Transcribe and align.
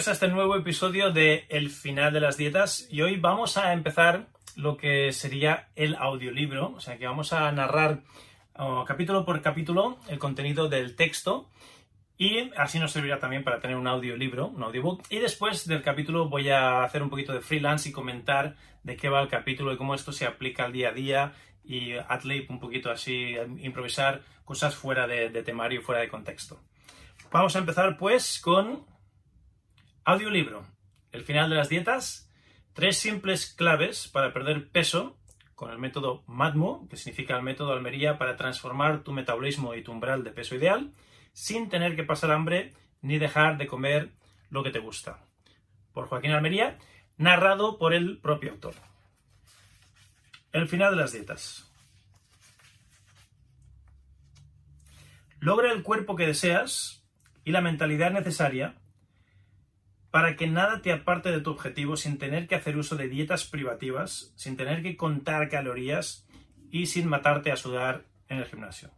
Bienvenidos 0.00 0.22
a 0.22 0.24
este 0.24 0.34
nuevo 0.34 0.56
episodio 0.56 1.12
de 1.12 1.44
El 1.50 1.68
final 1.68 2.10
de 2.14 2.20
las 2.20 2.38
dietas 2.38 2.88
y 2.90 3.02
hoy 3.02 3.18
vamos 3.18 3.58
a 3.58 3.74
empezar 3.74 4.28
lo 4.56 4.78
que 4.78 5.12
sería 5.12 5.68
el 5.76 5.94
audiolibro, 5.94 6.72
o 6.74 6.80
sea 6.80 6.96
que 6.96 7.04
vamos 7.04 7.34
a 7.34 7.52
narrar 7.52 8.00
capítulo 8.86 9.26
por 9.26 9.42
capítulo 9.42 9.98
el 10.08 10.18
contenido 10.18 10.70
del 10.70 10.96
texto 10.96 11.50
y 12.16 12.50
así 12.56 12.78
nos 12.78 12.92
servirá 12.92 13.18
también 13.18 13.44
para 13.44 13.60
tener 13.60 13.76
un 13.76 13.86
audiolibro, 13.86 14.46
un 14.46 14.62
audiobook. 14.62 15.02
Y 15.10 15.18
después 15.18 15.66
del 15.66 15.82
capítulo 15.82 16.30
voy 16.30 16.48
a 16.48 16.82
hacer 16.82 17.02
un 17.02 17.10
poquito 17.10 17.34
de 17.34 17.42
freelance 17.42 17.90
y 17.90 17.92
comentar 17.92 18.56
de 18.82 18.96
qué 18.96 19.10
va 19.10 19.20
el 19.20 19.28
capítulo 19.28 19.70
y 19.70 19.76
cómo 19.76 19.94
esto 19.94 20.12
se 20.12 20.24
aplica 20.24 20.64
al 20.64 20.72
día 20.72 20.88
a 20.88 20.92
día 20.92 21.32
y 21.62 21.92
adlib 21.92 22.50
un 22.50 22.58
poquito 22.58 22.90
así, 22.90 23.34
improvisar 23.58 24.22
cosas 24.46 24.74
fuera 24.74 25.06
de 25.06 25.42
temario, 25.42 25.82
fuera 25.82 26.00
de 26.00 26.08
contexto. 26.08 26.58
Vamos 27.30 27.54
a 27.54 27.58
empezar 27.58 27.98
pues 27.98 28.40
con 28.40 28.88
Audiolibro. 30.04 30.64
El 31.12 31.24
final 31.24 31.50
de 31.50 31.56
las 31.56 31.68
dietas. 31.68 32.30
Tres 32.72 32.96
simples 32.96 33.52
claves 33.52 34.08
para 34.08 34.32
perder 34.32 34.68
peso 34.70 35.18
con 35.54 35.70
el 35.70 35.78
método 35.78 36.24
MADMO, 36.26 36.88
que 36.88 36.96
significa 36.96 37.36
el 37.36 37.42
método 37.42 37.72
Almería 37.72 38.16
para 38.16 38.36
transformar 38.36 39.02
tu 39.02 39.12
metabolismo 39.12 39.74
y 39.74 39.82
tu 39.82 39.92
umbral 39.92 40.24
de 40.24 40.30
peso 40.30 40.54
ideal, 40.54 40.90
sin 41.34 41.68
tener 41.68 41.96
que 41.96 42.04
pasar 42.04 42.30
hambre 42.30 42.72
ni 43.02 43.18
dejar 43.18 43.58
de 43.58 43.66
comer 43.66 44.10
lo 44.48 44.62
que 44.62 44.70
te 44.70 44.78
gusta. 44.78 45.18
Por 45.92 46.08
Joaquín 46.08 46.30
Almería, 46.30 46.78
narrado 47.18 47.76
por 47.76 47.92
el 47.92 48.18
propio 48.18 48.52
autor. 48.52 48.74
El 50.52 50.66
final 50.66 50.92
de 50.92 51.02
las 51.02 51.12
dietas. 51.12 51.70
Logra 55.40 55.72
el 55.72 55.82
cuerpo 55.82 56.16
que 56.16 56.26
deseas 56.26 57.04
y 57.44 57.50
la 57.50 57.60
mentalidad 57.60 58.12
necesaria 58.12 58.76
para 60.10 60.36
que 60.36 60.46
nada 60.46 60.82
te 60.82 60.92
aparte 60.92 61.30
de 61.30 61.40
tu 61.40 61.50
objetivo 61.50 61.96
sin 61.96 62.18
tener 62.18 62.48
que 62.48 62.56
hacer 62.56 62.76
uso 62.76 62.96
de 62.96 63.08
dietas 63.08 63.44
privativas, 63.44 64.32
sin 64.36 64.56
tener 64.56 64.82
que 64.82 64.96
contar 64.96 65.48
calorías 65.48 66.26
y 66.70 66.86
sin 66.86 67.08
matarte 67.08 67.52
a 67.52 67.56
sudar 67.56 68.04
en 68.28 68.38
el 68.38 68.46
gimnasio. 68.46 68.90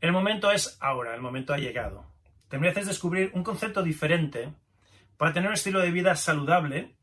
El 0.00 0.12
momento 0.12 0.50
es 0.50 0.76
ahora, 0.80 1.14
el 1.14 1.20
momento 1.20 1.52
ha 1.52 1.58
llegado. 1.58 2.06
Te 2.48 2.58
mereces 2.58 2.86
descubrir 2.86 3.30
un 3.34 3.44
concepto 3.44 3.82
diferente 3.82 4.52
para 5.16 5.32
tener 5.32 5.48
un 5.48 5.54
estilo 5.54 5.80
de 5.80 5.90
vida 5.90 6.16
saludable 6.16 6.94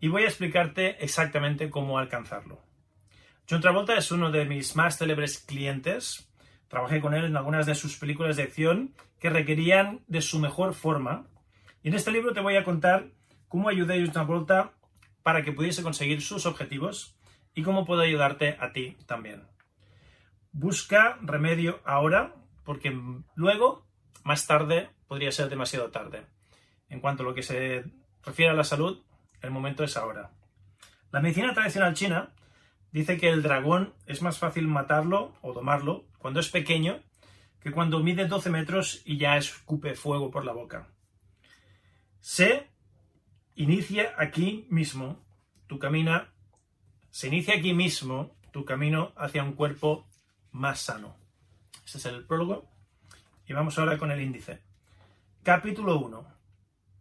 y 0.00 0.08
voy 0.08 0.24
a 0.24 0.28
explicarte 0.28 1.02
exactamente 1.04 1.70
cómo 1.70 1.98
alcanzarlo. 1.98 2.60
John 3.48 3.60
Travolta 3.60 3.96
es 3.96 4.10
uno 4.12 4.30
de 4.30 4.44
mis 4.44 4.76
más 4.76 4.98
célebres 4.98 5.38
clientes. 5.38 6.28
Trabajé 6.68 7.00
con 7.00 7.14
él 7.14 7.24
en 7.24 7.36
algunas 7.36 7.66
de 7.66 7.74
sus 7.74 7.96
películas 7.96 8.36
de 8.36 8.44
acción 8.44 8.94
que 9.18 9.30
requerían 9.30 10.00
de 10.06 10.22
su 10.22 10.38
mejor 10.38 10.74
forma 10.74 11.26
y 11.82 11.88
en 11.88 11.94
este 11.94 12.12
libro 12.12 12.32
te 12.32 12.40
voy 12.40 12.56
a 12.56 12.64
contar 12.64 13.08
cómo 13.48 13.68
ayudé 13.68 14.02
a 14.02 14.12
John 14.12 14.70
para 15.22 15.42
que 15.42 15.52
pudiese 15.52 15.82
conseguir 15.82 16.22
sus 16.22 16.46
objetivos 16.46 17.16
y 17.54 17.62
cómo 17.62 17.84
puedo 17.84 18.02
ayudarte 18.02 18.56
a 18.60 18.72
ti 18.72 18.96
también. 19.06 19.44
Busca 20.52 21.18
remedio 21.22 21.80
ahora, 21.84 22.34
porque 22.64 22.96
luego, 23.34 23.86
más 24.24 24.46
tarde, 24.46 24.90
podría 25.06 25.32
ser 25.32 25.48
demasiado 25.48 25.90
tarde. 25.90 26.26
En 26.88 27.00
cuanto 27.00 27.22
a 27.22 27.26
lo 27.26 27.34
que 27.34 27.42
se 27.42 27.84
refiere 28.24 28.50
a 28.50 28.54
la 28.54 28.64
salud, 28.64 29.02
el 29.40 29.50
momento 29.50 29.84
es 29.84 29.96
ahora. 29.96 30.32
La 31.12 31.20
medicina 31.20 31.54
tradicional 31.54 31.94
china 31.94 32.30
dice 32.92 33.16
que 33.16 33.28
el 33.30 33.42
dragón 33.42 33.94
es 34.06 34.22
más 34.22 34.38
fácil 34.38 34.68
matarlo 34.68 35.32
o 35.42 35.52
domarlo 35.52 36.04
cuando 36.18 36.40
es 36.40 36.48
pequeño 36.48 37.00
que 37.60 37.72
cuando 37.72 38.00
mide 38.00 38.26
12 38.26 38.50
metros 38.50 39.02
y 39.04 39.18
ya 39.18 39.36
escupe 39.36 39.94
fuego 39.94 40.30
por 40.30 40.44
la 40.44 40.52
boca. 40.52 40.88
Se 42.20 42.68
inicia 43.54 44.14
aquí 44.18 44.66
mismo 44.68 45.18
tu 45.66 45.78
camino, 45.78 46.22
se 47.10 47.28
inicia 47.28 47.54
aquí 47.54 47.72
mismo 47.72 48.36
tu 48.52 48.64
camino 48.64 49.12
hacia 49.16 49.42
un 49.42 49.54
cuerpo 49.54 50.06
más 50.52 50.80
sano. 50.80 51.16
Este 51.84 51.98
es 51.98 52.06
el 52.06 52.26
prólogo 52.26 52.68
y 53.46 53.54
vamos 53.54 53.78
ahora 53.78 53.96
con 53.96 54.10
el 54.10 54.20
índice. 54.20 54.60
Capítulo 55.42 55.98
1. 55.98 56.26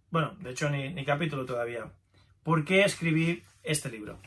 Bueno, 0.09 0.35
de 0.39 0.51
hecho 0.51 0.69
ni, 0.69 0.89
ni 0.93 1.03
capítulo 1.03 1.45
todavía. 1.45 1.91
¿Por 2.43 2.63
qué 2.63 2.83
escribir 2.83 3.43
este 3.61 3.89
libro? 3.89 4.17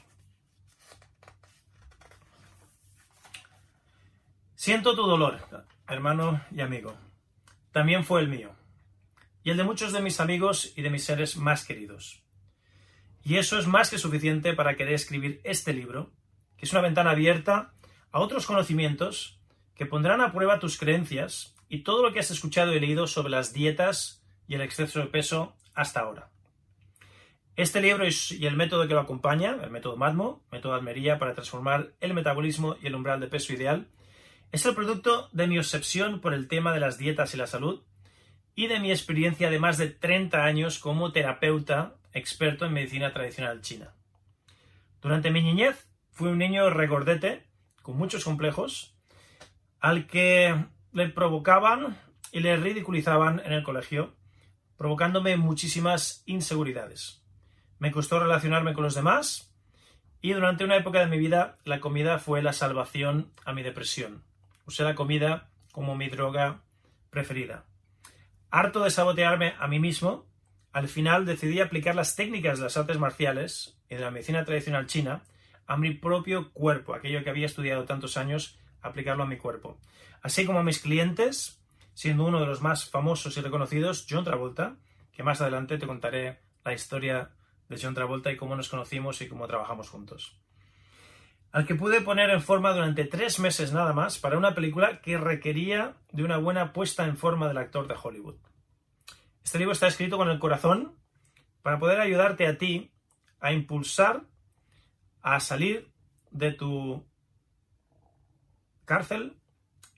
Siento 4.54 4.94
tu 4.94 5.06
dolor, 5.06 5.40
hermano 5.88 6.44
y 6.52 6.60
amigo. 6.60 6.94
También 7.72 8.04
fue 8.04 8.20
el 8.20 8.28
mío 8.28 8.54
y 9.44 9.50
el 9.50 9.56
de 9.56 9.64
muchos 9.64 9.92
de 9.92 10.00
mis 10.00 10.20
amigos 10.20 10.72
y 10.76 10.82
de 10.82 10.90
mis 10.90 11.04
seres 11.04 11.36
más 11.36 11.64
queridos. 11.64 12.22
Y 13.24 13.36
eso 13.36 13.58
es 13.58 13.66
más 13.66 13.90
que 13.90 13.98
suficiente 13.98 14.52
para 14.52 14.76
querer 14.76 14.94
escribir 14.94 15.40
este 15.44 15.72
libro, 15.72 16.10
que 16.56 16.66
es 16.66 16.72
una 16.72 16.82
ventana 16.82 17.10
abierta 17.10 17.72
a 18.10 18.20
otros 18.20 18.46
conocimientos 18.46 19.40
que 19.74 19.86
pondrán 19.86 20.20
a 20.20 20.32
prueba 20.32 20.58
tus 20.58 20.78
creencias 20.78 21.54
y 21.68 21.80
todo 21.80 22.02
lo 22.02 22.12
que 22.12 22.20
has 22.20 22.30
escuchado 22.30 22.74
y 22.74 22.80
leído 22.80 23.06
sobre 23.06 23.30
las 23.30 23.52
dietas 23.52 24.22
y 24.46 24.54
el 24.54 24.60
exceso 24.60 25.00
de 25.00 25.06
peso 25.06 25.56
hasta 25.74 26.00
ahora. 26.00 26.30
Este 27.54 27.80
libro 27.80 28.04
y 28.06 28.46
el 28.46 28.56
método 28.56 28.88
que 28.88 28.94
lo 28.94 29.00
acompaña, 29.00 29.56
el 29.62 29.70
método 29.70 29.96
MADMO, 29.96 30.42
método 30.50 30.74
Almería 30.74 31.18
para 31.18 31.34
transformar 31.34 31.92
el 32.00 32.14
metabolismo 32.14 32.76
y 32.82 32.86
el 32.86 32.94
umbral 32.94 33.20
de 33.20 33.28
peso 33.28 33.52
ideal, 33.52 33.88
es 34.52 34.66
el 34.66 34.74
producto 34.74 35.28
de 35.32 35.46
mi 35.46 35.58
obsesión 35.58 36.20
por 36.20 36.34
el 36.34 36.48
tema 36.48 36.72
de 36.72 36.80
las 36.80 36.98
dietas 36.98 37.34
y 37.34 37.36
la 37.36 37.46
salud 37.46 37.82
y 38.54 38.66
de 38.66 38.80
mi 38.80 38.90
experiencia 38.90 39.50
de 39.50 39.58
más 39.58 39.78
de 39.78 39.88
30 39.88 40.44
años 40.44 40.78
como 40.78 41.12
terapeuta 41.12 41.94
experto 42.12 42.66
en 42.66 42.72
medicina 42.72 43.12
tradicional 43.12 43.60
china. 43.62 43.94
Durante 45.00 45.30
mi 45.30 45.42
niñez 45.42 45.86
fui 46.10 46.28
un 46.28 46.38
niño 46.38 46.70
regordete, 46.70 47.46
con 47.82 47.96
muchos 47.96 48.24
complejos, 48.24 48.94
al 49.80 50.06
que 50.06 50.64
le 50.92 51.08
provocaban 51.08 51.98
y 52.30 52.40
le 52.40 52.56
ridiculizaban 52.56 53.40
en 53.44 53.52
el 53.52 53.62
colegio, 53.62 54.14
provocándome 54.76 55.36
muchísimas 55.36 56.22
inseguridades. 56.26 57.22
Me 57.78 57.90
costó 57.90 58.20
relacionarme 58.20 58.74
con 58.74 58.84
los 58.84 58.94
demás 58.94 59.52
y 60.20 60.32
durante 60.32 60.64
una 60.64 60.76
época 60.76 61.00
de 61.00 61.06
mi 61.06 61.18
vida 61.18 61.58
la 61.64 61.80
comida 61.80 62.18
fue 62.18 62.42
la 62.42 62.52
salvación 62.52 63.32
a 63.44 63.52
mi 63.52 63.62
depresión. 63.62 64.22
Usé 64.66 64.84
la 64.84 64.94
comida 64.94 65.48
como 65.72 65.96
mi 65.96 66.08
droga 66.08 66.60
preferida. 67.10 67.64
Harto 68.54 68.84
de 68.84 68.90
sabotearme 68.90 69.54
a 69.58 69.66
mí 69.66 69.78
mismo, 69.78 70.26
al 70.72 70.86
final 70.86 71.24
decidí 71.24 71.60
aplicar 71.60 71.94
las 71.94 72.16
técnicas 72.16 72.58
de 72.58 72.64
las 72.64 72.76
artes 72.76 72.98
marciales 72.98 73.78
y 73.88 73.94
de 73.94 74.02
la 74.02 74.10
medicina 74.10 74.44
tradicional 74.44 74.86
china 74.86 75.22
a 75.66 75.78
mi 75.78 75.94
propio 75.94 76.52
cuerpo, 76.52 76.94
aquello 76.94 77.24
que 77.24 77.30
había 77.30 77.46
estudiado 77.46 77.86
tantos 77.86 78.18
años, 78.18 78.58
aplicarlo 78.82 79.22
a 79.22 79.26
mi 79.26 79.38
cuerpo. 79.38 79.78
Así 80.20 80.44
como 80.44 80.58
a 80.58 80.62
mis 80.62 80.80
clientes, 80.80 81.62
siendo 81.94 82.26
uno 82.26 82.40
de 82.40 82.46
los 82.46 82.60
más 82.60 82.90
famosos 82.90 83.38
y 83.38 83.40
reconocidos, 83.40 84.06
John 84.08 84.24
Travolta, 84.24 84.76
que 85.12 85.22
más 85.22 85.40
adelante 85.40 85.78
te 85.78 85.86
contaré 85.86 86.40
la 86.62 86.74
historia 86.74 87.30
de 87.70 87.78
John 87.80 87.94
Travolta 87.94 88.30
y 88.30 88.36
cómo 88.36 88.54
nos 88.54 88.68
conocimos 88.68 89.22
y 89.22 89.28
cómo 89.28 89.46
trabajamos 89.46 89.88
juntos. 89.88 90.36
Al 91.52 91.66
que 91.66 91.74
pude 91.74 92.00
poner 92.00 92.30
en 92.30 92.40
forma 92.40 92.72
durante 92.72 93.04
tres 93.04 93.38
meses 93.38 93.72
nada 93.72 93.92
más 93.92 94.18
para 94.18 94.38
una 94.38 94.54
película 94.54 95.02
que 95.02 95.18
requería 95.18 95.96
de 96.10 96.24
una 96.24 96.38
buena 96.38 96.72
puesta 96.72 97.04
en 97.04 97.18
forma 97.18 97.46
del 97.46 97.58
actor 97.58 97.86
de 97.86 97.94
Hollywood. 98.02 98.36
Este 99.44 99.58
libro 99.58 99.72
está 99.72 99.86
escrito 99.86 100.16
con 100.16 100.30
el 100.30 100.38
corazón 100.38 100.96
para 101.60 101.78
poder 101.78 102.00
ayudarte 102.00 102.46
a 102.46 102.56
ti 102.56 102.92
a 103.38 103.52
impulsar 103.52 104.22
a 105.20 105.40
salir 105.40 105.92
de 106.30 106.52
tu 106.52 107.04
cárcel 108.86 109.36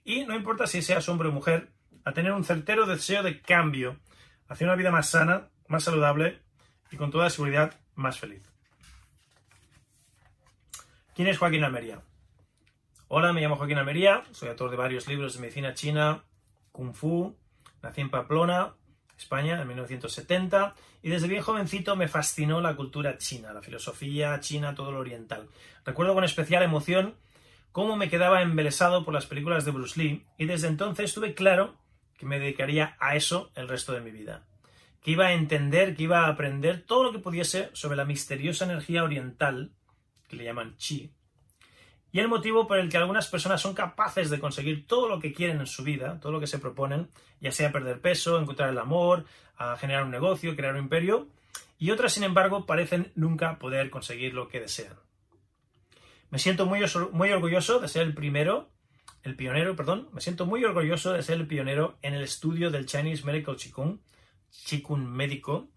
y 0.05 0.25
no 0.25 0.35
importa 0.35 0.67
si 0.67 0.83
seas 0.83 1.09
hombre 1.09 1.29
o 1.29 1.33
mujer, 1.33 1.73
a 2.05 2.13
tener 2.13 2.33
un 2.33 2.45
certero 2.45 2.85
deseo 2.85 3.23
de 3.23 3.41
cambio 3.41 4.01
hacia 4.49 4.67
una 4.67 4.77
vida 4.77 4.91
más 4.91 5.09
sana, 5.09 5.49
más 5.69 5.85
saludable 5.85 6.43
y 6.91 6.97
con 6.97 7.11
toda 7.11 7.31
seguridad 7.31 7.81
más 7.95 8.19
feliz. 8.19 8.54
¿Quién 11.15 11.29
es 11.29 11.39
Joaquín 11.39 11.63
Almería? 11.63 12.03
Hola, 13.07 13.33
me 13.33 13.41
llamo 13.41 13.55
Joaquín 13.55 13.79
Almería, 13.79 14.25
soy 14.33 14.49
autor 14.49 14.73
de 14.73 14.77
varios 14.77 15.07
libros 15.07 15.35
de 15.35 15.41
medicina 15.41 15.73
china, 15.73 16.25
Kung 16.73 16.93
Fu, 16.93 17.37
nací 17.85 18.01
en 18.01 18.11
Pamplona, 18.11 18.75
España, 19.17 19.63
en 19.63 19.69
1970, 19.69 20.75
y 21.03 21.11
desde 21.11 21.29
bien 21.29 21.43
jovencito 21.43 21.95
me 21.95 22.09
fascinó 22.09 22.61
la 22.61 22.75
cultura 22.75 23.17
china, 23.17 23.53
la 23.53 23.63
filosofía 23.63 24.41
china, 24.41 24.75
todo 24.75 24.91
lo 24.91 24.99
oriental. 24.99 25.47
Recuerdo 25.85 26.15
con 26.15 26.25
especial 26.25 26.65
emoción 26.65 27.15
cómo 27.71 27.95
me 27.95 28.11
quedaba 28.11 28.43
embelesado 28.43 29.05
por 29.05 29.15
las 29.15 29.27
películas 29.27 29.65
de 29.65 29.71
Bruce 29.71 30.01
Lee, 30.01 30.25
y 30.37 30.47
desde 30.47 30.67
entonces 30.67 31.15
tuve 31.15 31.35
claro 31.35 31.77
que 32.19 32.27
me 32.27 32.41
dedicaría 32.41 32.97
a 32.99 33.15
eso 33.15 33.53
el 33.55 33.69
resto 33.69 33.93
de 33.93 34.01
mi 34.01 34.11
vida. 34.11 34.49
Que 35.01 35.13
iba 35.13 35.27
a 35.27 35.33
entender, 35.33 35.95
que 35.95 36.03
iba 36.03 36.25
a 36.25 36.29
aprender 36.29 36.83
todo 36.85 37.05
lo 37.05 37.13
que 37.13 37.21
pudiese 37.21 37.71
sobre 37.73 37.97
la 37.97 38.05
misteriosa 38.05 38.65
energía 38.65 39.05
oriental, 39.05 39.71
que 40.29 40.37
le 40.37 40.45
llaman 40.45 40.77
chi, 40.77 41.13
y 42.15 42.21
el 42.21 42.29
motivo 42.29 42.69
por 42.69 42.79
el 42.79 42.89
que 42.89 42.97
algunas 42.97 43.27
personas 43.27 43.61
son 43.61 43.75
capaces 43.75 44.31
de 44.31 44.39
conseguir 44.39 44.87
todo 44.87 45.09
lo 45.09 45.19
que 45.19 45.33
quieren 45.33 45.59
en 45.59 45.67
su 45.67 45.83
vida, 45.83 46.21
todo 46.21 46.31
lo 46.31 46.39
que 46.39 46.47
se 46.47 46.61
proponen, 46.61 47.09
ya 47.41 47.51
sea 47.51 47.73
perder 47.73 48.01
peso, 48.01 48.39
encontrar 48.39 48.71
el 48.71 48.79
amor, 48.79 49.25
generar 49.79 50.05
un 50.05 50.13
negocio, 50.13 50.55
crear 50.55 50.75
un 50.75 50.85
imperio, 50.85 51.27
y 51.77 51.91
otras, 51.91 52.13
sin 52.13 52.23
embargo, 52.23 52.67
parecen 52.67 53.11
nunca 53.17 53.59
poder 53.59 53.91
conseguir 53.91 54.33
lo 54.33 54.47
que 54.47 54.61
desean. 54.61 54.95
Me 56.31 56.39
siento 56.39 56.67
muy, 56.67 56.83
muy 57.11 57.33
orgulloso 57.33 57.81
de 57.81 57.89
ser 57.89 58.03
el 58.03 58.15
primero, 58.15 58.71
el 59.25 59.35
pionero, 59.35 59.75
perdón, 59.75 60.09
me 60.13 60.21
siento 60.21 60.47
muy 60.47 60.63
orgulloso 60.63 61.13
de 61.13 61.23
ser 61.25 61.41
el 61.41 61.49
pionero 61.49 61.99
en 62.01 62.15
el 62.15 62.23
estudio 62.23 62.71
del 62.71 62.87
Chinese 62.87 63.25
Medical 63.25 63.57
Qigong, 63.57 63.99
Qigong 64.67 65.05
médico, 65.05 65.69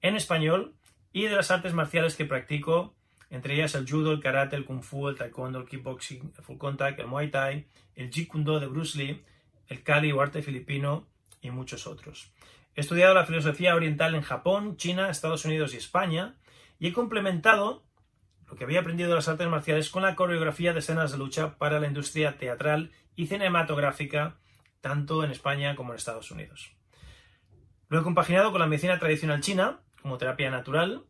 en 0.00 0.16
español, 0.16 0.76
y 1.12 1.24
de 1.24 1.36
las 1.36 1.50
artes 1.50 1.74
marciales 1.74 2.16
que 2.16 2.24
practico 2.24 2.94
entre 3.34 3.54
ellas 3.54 3.74
el 3.74 3.84
judo, 3.84 4.12
el 4.12 4.20
karate, 4.20 4.54
el 4.54 4.64
kung 4.64 4.80
fu, 4.80 5.08
el 5.08 5.16
taekwondo, 5.16 5.58
el 5.58 5.66
kickboxing, 5.66 6.34
el 6.38 6.44
full 6.44 6.56
contact, 6.56 7.00
el 7.00 7.08
muay 7.08 7.32
thai, 7.32 7.66
el 7.96 8.08
jeet 8.08 8.28
kune 8.28 8.44
do 8.44 8.60
de 8.60 8.68
Bruce 8.68 8.96
Lee, 8.96 9.24
el 9.66 9.82
kali 9.82 10.12
o 10.12 10.20
arte 10.20 10.40
filipino 10.40 11.08
y 11.42 11.50
muchos 11.50 11.88
otros. 11.88 12.32
He 12.76 12.80
estudiado 12.80 13.12
la 13.12 13.26
filosofía 13.26 13.74
oriental 13.74 14.14
en 14.14 14.22
Japón, 14.22 14.76
China, 14.76 15.10
Estados 15.10 15.44
Unidos 15.44 15.74
y 15.74 15.78
España 15.78 16.36
y 16.78 16.86
he 16.86 16.92
complementado 16.92 17.82
lo 18.46 18.54
que 18.54 18.62
había 18.62 18.80
aprendido 18.80 19.08
de 19.08 19.16
las 19.16 19.26
artes 19.26 19.48
marciales 19.48 19.90
con 19.90 20.04
la 20.04 20.14
coreografía 20.14 20.72
de 20.72 20.78
escenas 20.78 21.10
de 21.10 21.18
lucha 21.18 21.58
para 21.58 21.80
la 21.80 21.88
industria 21.88 22.38
teatral 22.38 22.92
y 23.16 23.26
cinematográfica 23.26 24.36
tanto 24.80 25.24
en 25.24 25.32
España 25.32 25.74
como 25.74 25.90
en 25.90 25.96
Estados 25.96 26.30
Unidos. 26.30 26.70
Lo 27.88 27.98
he 27.98 28.04
compaginado 28.04 28.52
con 28.52 28.60
la 28.60 28.68
medicina 28.68 29.00
tradicional 29.00 29.40
china 29.40 29.80
como 30.02 30.18
terapia 30.18 30.52
natural 30.52 31.04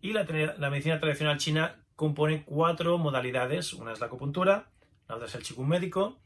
y 0.00 0.12
la, 0.12 0.24
medicina 0.70 1.00
tradicional 1.00 1.38
china 1.38 1.76
compone 1.96 2.44
cuatro 2.44 2.98
modalidades. 2.98 3.72
Una 3.72 3.92
es 3.92 4.00
la 4.00 4.06
acupuntura, 4.06 4.70
la 5.08 5.16
otra 5.16 5.26
es 5.26 5.34
el 5.34 5.42
qigong 5.42 5.68
médico, 5.68 6.18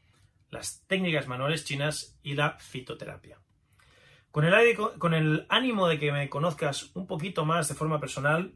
las 0.49 0.83
técnicas 0.87 1.27
manuales 1.27 1.65
chinas 1.65 2.19
y 2.23 2.35
la 2.35 2.57
fitoterapia. 2.59 3.39
Con 4.31 4.45
el, 4.45 4.77
con 4.97 5.13
el 5.13 5.45
ánimo 5.49 5.87
de 5.87 5.99
que 5.99 6.11
me 6.11 6.29
conozcas 6.29 6.91
un 6.95 7.07
poquito 7.07 7.45
más 7.45 7.67
de 7.67 7.75
forma 7.75 7.99
personal, 7.99 8.53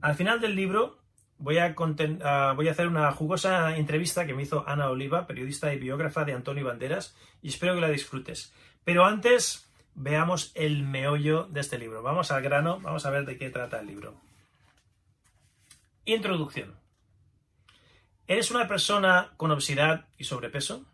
al 0.00 0.14
final 0.14 0.40
del 0.40 0.54
libro 0.54 0.98
voy 1.38 1.58
a, 1.58 1.74
ah, 2.24 2.52
voy 2.56 2.68
a, 2.68 2.70
hacer 2.70 2.86
una 2.86 3.10
jugosa 3.12 3.76
entrevista 3.76 4.26
que 4.26 4.34
me 4.34 4.42
hizo 4.42 4.68
Ana 4.68 4.90
Oliva, 4.90 5.26
periodista 5.26 5.72
y 5.72 5.78
biógrafa 5.78 6.24
de 6.24 6.32
Antonio 6.32 6.66
Banderas, 6.66 7.16
y 7.42 7.48
espero 7.48 7.74
que 7.74 7.80
la 7.80 7.88
disfrutes. 7.88 8.52
Pero 8.84 9.04
antes, 9.04 9.70
veamos 9.94 10.52
el 10.54 10.82
meollo 10.82 11.44
de 11.44 11.60
este 11.60 11.78
libro. 11.78 12.02
Vamos 12.02 12.30
al 12.30 12.42
grano, 12.42 12.80
vamos 12.80 13.06
a 13.06 13.10
ver 13.10 13.24
de 13.24 13.38
qué 13.38 13.50
trata 13.50 13.80
el 13.80 13.86
libro. 13.86 14.20
Introducción. 16.06 16.78
¿Eres 18.26 18.50
una 18.50 18.68
persona 18.68 19.32
con 19.38 19.50
obesidad 19.50 20.06
y 20.18 20.24
sobrepeso? 20.24 20.84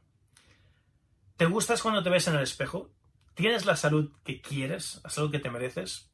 ¿Te 1.36 1.46
gustas 1.46 1.82
cuando 1.82 2.04
te 2.04 2.10
ves 2.10 2.28
en 2.28 2.36
el 2.36 2.42
espejo? 2.42 2.92
¿Tienes 3.34 3.66
la 3.66 3.74
salud 3.74 4.12
que 4.22 4.40
quieres, 4.40 5.00
la 5.02 5.10
salud 5.10 5.32
que 5.32 5.40
te 5.40 5.50
mereces? 5.50 6.12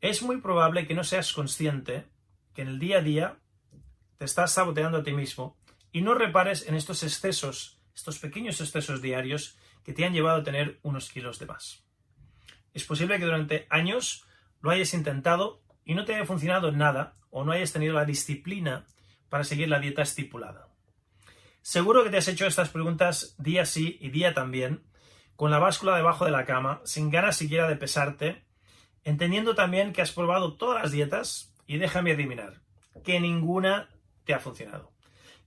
Es 0.00 0.22
muy 0.22 0.40
probable 0.40 0.88
que 0.88 0.94
no 0.94 1.04
seas 1.04 1.32
consciente 1.32 2.08
que 2.54 2.62
en 2.62 2.68
el 2.68 2.80
día 2.80 2.98
a 2.98 3.02
día 3.02 3.38
te 4.18 4.24
estás 4.24 4.52
saboteando 4.52 4.98
a 4.98 5.02
ti 5.04 5.12
mismo 5.12 5.56
y 5.92 6.02
no 6.02 6.14
repares 6.14 6.66
en 6.66 6.74
estos 6.74 7.04
excesos, 7.04 7.78
estos 7.94 8.18
pequeños 8.18 8.60
excesos 8.60 9.00
diarios 9.00 9.56
que 9.84 9.92
te 9.92 10.04
han 10.04 10.12
llevado 10.12 10.40
a 10.40 10.44
tener 10.44 10.80
unos 10.82 11.08
kilos 11.08 11.38
de 11.38 11.46
más. 11.46 11.84
Es 12.72 12.84
posible 12.84 13.20
que 13.20 13.26
durante 13.26 13.68
años 13.70 14.24
lo 14.60 14.70
hayas 14.70 14.92
intentado 14.92 15.63
y 15.84 15.94
no 15.94 16.04
te 16.04 16.14
haya 16.14 16.26
funcionado 16.26 16.72
nada 16.72 17.16
o 17.30 17.44
no 17.44 17.52
hayas 17.52 17.72
tenido 17.72 17.94
la 17.94 18.04
disciplina 18.04 18.86
para 19.28 19.44
seguir 19.44 19.68
la 19.68 19.80
dieta 19.80 20.02
estipulada. 20.02 20.68
Seguro 21.62 22.04
que 22.04 22.10
te 22.10 22.18
has 22.18 22.28
hecho 22.28 22.46
estas 22.46 22.68
preguntas 22.68 23.34
día 23.38 23.64
sí 23.64 23.96
y 24.00 24.10
día 24.10 24.34
también, 24.34 24.82
con 25.34 25.50
la 25.50 25.58
báscula 25.58 25.96
debajo 25.96 26.24
de 26.24 26.30
la 26.30 26.44
cama, 26.44 26.80
sin 26.84 27.10
ganas 27.10 27.36
siquiera 27.36 27.68
de 27.68 27.76
pesarte, 27.76 28.44
entendiendo 29.02 29.54
también 29.54 29.92
que 29.92 30.02
has 30.02 30.12
probado 30.12 30.54
todas 30.56 30.82
las 30.82 30.92
dietas 30.92 31.54
y 31.66 31.78
déjame 31.78 32.12
adivinar, 32.12 32.60
que 33.02 33.18
ninguna 33.18 33.88
te 34.24 34.34
ha 34.34 34.38
funcionado. 34.38 34.92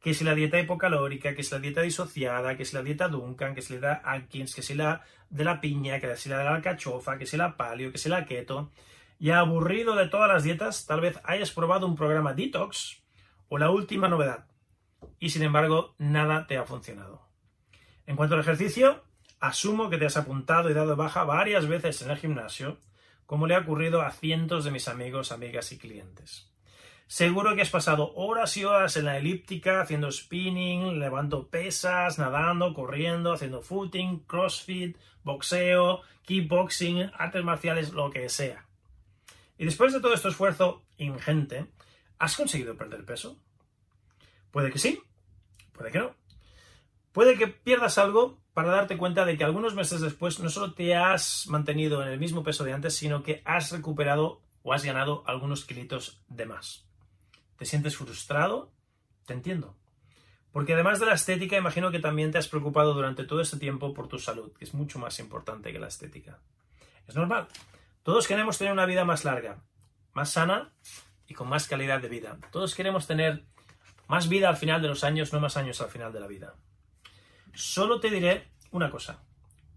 Que 0.01 0.13
si 0.13 0.23
la 0.23 0.35
dieta 0.35 0.59
hipocalórica, 0.59 1.35
que 1.35 1.43
si 1.43 1.53
la 1.53 1.59
dieta 1.59 1.81
disociada, 1.81 2.55
que 2.55 2.65
si 2.65 2.75
la 2.75 2.83
dieta 2.83 3.07
Duncan, 3.07 3.55
que 3.55 3.61
si 3.61 3.73
la 3.73 3.79
dieta 3.79 4.01
Atkins, 4.03 4.55
que 4.55 4.61
si 4.61 4.73
la 4.73 5.03
de 5.29 5.43
la 5.43 5.59
piña, 5.59 5.99
que 5.99 6.15
si 6.15 6.29
la 6.29 6.37
de 6.39 6.43
la 6.45 6.55
alcachofa, 6.55 7.17
que 7.17 7.25
si 7.25 7.37
la 7.37 7.57
paleo, 7.57 7.91
que 7.91 7.97
si 7.97 8.09
la 8.09 8.25
keto, 8.25 8.71
y 9.19 9.31
aburrido 9.31 9.95
de 9.95 10.07
todas 10.07 10.29
las 10.29 10.43
dietas, 10.43 10.85
tal 10.85 11.01
vez 11.01 11.19
hayas 11.23 11.51
probado 11.51 11.87
un 11.87 11.95
programa 11.95 12.33
detox 12.33 13.01
o 13.49 13.57
la 13.57 13.69
última 13.69 14.07
novedad. 14.07 14.45
Y 15.19 15.29
sin 15.29 15.43
embargo, 15.43 15.95
nada 15.97 16.47
te 16.47 16.57
ha 16.57 16.65
funcionado. 16.65 17.27
En 18.05 18.15
cuanto 18.15 18.35
al 18.35 18.41
ejercicio, 18.41 19.03
asumo 19.39 19.89
que 19.89 19.97
te 19.97 20.05
has 20.05 20.17
apuntado 20.17 20.69
y 20.69 20.73
dado 20.73 20.95
baja 20.95 21.23
varias 21.23 21.67
veces 21.67 22.01
en 22.01 22.11
el 22.11 22.17
gimnasio, 22.17 22.77
como 23.25 23.47
le 23.47 23.55
ha 23.55 23.59
ocurrido 23.59 24.01
a 24.01 24.11
cientos 24.11 24.63
de 24.63 24.71
mis 24.71 24.87
amigos, 24.87 25.31
amigas 25.31 25.71
y 25.71 25.77
clientes. 25.77 26.51
Seguro 27.07 27.55
que 27.55 27.61
has 27.61 27.69
pasado 27.69 28.13
horas 28.15 28.57
y 28.57 28.65
horas 28.65 28.97
en 28.97 29.05
la 29.05 29.17
elíptica 29.17 29.81
haciendo 29.81 30.11
spinning, 30.11 30.99
levantando 30.99 31.47
pesas, 31.47 32.19
nadando, 32.19 32.73
corriendo, 32.73 33.33
haciendo 33.33 33.61
footing, 33.61 34.19
crossfit, 34.25 34.97
boxeo, 35.23 36.01
kickboxing, 36.23 37.11
artes 37.17 37.43
marciales, 37.43 37.93
lo 37.93 38.09
que 38.09 38.27
sea. 38.27 38.66
Y 39.57 39.65
después 39.65 39.93
de 39.93 39.99
todo 39.99 40.13
este 40.13 40.29
esfuerzo 40.29 40.83
ingente, 40.97 41.67
¿has 42.19 42.35
conseguido 42.35 42.75
perder 42.75 43.05
peso? 43.05 43.39
Puede 44.51 44.71
que 44.71 44.79
sí, 44.79 45.01
puede 45.73 45.91
que 45.91 45.99
no. 45.99 46.15
Puede 47.11 47.37
que 47.37 47.47
pierdas 47.47 47.97
algo 47.97 48.39
para 48.53 48.69
darte 48.69 48.97
cuenta 48.97 49.25
de 49.25 49.37
que 49.37 49.43
algunos 49.43 49.73
meses 49.73 50.01
después 50.01 50.39
no 50.39 50.49
solo 50.49 50.73
te 50.73 50.95
has 50.95 51.47
mantenido 51.47 52.01
en 52.03 52.09
el 52.09 52.19
mismo 52.19 52.43
peso 52.43 52.63
de 52.63 52.73
antes, 52.73 52.95
sino 52.95 53.23
que 53.23 53.41
has 53.45 53.71
recuperado 53.71 54.41
o 54.61 54.73
has 54.73 54.83
ganado 54.83 55.23
algunos 55.25 55.65
kilitos 55.65 56.21
de 56.27 56.45
más. 56.45 56.85
¿Te 57.57 57.65
sientes 57.65 57.97
frustrado? 57.97 58.71
Te 59.25 59.33
entiendo. 59.33 59.75
Porque 60.51 60.73
además 60.73 60.99
de 60.99 61.05
la 61.05 61.13
estética, 61.13 61.57
imagino 61.57 61.91
que 61.91 61.99
también 61.99 62.31
te 62.31 62.37
has 62.37 62.47
preocupado 62.47 62.93
durante 62.93 63.23
todo 63.23 63.41
este 63.41 63.57
tiempo 63.57 63.93
por 63.93 64.07
tu 64.07 64.19
salud, 64.19 64.51
que 64.53 64.65
es 64.65 64.73
mucho 64.73 64.99
más 64.99 65.19
importante 65.19 65.71
que 65.71 65.79
la 65.79 65.87
estética. 65.87 66.39
Es 67.07 67.15
normal. 67.15 67.47
Todos 68.07 68.25
queremos 68.25 68.57
tener 68.57 68.71
una 68.71 68.85
vida 68.85 69.03
más 69.03 69.25
larga, 69.25 69.65
más 70.13 70.29
sana 70.29 70.71
y 71.27 71.33
con 71.33 71.49
más 71.49 71.67
calidad 71.67 71.99
de 71.99 72.07
vida. 72.07 72.37
Todos 72.53 72.73
queremos 72.73 73.05
tener 73.05 73.43
más 74.07 74.29
vida 74.29 74.47
al 74.47 74.55
final 74.55 74.81
de 74.81 74.87
los 74.87 75.03
años, 75.03 75.33
no 75.33 75.41
más 75.41 75.57
años 75.57 75.81
al 75.81 75.89
final 75.89 76.13
de 76.13 76.21
la 76.21 76.27
vida. 76.27 76.55
Solo 77.53 77.99
te 77.99 78.09
diré 78.09 78.47
una 78.71 78.89
cosa, 78.89 79.25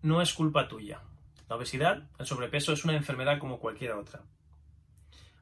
no 0.02 0.22
es 0.22 0.32
culpa 0.32 0.68
tuya. 0.68 1.02
La 1.48 1.56
obesidad, 1.56 2.08
el 2.20 2.26
sobrepeso, 2.26 2.72
es 2.72 2.84
una 2.84 2.94
enfermedad 2.94 3.40
como 3.40 3.58
cualquier 3.58 3.94
otra. 3.94 4.22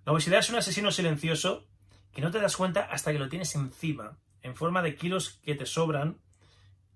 La 0.07 0.13
obesidad 0.13 0.39
es 0.39 0.49
un 0.49 0.57
asesino 0.57 0.91
silencioso 0.91 1.67
que 2.11 2.23
no 2.23 2.31
te 2.31 2.41
das 2.41 2.57
cuenta 2.57 2.85
hasta 2.91 3.13
que 3.13 3.19
lo 3.19 3.29
tienes 3.29 3.55
encima, 3.55 4.17
en 4.41 4.57
forma 4.57 4.81
de 4.81 4.97
kilos 4.97 5.41
que 5.45 5.55
te 5.55 5.67
sobran 5.67 6.23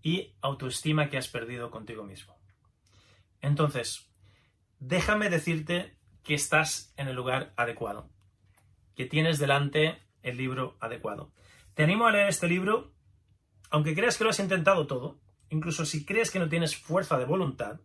y 0.01 0.33
autoestima 0.41 1.11
que 1.11 1.19
has 1.19 1.29
perdido 1.29 1.71
contigo 1.71 2.03
mismo. 2.03 2.35
Entonces, 3.43 4.09
déjame 4.83 5.31
decirte 5.31 5.97
que 6.25 6.35
estás 6.35 6.93
en 6.97 7.07
el 7.07 7.15
lugar 7.15 7.53
adecuado, 7.57 8.11
que 8.97 9.07
tienes 9.07 9.39
delante 9.39 10.03
el 10.23 10.37
libro 10.37 10.77
adecuado. 10.81 11.33
Te 11.75 11.85
animo 11.85 12.07
a 12.07 12.13
leer 12.13 12.29
este 12.29 12.49
libro, 12.49 12.93
aunque 13.71 13.95
creas 13.95 14.19
que 14.19 14.25
lo 14.25 14.31
has 14.31 14.41
intentado 14.41 14.87
todo, 14.89 15.21
incluso 15.51 15.87
si 15.87 16.05
crees 16.05 16.31
que 16.31 16.41
no 16.41 16.49
tienes 16.49 16.77
fuerza 16.77 17.17
de 17.17 17.25
voluntad, 17.25 17.81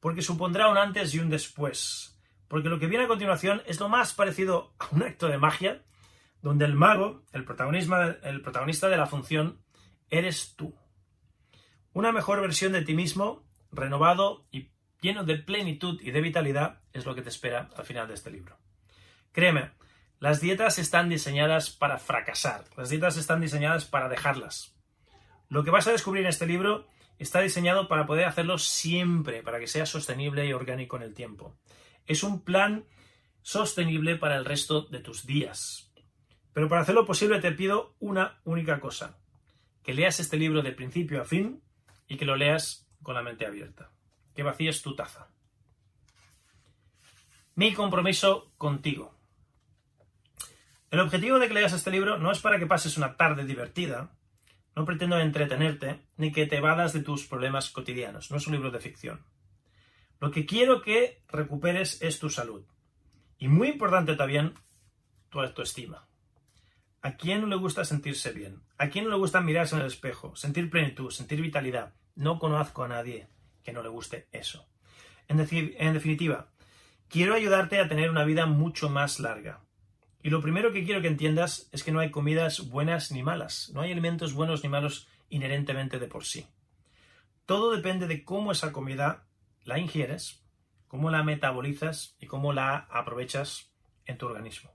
porque 0.00 0.22
supondrá 0.22 0.68
un 0.68 0.76
antes 0.76 1.14
y 1.14 1.20
un 1.20 1.30
después, 1.30 2.18
porque 2.48 2.68
lo 2.68 2.80
que 2.80 2.88
viene 2.88 3.04
a 3.04 3.08
continuación 3.08 3.62
es 3.66 3.78
lo 3.78 3.88
más 3.88 4.12
parecido 4.12 4.74
a 4.80 4.88
un 4.90 5.04
acto 5.04 5.28
de 5.28 5.38
magia, 5.38 5.84
donde 6.42 6.64
el 6.64 6.74
mago, 6.74 7.22
el, 7.32 7.42
el 7.42 8.42
protagonista 8.42 8.88
de 8.88 8.96
la 8.96 9.06
función, 9.06 9.62
eres 10.10 10.56
tú. 10.56 10.74
Una 11.92 12.10
mejor 12.10 12.40
versión 12.40 12.72
de 12.72 12.82
ti 12.82 12.94
mismo, 12.94 13.44
renovado 13.70 14.44
y 14.50 14.71
lleno 15.02 15.24
de 15.24 15.36
plenitud 15.36 16.00
y 16.00 16.12
de 16.12 16.22
vitalidad, 16.22 16.80
es 16.94 17.04
lo 17.04 17.14
que 17.14 17.22
te 17.22 17.28
espera 17.28 17.68
al 17.76 17.84
final 17.84 18.08
de 18.08 18.14
este 18.14 18.30
libro. 18.30 18.56
Créeme, 19.32 19.72
las 20.20 20.40
dietas 20.40 20.78
están 20.78 21.08
diseñadas 21.08 21.70
para 21.70 21.98
fracasar, 21.98 22.64
las 22.76 22.88
dietas 22.88 23.16
están 23.16 23.40
diseñadas 23.40 23.84
para 23.84 24.08
dejarlas. 24.08 24.74
Lo 25.48 25.64
que 25.64 25.70
vas 25.70 25.86
a 25.86 25.92
descubrir 25.92 26.22
en 26.22 26.30
este 26.30 26.46
libro 26.46 26.86
está 27.18 27.40
diseñado 27.40 27.88
para 27.88 28.06
poder 28.06 28.24
hacerlo 28.24 28.56
siempre, 28.58 29.42
para 29.42 29.58
que 29.58 29.66
sea 29.66 29.84
sostenible 29.84 30.46
y 30.46 30.52
orgánico 30.52 30.96
en 30.96 31.02
el 31.02 31.14
tiempo. 31.14 31.58
Es 32.06 32.22
un 32.22 32.42
plan 32.42 32.84
sostenible 33.42 34.16
para 34.16 34.36
el 34.36 34.44
resto 34.44 34.82
de 34.82 35.00
tus 35.00 35.26
días. 35.26 35.92
Pero 36.52 36.68
para 36.68 36.82
hacerlo 36.82 37.04
posible 37.04 37.40
te 37.40 37.52
pido 37.52 37.96
una 37.98 38.40
única 38.44 38.80
cosa, 38.80 39.18
que 39.82 39.94
leas 39.94 40.20
este 40.20 40.36
libro 40.36 40.62
de 40.62 40.72
principio 40.72 41.20
a 41.20 41.24
fin 41.24 41.62
y 42.06 42.16
que 42.16 42.24
lo 42.24 42.36
leas 42.36 42.88
con 43.02 43.14
la 43.14 43.22
mente 43.22 43.46
abierta, 43.46 43.90
que 44.34 44.42
vacíes 44.42 44.82
tu 44.82 44.94
taza. 44.94 45.28
Mi 47.54 47.74
compromiso 47.74 48.52
contigo. 48.56 49.14
El 50.90 51.00
objetivo 51.00 51.38
de 51.38 51.48
que 51.48 51.54
leas 51.54 51.72
este 51.72 51.90
libro 51.90 52.18
no 52.18 52.32
es 52.32 52.40
para 52.40 52.58
que 52.58 52.66
pases 52.66 52.96
una 52.96 53.16
tarde 53.16 53.44
divertida, 53.44 54.14
no 54.74 54.84
pretendo 54.84 55.18
entretenerte 55.18 56.00
ni 56.16 56.32
que 56.32 56.46
te 56.46 56.56
evadas 56.56 56.92
de 56.92 57.02
tus 57.02 57.26
problemas 57.26 57.70
cotidianos, 57.70 58.30
no 58.30 58.36
es 58.36 58.46
un 58.46 58.54
libro 58.54 58.70
de 58.70 58.80
ficción. 58.80 59.24
Lo 60.20 60.30
que 60.30 60.46
quiero 60.46 60.82
que 60.82 61.22
recuperes 61.28 62.00
es 62.00 62.18
tu 62.18 62.30
salud. 62.30 62.64
Y 63.38 63.48
muy 63.48 63.68
importante 63.68 64.14
también, 64.14 64.54
tu 65.28 65.40
autoestima. 65.40 66.06
¿A 67.02 67.16
quién 67.16 67.40
no 67.40 67.48
le 67.48 67.56
gusta 67.56 67.84
sentirse 67.84 68.32
bien? 68.32 68.62
¿A 68.78 68.88
quién 68.88 69.04
no 69.04 69.10
le 69.10 69.16
gusta 69.16 69.40
mirarse 69.40 69.74
en 69.74 69.80
el 69.80 69.88
espejo, 69.88 70.36
sentir 70.36 70.70
plenitud, 70.70 71.10
sentir 71.10 71.40
vitalidad? 71.40 71.94
No 72.14 72.38
conozco 72.38 72.84
a 72.84 72.88
nadie 72.88 73.28
que 73.62 73.72
no 73.72 73.82
le 73.82 73.88
guste 73.88 74.28
eso. 74.32 74.66
En, 75.28 75.36
definitiva, 75.94 76.48
quiero 77.08 77.34
ayudarte 77.34 77.78
a 77.78 77.88
tener 77.88 78.10
una 78.10 78.24
vida 78.24 78.46
mucho 78.46 78.90
más 78.90 79.20
larga. 79.20 79.60
Y 80.22 80.30
lo 80.30 80.40
primero 80.40 80.72
que 80.72 80.84
quiero 80.84 81.00
que 81.00 81.08
entiendas 81.08 81.68
es 81.72 81.82
que 81.82 81.92
no 81.92 82.00
hay 82.00 82.10
comidas 82.10 82.68
buenas 82.68 83.10
ni 83.12 83.22
malas, 83.22 83.70
no 83.74 83.80
hay 83.80 83.92
alimentos 83.92 84.34
buenos 84.34 84.62
ni 84.62 84.68
malos 84.68 85.08
inherentemente 85.28 85.98
de 85.98 86.06
por 86.06 86.24
sí. 86.24 86.46
Todo 87.46 87.74
depende 87.74 88.06
de 88.06 88.24
cómo 88.24 88.52
esa 88.52 88.72
comida 88.72 89.26
la 89.64 89.78
ingieres, 89.78 90.44
cómo 90.86 91.10
la 91.10 91.22
metabolizas 91.22 92.16
y 92.20 92.26
cómo 92.26 92.52
la 92.52 92.76
aprovechas 92.90 93.72
en 94.04 94.18
tu 94.18 94.26
organismo. 94.26 94.70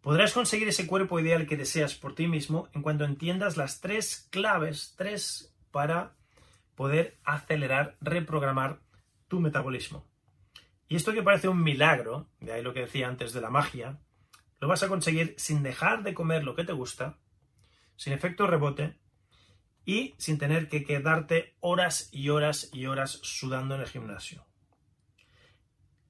Podrás 0.00 0.32
conseguir 0.32 0.68
ese 0.68 0.86
cuerpo 0.86 1.18
ideal 1.20 1.46
que 1.46 1.56
deseas 1.56 1.94
por 1.94 2.14
ti 2.14 2.26
mismo 2.26 2.68
en 2.74 2.82
cuanto 2.82 3.04
entiendas 3.04 3.56
las 3.56 3.80
tres 3.80 4.28
claves, 4.30 4.94
tres 4.96 5.54
para 5.70 6.16
poder 6.74 7.18
acelerar, 7.24 7.96
reprogramar 8.00 8.80
tu 9.28 9.40
metabolismo. 9.40 10.06
Y 10.88 10.96
esto 10.96 11.12
que 11.12 11.22
parece 11.22 11.48
un 11.48 11.62
milagro, 11.62 12.28
de 12.40 12.52
ahí 12.52 12.62
lo 12.62 12.74
que 12.74 12.80
decía 12.80 13.08
antes 13.08 13.32
de 13.32 13.40
la 13.40 13.50
magia, 13.50 13.98
lo 14.60 14.68
vas 14.68 14.82
a 14.82 14.88
conseguir 14.88 15.34
sin 15.38 15.62
dejar 15.62 16.02
de 16.02 16.14
comer 16.14 16.44
lo 16.44 16.54
que 16.54 16.64
te 16.64 16.72
gusta, 16.72 17.18
sin 17.96 18.12
efecto 18.12 18.46
rebote 18.46 18.98
y 19.84 20.14
sin 20.18 20.38
tener 20.38 20.68
que 20.68 20.84
quedarte 20.84 21.54
horas 21.60 22.08
y 22.12 22.30
horas 22.30 22.70
y 22.72 22.86
horas 22.86 23.20
sudando 23.22 23.74
en 23.74 23.82
el 23.82 23.88
gimnasio. 23.88 24.46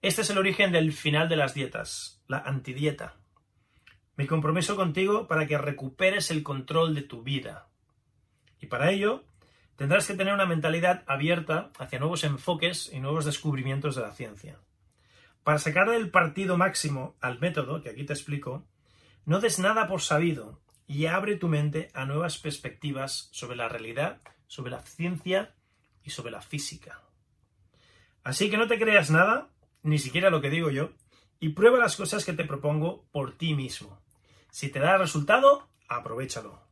Este 0.02 0.22
es 0.22 0.30
el 0.30 0.38
origen 0.38 0.70
del 0.70 0.92
final 0.92 1.28
de 1.28 1.36
las 1.36 1.54
dietas, 1.54 2.22
la 2.28 2.38
antidieta. 2.38 3.16
Mi 4.16 4.26
compromiso 4.26 4.76
contigo 4.76 5.26
para 5.26 5.46
que 5.46 5.58
recuperes 5.58 6.30
el 6.30 6.42
control 6.42 6.94
de 6.94 7.02
tu 7.02 7.22
vida. 7.22 7.68
Y 8.60 8.66
para 8.66 8.90
ello 8.90 9.24
tendrás 9.76 10.06
que 10.06 10.14
tener 10.14 10.34
una 10.34 10.46
mentalidad 10.46 11.02
abierta 11.06 11.70
hacia 11.78 11.98
nuevos 11.98 12.24
enfoques 12.24 12.90
y 12.92 13.00
nuevos 13.00 13.24
descubrimientos 13.24 13.96
de 13.96 14.02
la 14.02 14.12
ciencia. 14.12 14.58
Para 15.42 15.58
sacar 15.58 15.88
el 15.90 16.10
partido 16.10 16.56
máximo 16.56 17.16
al 17.20 17.38
método, 17.38 17.82
que 17.82 17.90
aquí 17.90 18.04
te 18.04 18.12
explico, 18.12 18.64
no 19.26 19.40
des 19.40 19.58
nada 19.58 19.86
por 19.88 20.00
sabido 20.00 20.60
y 20.86 21.06
abre 21.06 21.36
tu 21.36 21.48
mente 21.48 21.90
a 21.94 22.04
nuevas 22.04 22.38
perspectivas 22.38 23.28
sobre 23.32 23.56
la 23.56 23.68
realidad, 23.68 24.20
sobre 24.46 24.70
la 24.70 24.80
ciencia 24.80 25.54
y 26.02 26.10
sobre 26.10 26.30
la 26.30 26.40
física. 26.40 27.00
Así 28.22 28.50
que 28.50 28.56
no 28.56 28.66
te 28.68 28.78
creas 28.78 29.10
nada, 29.10 29.50
ni 29.82 29.98
siquiera 29.98 30.30
lo 30.30 30.40
que 30.40 30.50
digo 30.50 30.70
yo, 30.70 30.92
y 31.40 31.50
prueba 31.50 31.78
las 31.78 31.96
cosas 31.96 32.24
que 32.24 32.32
te 32.32 32.44
propongo 32.44 33.04
por 33.12 33.36
ti 33.36 33.54
mismo. 33.54 34.00
Si 34.50 34.70
te 34.70 34.78
da 34.78 34.96
resultado, 34.96 35.68
aprovechalo. 35.88 36.62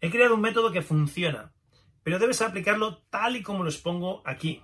He 0.00 0.10
creado 0.10 0.34
un 0.34 0.42
método 0.42 0.72
que 0.72 0.82
funciona, 0.82 1.52
pero 2.04 2.18
debes 2.18 2.42
aplicarlo 2.42 2.98
tal 3.10 3.34
y 3.34 3.42
como 3.42 3.64
lo 3.64 3.70
expongo 3.70 4.22
aquí. 4.24 4.62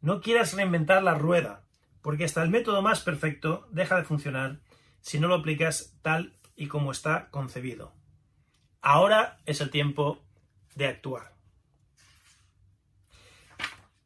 No 0.00 0.20
quieras 0.20 0.54
reinventar 0.54 1.02
la 1.02 1.14
rueda, 1.14 1.66
porque 2.00 2.24
hasta 2.24 2.42
el 2.42 2.50
método 2.50 2.80
más 2.80 3.00
perfecto 3.00 3.66
deja 3.70 3.96
de 3.96 4.04
funcionar 4.04 4.60
si 5.00 5.18
no 5.18 5.28
lo 5.28 5.34
aplicas 5.34 5.98
tal 6.02 6.38
y 6.54 6.68
como 6.68 6.92
está 6.92 7.30
concebido. 7.30 7.92
Ahora 8.80 9.38
es 9.44 9.60
el 9.60 9.70
tiempo 9.70 10.24
de 10.76 10.86
actuar. 10.86 11.34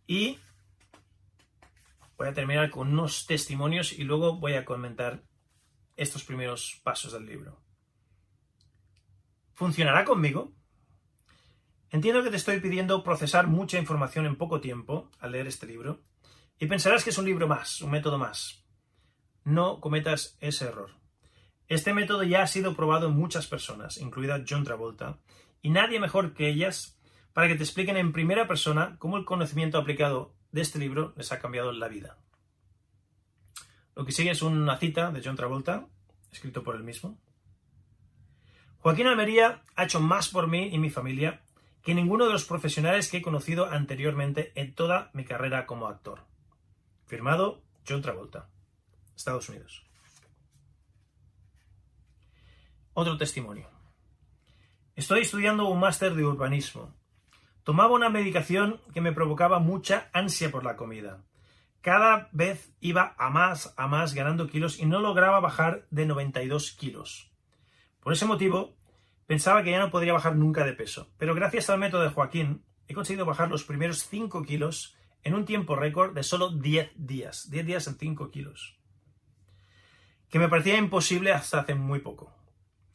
Y 0.06 0.38
voy 2.16 2.28
a 2.28 2.34
terminar 2.34 2.70
con 2.70 2.88
unos 2.88 3.26
testimonios 3.26 3.92
y 3.92 4.04
luego 4.04 4.36
voy 4.36 4.54
a 4.54 4.64
comentar 4.64 5.22
estos 5.94 6.24
primeros 6.24 6.80
pasos 6.82 7.12
del 7.12 7.26
libro. 7.26 7.60
¿Funcionará 9.52 10.06
conmigo? 10.06 10.54
Entiendo 11.92 12.22
que 12.22 12.30
te 12.30 12.36
estoy 12.36 12.58
pidiendo 12.58 13.04
procesar 13.04 13.48
mucha 13.48 13.78
información 13.78 14.24
en 14.24 14.36
poco 14.36 14.62
tiempo 14.62 15.10
al 15.20 15.32
leer 15.32 15.46
este 15.46 15.66
libro 15.66 16.00
y 16.58 16.64
pensarás 16.66 17.04
que 17.04 17.10
es 17.10 17.18
un 17.18 17.26
libro 17.26 17.46
más, 17.46 17.82
un 17.82 17.90
método 17.90 18.16
más. 18.16 18.64
No 19.44 19.78
cometas 19.78 20.38
ese 20.40 20.64
error. 20.64 20.92
Este 21.68 21.92
método 21.92 22.22
ya 22.22 22.42
ha 22.42 22.46
sido 22.46 22.74
probado 22.74 23.08
en 23.08 23.14
muchas 23.14 23.46
personas, 23.46 23.98
incluida 23.98 24.42
John 24.48 24.64
Travolta, 24.64 25.18
y 25.60 25.68
nadie 25.68 26.00
mejor 26.00 26.32
que 26.32 26.48
ellas 26.48 26.98
para 27.34 27.46
que 27.46 27.56
te 27.56 27.62
expliquen 27.62 27.98
en 27.98 28.14
primera 28.14 28.48
persona 28.48 28.96
cómo 28.98 29.18
el 29.18 29.26
conocimiento 29.26 29.76
aplicado 29.76 30.34
de 30.50 30.62
este 30.62 30.78
libro 30.78 31.12
les 31.18 31.30
ha 31.30 31.40
cambiado 31.40 31.72
la 31.72 31.88
vida. 31.88 32.16
Lo 33.94 34.06
que 34.06 34.12
sigue 34.12 34.30
es 34.30 34.40
una 34.40 34.78
cita 34.78 35.10
de 35.10 35.20
John 35.22 35.36
Travolta, 35.36 35.86
escrito 36.30 36.62
por 36.62 36.74
él 36.74 36.84
mismo. 36.84 37.18
Joaquín 38.78 39.08
Almería 39.08 39.62
ha 39.76 39.84
hecho 39.84 40.00
más 40.00 40.30
por 40.30 40.48
mí 40.48 40.70
y 40.72 40.78
mi 40.78 40.88
familia 40.88 41.42
que 41.82 41.94
ninguno 41.94 42.26
de 42.26 42.32
los 42.32 42.44
profesionales 42.44 43.10
que 43.10 43.18
he 43.18 43.22
conocido 43.22 43.66
anteriormente 43.66 44.52
en 44.54 44.74
toda 44.74 45.10
mi 45.12 45.24
carrera 45.24 45.66
como 45.66 45.88
actor. 45.88 46.24
Firmado 47.06 47.62
John 47.86 48.02
Travolta, 48.02 48.48
Estados 49.16 49.48
Unidos. 49.48 49.84
Otro 52.94 53.16
testimonio. 53.16 53.68
Estoy 54.94 55.22
estudiando 55.22 55.66
un 55.66 55.80
máster 55.80 56.14
de 56.14 56.24
urbanismo. 56.24 56.94
Tomaba 57.64 57.94
una 57.94 58.10
medicación 58.10 58.80
que 58.92 59.00
me 59.00 59.12
provocaba 59.12 59.58
mucha 59.58 60.10
ansia 60.12 60.50
por 60.50 60.64
la 60.64 60.76
comida. 60.76 61.24
Cada 61.80 62.28
vez 62.32 62.72
iba 62.80 63.14
a 63.18 63.30
más, 63.30 63.74
a 63.76 63.88
más, 63.88 64.14
ganando 64.14 64.48
kilos 64.48 64.78
y 64.78 64.86
no 64.86 65.00
lograba 65.00 65.40
bajar 65.40 65.86
de 65.90 66.06
92 66.06 66.72
kilos. 66.72 67.32
Por 68.00 68.12
ese 68.12 68.26
motivo, 68.26 68.76
pensaba 69.32 69.62
que 69.62 69.70
ya 69.70 69.78
no 69.78 69.90
podría 69.90 70.12
bajar 70.12 70.36
nunca 70.36 70.62
de 70.62 70.74
peso. 70.74 71.10
Pero 71.16 71.34
gracias 71.34 71.70
al 71.70 71.78
método 71.78 72.02
de 72.02 72.10
Joaquín, 72.10 72.66
he 72.86 72.92
conseguido 72.92 73.24
bajar 73.24 73.48
los 73.48 73.64
primeros 73.64 74.06
5 74.06 74.42
kilos 74.42 74.94
en 75.22 75.32
un 75.32 75.46
tiempo 75.46 75.74
récord 75.74 76.12
de 76.12 76.22
solo 76.22 76.50
10 76.50 76.90
días. 76.96 77.48
10 77.50 77.64
días 77.64 77.86
en 77.86 77.96
5 77.96 78.30
kilos. 78.30 78.78
Que 80.28 80.38
me 80.38 80.50
parecía 80.50 80.76
imposible 80.76 81.32
hasta 81.32 81.60
hace 81.60 81.74
muy 81.74 82.00
poco. 82.00 82.36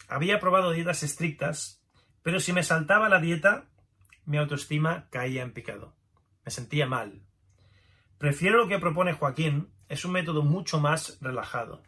Había 0.07 0.39
probado 0.39 0.73
dietas 0.73 1.01
estrictas, 1.01 1.83
pero 2.21 2.39
si 2.39 2.53
me 2.53 2.61
saltaba 2.61 3.09
la 3.09 3.19
dieta, 3.19 3.65
mi 4.25 4.37
autoestima 4.37 5.07
caía 5.09 5.41
en 5.41 5.53
picado. 5.53 5.95
Me 6.45 6.51
sentía 6.51 6.85
mal. 6.85 7.23
Prefiero 8.19 8.59
lo 8.59 8.67
que 8.67 8.77
propone 8.77 9.13
Joaquín, 9.13 9.73
es 9.89 10.05
un 10.05 10.11
método 10.11 10.43
mucho 10.43 10.79
más 10.79 11.17
relajado. 11.19 11.81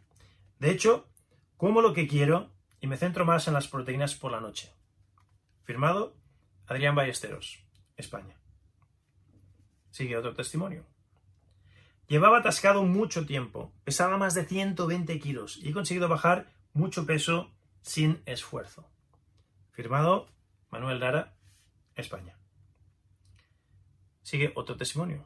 De 0.57 0.71
hecho, 0.71 1.07
como 1.55 1.83
lo 1.83 1.93
que 1.93 2.07
quiero 2.07 2.49
y 2.81 2.87
me 2.87 2.97
centro 2.97 3.25
más 3.25 3.47
en 3.47 3.53
las 3.53 3.67
proteínas 3.67 4.15
por 4.15 4.31
la 4.31 4.39
noche. 4.39 4.71
Firmado 5.63 6.15
Adrián 6.67 6.95
Ballesteros, 6.95 7.63
España. 7.97 8.37
Sigue 9.89 10.17
otro 10.17 10.35
testimonio. 10.35 10.85
Llevaba 12.07 12.39
atascado 12.39 12.83
mucho 12.83 13.25
tiempo, 13.25 13.71
pesaba 13.83 14.17
más 14.17 14.33
de 14.33 14.45
120 14.45 15.19
kilos 15.19 15.57
y 15.57 15.69
he 15.69 15.73
conseguido 15.73 16.07
bajar 16.07 16.47
mucho 16.73 17.05
peso 17.05 17.51
sin 17.81 18.21
esfuerzo. 18.25 18.89
Firmado 19.71 20.27
Manuel 20.69 20.99
Lara, 20.99 21.35
España. 21.95 22.35
Sigue 24.23 24.51
otro 24.55 24.75
testimonio. 24.77 25.25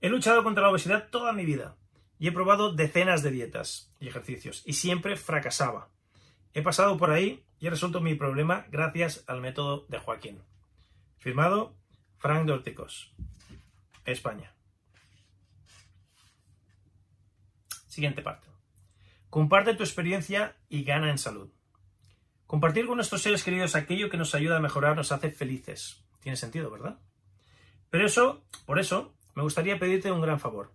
He 0.00 0.08
luchado 0.08 0.44
contra 0.44 0.62
la 0.62 0.70
obesidad 0.70 1.08
toda 1.10 1.32
mi 1.32 1.44
vida 1.44 1.76
y 2.18 2.28
he 2.28 2.32
probado 2.32 2.72
decenas 2.72 3.22
de 3.22 3.30
dietas 3.30 3.92
y 4.00 4.08
ejercicios 4.08 4.62
y 4.66 4.74
siempre 4.74 5.16
fracasaba. 5.16 5.88
He 6.58 6.62
pasado 6.62 6.96
por 6.96 7.12
ahí 7.12 7.46
y 7.60 7.68
he 7.68 7.70
resuelto 7.70 8.00
mi 8.00 8.16
problema 8.16 8.66
gracias 8.68 9.22
al 9.28 9.40
método 9.40 9.86
de 9.88 10.00
Joaquín. 10.00 10.42
Firmado 11.16 11.76
Frank 12.16 12.46
Dorticos. 12.48 13.14
España. 14.04 14.52
Siguiente 17.86 18.22
parte. 18.22 18.48
Comparte 19.30 19.74
tu 19.74 19.84
experiencia 19.84 20.56
y 20.68 20.82
gana 20.82 21.12
en 21.12 21.18
salud. 21.18 21.48
Compartir 22.48 22.86
con 22.86 22.96
nuestros 22.96 23.22
seres 23.22 23.44
queridos 23.44 23.76
aquello 23.76 24.10
que 24.10 24.16
nos 24.16 24.34
ayuda 24.34 24.56
a 24.56 24.60
mejorar 24.60 24.96
nos 24.96 25.12
hace 25.12 25.30
felices. 25.30 26.04
Tiene 26.18 26.34
sentido, 26.34 26.72
¿verdad? 26.72 26.98
Pero 27.88 28.04
eso, 28.04 28.44
por 28.66 28.80
eso, 28.80 29.14
me 29.36 29.44
gustaría 29.44 29.78
pedirte 29.78 30.10
un 30.10 30.22
gran 30.22 30.40
favor. 30.40 30.72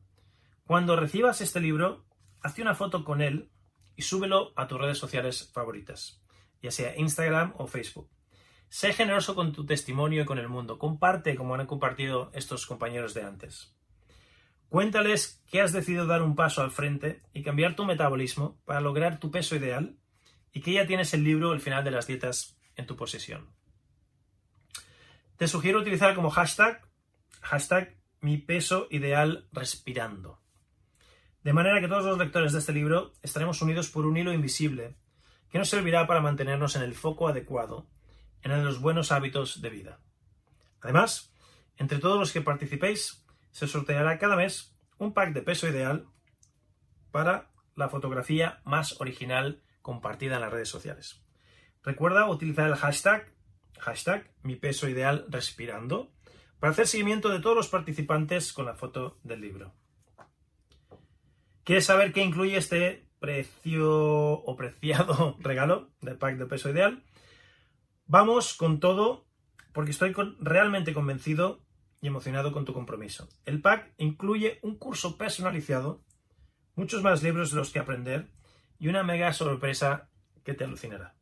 Cuando 0.66 0.96
recibas 0.96 1.42
este 1.42 1.60
libro, 1.60 2.06
hazte 2.42 2.62
una 2.62 2.74
foto 2.74 3.04
con 3.04 3.22
él 3.22 3.50
y 3.96 4.02
súbelo 4.02 4.54
a 4.56 4.68
tus 4.68 4.80
redes 4.80 4.98
sociales 4.98 5.50
favoritas, 5.54 6.22
ya 6.62 6.72
sea 6.72 6.98
Instagram 6.98 7.54
o 7.58 7.68
Facebook. 7.68 8.10
Sé 8.70 8.92
generoso 8.92 9.36
con 9.36 9.54
tu 9.54 9.66
testimonio 9.66 10.24
y 10.24 10.26
con 10.26 10.40
el 10.40 10.50
mundo. 10.50 10.80
Comparte 10.80 11.36
como 11.36 11.54
han 11.54 11.68
compartido 11.68 12.32
estos 12.34 12.66
compañeros 12.66 13.14
de 13.14 13.22
antes. 13.22 13.76
Cuéntales 14.68 15.44
que 15.46 15.62
has 15.62 15.72
decidido 15.72 16.08
dar 16.08 16.24
un 16.24 16.36
paso 16.36 16.64
al 16.64 16.72
frente 16.72 17.22
y 17.34 17.44
cambiar 17.44 17.76
tu 17.76 17.86
metabolismo 17.86 18.60
para 18.66 18.82
lograr 18.82 19.20
tu 19.20 19.30
peso 19.30 19.56
ideal 19.56 20.00
y 20.52 20.62
que 20.62 20.74
ya 20.74 20.88
tienes 20.88 21.14
el 21.14 21.24
libro 21.24 21.54
El 21.54 21.60
final 21.60 21.84
de 21.84 21.92
las 21.92 22.08
dietas 22.08 22.58
en 22.76 22.88
tu 22.88 22.96
posesión. 22.96 23.54
Te 25.38 25.48
sugiero 25.48 25.80
utilizar 25.80 26.16
como 26.16 26.32
hashtag, 26.32 26.82
hashtag 27.42 27.96
mi 28.22 28.38
peso 28.38 28.88
ideal 28.90 29.48
respirando. 29.52 30.43
De 31.44 31.54
manera 31.54 31.82
que 31.82 31.88
todos 31.88 32.06
los 32.06 32.18
lectores 32.18 32.54
de 32.54 32.60
este 32.60 32.72
libro 32.72 33.14
estaremos 33.22 33.62
unidos 33.62 33.90
por 33.90 34.06
un 34.06 34.16
hilo 34.16 34.32
invisible 34.32 34.96
que 35.50 35.60
nos 35.60 35.70
servirá 35.70 36.08
para 36.08 36.22
mantenernos 36.22 36.76
en 36.76 36.84
el 36.84 36.96
foco 36.96 37.28
adecuado 37.28 37.88
en 38.44 38.64
los 38.64 38.80
buenos 38.80 39.12
hábitos 39.12 39.62
de 39.62 39.70
vida. 39.70 40.00
Además, 40.82 41.34
entre 41.78 42.00
todos 42.00 42.20
los 42.20 42.32
que 42.32 42.42
participéis, 42.42 43.26
se 43.52 43.68
sorteará 43.68 44.18
cada 44.20 44.36
mes 44.36 44.76
un 44.98 45.14
pack 45.14 45.34
de 45.34 45.42
peso 45.42 45.68
ideal 45.68 46.08
para 47.12 47.52
la 47.76 47.90
fotografía 47.90 48.62
más 48.66 49.00
original 49.00 49.62
compartida 49.82 50.36
en 50.36 50.42
las 50.42 50.52
redes 50.52 50.70
sociales. 50.70 51.22
Recuerda 51.84 52.30
utilizar 52.30 52.68
el 52.68 52.76
hashtag, 52.76 53.34
hashtag 53.80 54.32
mi 54.44 54.56
peso 54.56 54.88
ideal 54.88 55.26
respirando 55.30 56.12
para 56.60 56.72
hacer 56.72 56.88
seguimiento 56.88 57.30
de 57.30 57.40
todos 57.40 57.56
los 57.56 57.68
participantes 57.68 58.54
con 58.54 58.66
la 58.66 58.76
foto 58.76 59.20
del 59.24 59.42
libro. 59.42 59.74
¿Quieres 61.64 61.86
saber 61.86 62.12
qué 62.12 62.22
incluye 62.22 62.58
este 62.58 63.08
precio 63.20 63.90
o 63.90 64.56
preciado 64.58 65.38
regalo 65.40 65.92
del 66.02 66.18
pack 66.18 66.38
de 66.38 66.46
peso 66.46 66.70
ideal? 66.70 67.04
Vamos 68.06 68.54
con 68.54 68.82
todo 68.82 69.26
porque 69.72 69.92
estoy 69.92 70.14
realmente 70.42 70.94
convencido 70.94 71.64
y 72.02 72.08
emocionado 72.08 72.52
con 72.52 72.66
tu 72.66 72.74
compromiso. 72.74 73.30
El 73.46 73.62
pack 73.62 73.94
incluye 73.98 74.60
un 74.62 74.78
curso 74.78 75.18
personalizado, 75.18 76.04
muchos 76.76 77.02
más 77.02 77.24
libros 77.24 77.52
de 77.52 77.58
los 77.58 77.72
que 77.72 77.80
aprender 77.80 78.28
y 78.78 78.90
una 78.90 79.04
mega 79.04 79.32
sorpresa 79.32 80.10
que 80.44 80.54
te 80.54 80.66
alucinará. 80.66 81.16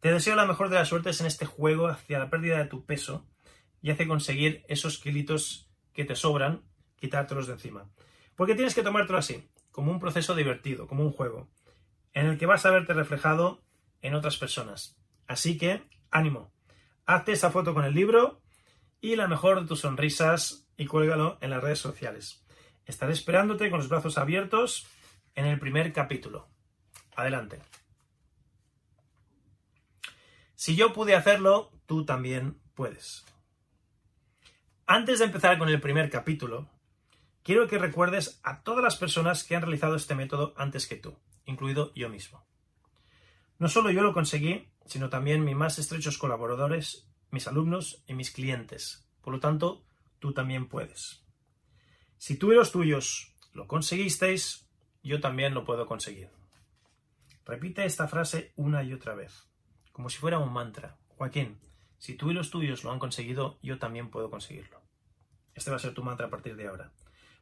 Te 0.00 0.12
deseo 0.12 0.36
la 0.36 0.44
mejor 0.44 0.68
de 0.68 0.76
las 0.76 0.88
suertes 0.88 1.22
en 1.22 1.26
este 1.26 1.46
juego 1.46 1.88
hacia 1.88 2.18
la 2.18 2.28
pérdida 2.28 2.58
de 2.58 2.66
tu 2.66 2.84
peso 2.84 3.26
y 3.80 3.90
hacia 3.90 4.06
conseguir 4.06 4.62
esos 4.68 4.98
kilitos 4.98 5.70
que 5.94 6.04
te 6.04 6.16
sobran, 6.16 6.64
quitártelos 6.96 7.46
de 7.46 7.54
encima. 7.54 7.90
Porque 8.36 8.54
tienes 8.54 8.74
que 8.74 8.82
tomártelo 8.82 9.18
así, 9.18 9.48
como 9.70 9.90
un 9.92 10.00
proceso 10.00 10.34
divertido, 10.34 10.86
como 10.86 11.04
un 11.04 11.12
juego, 11.12 11.48
en 12.12 12.26
el 12.26 12.38
que 12.38 12.46
vas 12.46 12.66
a 12.66 12.70
verte 12.70 12.94
reflejado 12.94 13.62
en 14.02 14.14
otras 14.14 14.36
personas. 14.36 14.96
Así 15.26 15.58
que, 15.58 15.82
ánimo, 16.10 16.52
hazte 17.06 17.32
esa 17.32 17.50
foto 17.50 17.74
con 17.74 17.84
el 17.84 17.94
libro 17.94 18.42
y 19.00 19.16
la 19.16 19.28
mejor 19.28 19.60
de 19.60 19.66
tus 19.66 19.80
sonrisas 19.80 20.68
y 20.76 20.86
cuélgalo 20.86 21.38
en 21.40 21.50
las 21.50 21.62
redes 21.62 21.78
sociales. 21.78 22.44
Estaré 22.84 23.12
esperándote 23.12 23.70
con 23.70 23.78
los 23.78 23.88
brazos 23.88 24.18
abiertos 24.18 24.86
en 25.34 25.46
el 25.46 25.58
primer 25.58 25.92
capítulo. 25.92 26.48
Adelante. 27.14 27.60
Si 30.54 30.76
yo 30.76 30.92
pude 30.92 31.14
hacerlo, 31.14 31.70
tú 31.86 32.04
también 32.04 32.60
puedes. 32.74 33.24
Antes 34.86 35.20
de 35.20 35.26
empezar 35.26 35.56
con 35.56 35.68
el 35.68 35.80
primer 35.80 36.10
capítulo, 36.10 36.68
quiero 37.42 37.68
que 37.68 37.78
recuerdes 37.78 38.40
a 38.42 38.62
todas 38.62 38.82
las 38.82 38.96
personas 38.96 39.44
que 39.44 39.56
han 39.56 39.62
realizado 39.62 39.96
este 39.96 40.14
método 40.14 40.54
antes 40.56 40.86
que 40.86 40.96
tú, 40.96 41.18
incluido 41.44 41.92
yo 41.94 42.08
mismo. 42.08 42.46
No 43.58 43.68
solo 43.68 43.90
yo 43.90 44.02
lo 44.02 44.14
conseguí, 44.14 44.68
sino 44.86 45.10
también 45.10 45.44
mis 45.44 45.56
más 45.56 45.78
estrechos 45.78 46.18
colaboradores 46.18 47.10
mis 47.30 47.46
alumnos 47.46 48.02
y 48.06 48.14
mis 48.14 48.30
clientes. 48.30 49.06
Por 49.22 49.32
lo 49.32 49.40
tanto, 49.40 49.84
tú 50.18 50.32
también 50.32 50.68
puedes. 50.68 51.24
Si 52.18 52.36
tú 52.36 52.52
y 52.52 52.56
los 52.56 52.72
tuyos 52.72 53.34
lo 53.52 53.66
conseguisteis, 53.66 54.68
yo 55.02 55.20
también 55.20 55.54
lo 55.54 55.64
puedo 55.64 55.86
conseguir. 55.86 56.30
Repite 57.46 57.84
esta 57.84 58.08
frase 58.08 58.52
una 58.56 58.82
y 58.82 58.92
otra 58.92 59.14
vez, 59.14 59.48
como 59.92 60.08
si 60.10 60.18
fuera 60.18 60.38
un 60.38 60.52
mantra. 60.52 60.98
Joaquín, 61.08 61.58
si 61.98 62.14
tú 62.14 62.30
y 62.30 62.34
los 62.34 62.50
tuyos 62.50 62.84
lo 62.84 62.92
han 62.92 62.98
conseguido, 62.98 63.58
yo 63.62 63.78
también 63.78 64.10
puedo 64.10 64.30
conseguirlo. 64.30 64.82
Este 65.54 65.70
va 65.70 65.76
a 65.76 65.80
ser 65.80 65.94
tu 65.94 66.02
mantra 66.02 66.26
a 66.26 66.30
partir 66.30 66.56
de 66.56 66.68
ahora. 66.68 66.92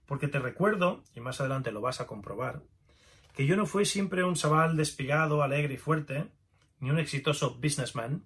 Porque 0.08 0.26
te 0.26 0.38
recuerdo, 0.38 1.04
y 1.14 1.20
más 1.20 1.38
adelante 1.38 1.70
lo 1.70 1.82
vas 1.82 2.00
a 2.00 2.06
comprobar, 2.06 2.62
que 3.34 3.44
yo 3.44 3.56
no 3.56 3.66
fui 3.66 3.84
siempre 3.84 4.24
un 4.24 4.36
chaval 4.36 4.74
despigado, 4.74 5.42
alegre 5.42 5.74
y 5.74 5.76
fuerte, 5.76 6.32
ni 6.80 6.90
un 6.90 6.98
exitoso 6.98 7.56
businessman, 7.56 8.24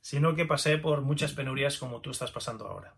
sino 0.00 0.36
que 0.36 0.46
pasé 0.46 0.78
por 0.78 1.02
muchas 1.02 1.32
penurias 1.32 1.78
como 1.78 2.00
tú 2.00 2.12
estás 2.12 2.30
pasando 2.30 2.68
ahora. 2.68 2.94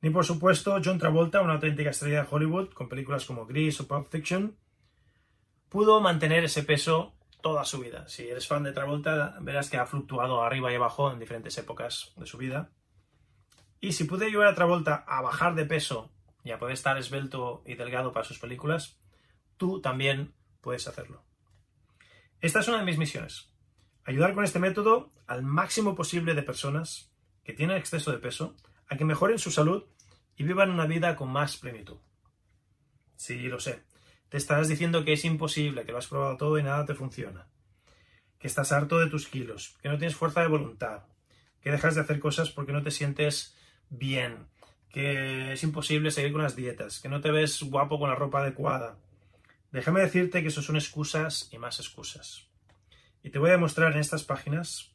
Ni 0.00 0.10
por 0.10 0.24
supuesto 0.24 0.80
John 0.82 1.00
Travolta, 1.00 1.42
una 1.42 1.54
auténtica 1.54 1.90
estrella 1.90 2.22
de 2.22 2.28
Hollywood, 2.30 2.72
con 2.72 2.88
películas 2.88 3.24
como 3.24 3.46
Grease 3.46 3.82
o 3.82 3.88
Pulp 3.88 4.08
Fiction, 4.08 4.56
pudo 5.68 6.00
mantener 6.00 6.44
ese 6.44 6.62
peso 6.62 7.16
toda 7.42 7.64
su 7.64 7.80
vida. 7.80 8.06
Si 8.06 8.28
eres 8.28 8.46
fan 8.46 8.62
de 8.62 8.72
Travolta, 8.72 9.38
verás 9.40 9.68
que 9.68 9.76
ha 9.76 9.86
fluctuado 9.86 10.44
arriba 10.44 10.70
y 10.70 10.76
abajo 10.76 11.10
en 11.10 11.18
diferentes 11.18 11.58
épocas 11.58 12.12
de 12.16 12.26
su 12.26 12.38
vida. 12.38 12.70
Y 13.80 13.90
si 13.90 14.04
pude 14.04 14.26
ayudar 14.26 14.46
a 14.46 14.54
Travolta 14.54 15.04
a 15.08 15.20
bajar 15.20 15.56
de 15.56 15.66
peso 15.66 16.14
y 16.44 16.50
a 16.52 16.58
poder 16.58 16.74
estar 16.74 16.98
esbelto 16.98 17.62
y 17.66 17.74
delgado 17.74 18.12
para 18.12 18.26
sus 18.26 18.38
películas, 18.38 19.00
tú 19.56 19.80
también 19.80 20.34
puedes 20.60 20.86
hacerlo. 20.86 21.24
Esta 22.40 22.60
es 22.60 22.68
una 22.68 22.78
de 22.78 22.84
mis 22.84 22.98
misiones. 22.98 23.50
Ayudar 24.04 24.34
con 24.34 24.44
este 24.44 24.58
método 24.58 25.12
al 25.26 25.42
máximo 25.42 25.94
posible 25.94 26.34
de 26.34 26.42
personas 26.42 27.10
que 27.42 27.54
tienen 27.54 27.78
exceso 27.78 28.12
de 28.12 28.18
peso 28.18 28.54
a 28.88 28.96
que 28.96 29.06
mejoren 29.06 29.38
su 29.38 29.50
salud 29.50 29.84
y 30.36 30.44
vivan 30.44 30.70
una 30.70 30.86
vida 30.86 31.16
con 31.16 31.30
más 31.30 31.56
plenitud. 31.56 31.96
Sí, 33.16 33.48
lo 33.48 33.60
sé. 33.60 33.82
Te 34.28 34.36
estarás 34.36 34.68
diciendo 34.68 35.04
que 35.04 35.14
es 35.14 35.24
imposible, 35.24 35.84
que 35.84 35.92
lo 35.92 35.98
has 35.98 36.08
probado 36.08 36.36
todo 36.36 36.58
y 36.58 36.62
nada 36.62 36.84
te 36.84 36.94
funciona. 36.94 37.48
Que 38.38 38.48
estás 38.48 38.72
harto 38.72 38.98
de 38.98 39.08
tus 39.08 39.28
kilos, 39.28 39.78
que 39.80 39.88
no 39.88 39.96
tienes 39.96 40.16
fuerza 40.16 40.42
de 40.42 40.48
voluntad, 40.48 41.04
que 41.62 41.70
dejas 41.70 41.94
de 41.94 42.02
hacer 42.02 42.20
cosas 42.20 42.50
porque 42.50 42.72
no 42.72 42.82
te 42.82 42.90
sientes 42.90 43.56
bien, 43.88 44.48
que 44.94 45.54
es 45.54 45.62
imposible 45.64 46.12
seguir 46.12 46.30
con 46.30 46.42
las 46.42 46.54
dietas, 46.54 47.00
que 47.00 47.08
no 47.08 47.20
te 47.20 47.32
ves 47.32 47.60
guapo 47.64 47.98
con 47.98 48.08
la 48.08 48.14
ropa 48.14 48.42
adecuada. 48.42 48.96
Déjame 49.72 50.00
decirte 50.00 50.40
que 50.40 50.48
eso 50.48 50.62
son 50.62 50.76
excusas 50.76 51.48
y 51.50 51.58
más 51.58 51.80
excusas. 51.80 52.46
Y 53.20 53.30
te 53.30 53.40
voy 53.40 53.48
a 53.48 53.54
demostrar 53.54 53.92
en 53.92 53.98
estas 53.98 54.22
páginas 54.22 54.94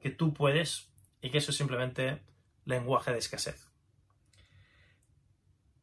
que 0.00 0.08
tú 0.08 0.32
puedes 0.32 0.90
y 1.20 1.28
que 1.28 1.36
eso 1.36 1.50
es 1.50 1.58
simplemente 1.58 2.22
lenguaje 2.64 3.12
de 3.12 3.18
escasez. 3.18 3.68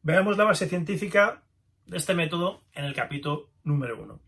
Veamos 0.01 0.37
la 0.37 0.45
base 0.45 0.67
científica 0.67 1.43
de 1.85 1.97
este 1.97 2.15
método 2.15 2.63
en 2.73 2.85
el 2.85 2.95
capítulo 2.95 3.51
número 3.63 4.01
1. 4.01 4.19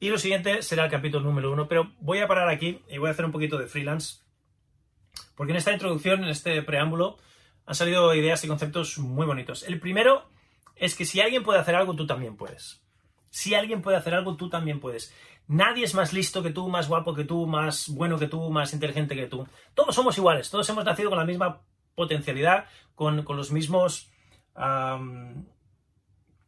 Y 0.00 0.08
lo 0.08 0.18
siguiente 0.18 0.60
será 0.62 0.86
el 0.86 0.90
capítulo 0.90 1.22
número 1.22 1.52
1, 1.52 1.68
pero 1.68 1.92
voy 2.00 2.18
a 2.18 2.26
parar 2.26 2.48
aquí 2.48 2.82
y 2.88 2.98
voy 2.98 3.10
a 3.10 3.12
hacer 3.12 3.24
un 3.24 3.30
poquito 3.30 3.58
de 3.58 3.68
freelance, 3.68 4.24
porque 5.36 5.52
en 5.52 5.58
esta 5.58 5.72
introducción, 5.72 6.24
en 6.24 6.30
este 6.30 6.60
preámbulo, 6.62 7.16
han 7.66 7.74
salido 7.74 8.14
ideas 8.14 8.44
y 8.44 8.48
conceptos 8.48 8.98
muy 8.98 9.26
bonitos. 9.26 9.62
El 9.62 9.80
primero 9.80 10.28
es 10.76 10.94
que 10.94 11.04
si 11.04 11.20
alguien 11.20 11.42
puede 11.42 11.60
hacer 11.60 11.74
algo, 11.74 11.94
tú 11.94 12.06
también 12.06 12.36
puedes. 12.36 12.82
Si 13.30 13.54
alguien 13.54 13.82
puede 13.82 13.96
hacer 13.96 14.14
algo, 14.14 14.36
tú 14.36 14.48
también 14.48 14.80
puedes. 14.80 15.12
Nadie 15.46 15.84
es 15.84 15.94
más 15.94 16.12
listo 16.12 16.42
que 16.42 16.50
tú, 16.50 16.68
más 16.68 16.88
guapo 16.88 17.14
que 17.14 17.24
tú, 17.24 17.46
más 17.46 17.88
bueno 17.88 18.18
que 18.18 18.28
tú, 18.28 18.50
más 18.50 18.72
inteligente 18.72 19.14
que 19.14 19.26
tú. 19.26 19.46
Todos 19.74 19.94
somos 19.94 20.16
iguales, 20.16 20.50
todos 20.50 20.68
hemos 20.68 20.84
nacido 20.84 21.10
con 21.10 21.18
la 21.18 21.24
misma 21.24 21.62
potencialidad, 21.94 22.66
con, 22.94 23.24
los 23.26 23.50
mismos 23.50 24.10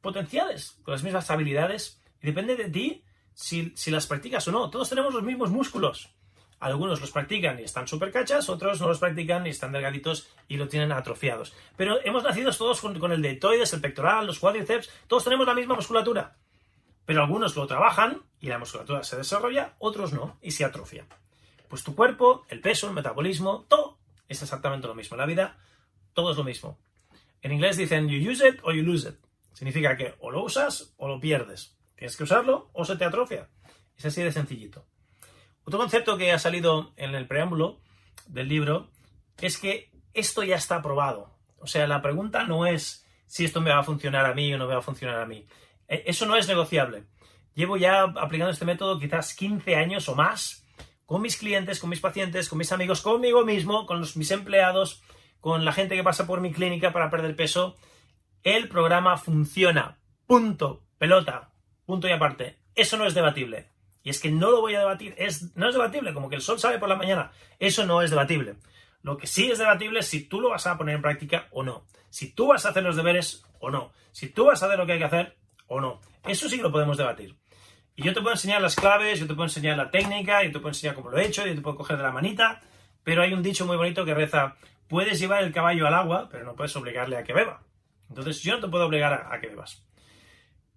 potenciales, 0.00 0.79
con 0.83 0.92
las 0.92 1.02
mismas 1.02 1.31
habilidades. 1.31 2.00
Y 2.22 2.26
depende 2.26 2.57
de 2.57 2.70
ti 2.70 3.05
si, 3.35 3.72
las 3.90 4.07
practicas 4.07 4.46
o 4.48 4.52
no. 4.52 4.70
Todos 4.70 4.88
tenemos 4.88 5.12
los 5.12 5.22
mismos 5.22 5.50
músculos. 5.50 6.14
Algunos 6.58 7.00
los 7.00 7.10
practican 7.10 7.58
y 7.58 7.62
están 7.62 7.86
súper 7.86 8.10
cachas, 8.10 8.48
otros 8.48 8.80
no 8.80 8.88
los 8.88 8.98
practican 8.98 9.46
y 9.46 9.50
están 9.50 9.72
delgaditos 9.72 10.28
y 10.48 10.56
lo 10.56 10.68
tienen 10.68 10.90
atrofiados. 10.90 11.54
Pero 11.76 11.98
hemos 12.04 12.24
nacido 12.24 12.50
todos 12.52 12.80
con, 12.80 12.98
con 12.98 13.12
el 13.12 13.20
deltoides, 13.20 13.72
el 13.74 13.80
pectoral, 13.80 14.26
los 14.26 14.38
cuádriceps, 14.38 14.90
todos 15.06 15.24
tenemos 15.24 15.46
la 15.46 15.54
misma 15.54 15.74
musculatura. 15.74 16.36
Pero 17.04 17.20
algunos 17.20 17.54
lo 17.56 17.66
trabajan 17.66 18.22
y 18.40 18.48
la 18.48 18.58
musculatura 18.58 19.04
se 19.04 19.16
desarrolla, 19.16 19.74
otros 19.78 20.12
no 20.12 20.38
y 20.42 20.50
se 20.50 20.64
atrofia. 20.64 21.06
Pues 21.68 21.84
tu 21.84 21.94
cuerpo, 21.94 22.46
el 22.48 22.60
peso, 22.60 22.88
el 22.88 22.94
metabolismo, 22.94 23.64
todo 23.68 23.98
es 24.28 24.42
exactamente 24.42 24.86
lo 24.86 24.94
mismo. 24.94 25.16
La 25.16 25.26
vida, 25.26 25.58
todo 26.14 26.32
es 26.32 26.36
lo 26.36 26.44
mismo. 26.44 26.78
En 27.42 27.52
inglés 27.52 27.76
dicen 27.76 28.08
you 28.08 28.30
use 28.30 28.46
it 28.46 28.60
or 28.62 28.74
you 28.74 28.82
lose 28.82 29.08
it. 29.08 29.16
Significa 29.52 29.96
que 29.96 30.14
o 30.20 30.30
lo 30.30 30.42
usas 30.42 30.94
o 30.96 31.06
lo 31.06 31.20
pierdes. 31.20 31.76
Tienes 31.94 32.16
que 32.16 32.24
usarlo 32.24 32.70
o 32.72 32.84
se 32.84 32.96
te 32.96 33.04
atrofia. 33.04 33.48
Es 33.96 34.04
así 34.04 34.22
de 34.22 34.32
sencillito. 34.32 34.84
Otro 35.66 35.81
concepto 35.81 36.16
que 36.16 36.31
ha 36.31 36.38
salido 36.38 36.92
en 36.96 37.16
el 37.16 37.26
preámbulo 37.26 37.81
del 38.29 38.48
libro 38.48 38.88
es 39.40 39.59
que 39.59 39.90
esto 40.14 40.44
ya 40.44 40.55
está 40.55 40.81
probado. 40.81 41.37
O 41.59 41.66
sea, 41.66 41.88
la 41.88 42.02
pregunta 42.02 42.44
no 42.44 42.66
es 42.66 43.05
si 43.26 43.44
esto 43.44 43.61
me 43.61 43.70
va 43.70 43.81
a 43.81 43.85
funcionar 43.85 44.26
a 44.26 44.33
mí 44.33 44.55
o 44.55 44.59
no 44.59 44.68
me 44.68 44.74
va 44.74 44.79
a 44.79 44.83
funcionar 44.83 45.20
a 45.20 45.26
mí. 45.26 45.44
E, 45.88 46.05
eso 46.07 46.24
no 46.24 46.37
es 46.37 46.46
negociable. 46.46 47.07
Llevo 47.55 47.76
ya 47.76 48.02
aplicando 48.02 48.52
este 48.52 48.64
método 48.64 49.00
quizás 49.00 49.35
15 49.35 49.74
años 49.74 50.09
o 50.09 50.14
más 50.14 50.64
con 51.05 51.20
mis 51.20 51.37
clientes, 51.37 51.81
con 51.81 51.90
mis 51.90 52.00
pacientes, 52.00 52.48
con 52.48 52.59
mis 52.59 52.70
amigos, 52.70 53.02
conmigo 53.02 53.44
mismo, 53.44 53.87
con 53.87 54.00
mis 54.00 54.31
empleados, 54.31 55.02
con 55.40 55.64
la 55.64 55.72
gente 55.72 55.96
que 55.96 56.05
pasa 56.05 56.29
por 56.29 56.40
mi 56.40 56.52
clínica 56.52 56.92
para 56.92 57.11
perder 57.11 57.35
peso. 57.35 57.74
El 58.44 58.68
programa 58.68 59.16
funciona. 59.16 59.98
Punto. 60.26 60.85
Pelota. 60.96 61.50
Punto 61.85 62.07
y 62.07 62.12
aparte. 62.12 62.61
Eso 62.76 62.96
no 62.96 63.05
es 63.05 63.14
debatible. 63.14 63.75
Y 64.06 64.10
es 64.10 64.20
que 64.20 64.30
no 64.30 64.52
lo 64.52 64.60
voy 64.60 64.76
a 64.76 64.78
debatir. 64.78 65.16
Es, 65.18 65.56
no 65.56 65.68
es 65.68 65.74
debatible, 65.74 66.14
como 66.14 66.28
que 66.28 66.36
el 66.36 66.40
sol 66.40 66.60
sale 66.60 66.78
por 66.78 66.88
la 66.88 66.94
mañana. 66.94 67.32
Eso 67.58 67.84
no 67.84 68.02
es 68.02 68.10
debatible. 68.10 68.54
Lo 69.02 69.16
que 69.16 69.26
sí 69.26 69.50
es 69.50 69.58
debatible 69.58 69.98
es 69.98 70.06
si 70.06 70.28
tú 70.28 70.40
lo 70.40 70.50
vas 70.50 70.64
a 70.68 70.78
poner 70.78 70.94
en 70.94 71.02
práctica 71.02 71.48
o 71.50 71.64
no. 71.64 71.84
Si 72.08 72.30
tú 72.30 72.46
vas 72.46 72.64
a 72.64 72.68
hacer 72.68 72.84
los 72.84 72.94
deberes 72.94 73.44
o 73.58 73.68
no. 73.68 73.90
Si 74.12 74.28
tú 74.28 74.44
vas 74.44 74.62
a 74.62 74.66
hacer 74.66 74.78
lo 74.78 74.86
que 74.86 74.92
hay 74.92 75.00
que 75.00 75.06
hacer 75.06 75.36
o 75.66 75.80
no. 75.80 76.00
Eso 76.24 76.48
sí 76.48 76.58
lo 76.58 76.70
podemos 76.70 76.96
debatir. 76.96 77.34
Y 77.96 78.04
yo 78.04 78.14
te 78.14 78.20
puedo 78.20 78.32
enseñar 78.32 78.62
las 78.62 78.76
claves, 78.76 79.18
yo 79.18 79.26
te 79.26 79.34
puedo 79.34 79.46
enseñar 79.46 79.76
la 79.76 79.90
técnica, 79.90 80.44
yo 80.44 80.52
te 80.52 80.60
puedo 80.60 80.68
enseñar 80.68 80.94
cómo 80.94 81.10
lo 81.10 81.18
he 81.18 81.26
hecho, 81.26 81.44
yo 81.44 81.56
te 81.56 81.60
puedo 81.60 81.74
coger 81.74 81.96
de 81.96 82.04
la 82.04 82.12
manita, 82.12 82.60
pero 83.02 83.22
hay 83.22 83.32
un 83.32 83.42
dicho 83.42 83.66
muy 83.66 83.76
bonito 83.76 84.04
que 84.04 84.14
reza, 84.14 84.54
puedes 84.86 85.18
llevar 85.18 85.42
el 85.42 85.52
caballo 85.52 85.84
al 85.84 85.94
agua, 85.94 86.28
pero 86.30 86.44
no 86.44 86.54
puedes 86.54 86.76
obligarle 86.76 87.16
a 87.16 87.24
que 87.24 87.32
beba. 87.32 87.60
Entonces 88.08 88.40
yo 88.40 88.54
no 88.54 88.60
te 88.60 88.68
puedo 88.68 88.86
obligar 88.86 89.12
a, 89.12 89.34
a 89.34 89.40
que 89.40 89.48
bebas. 89.48 89.84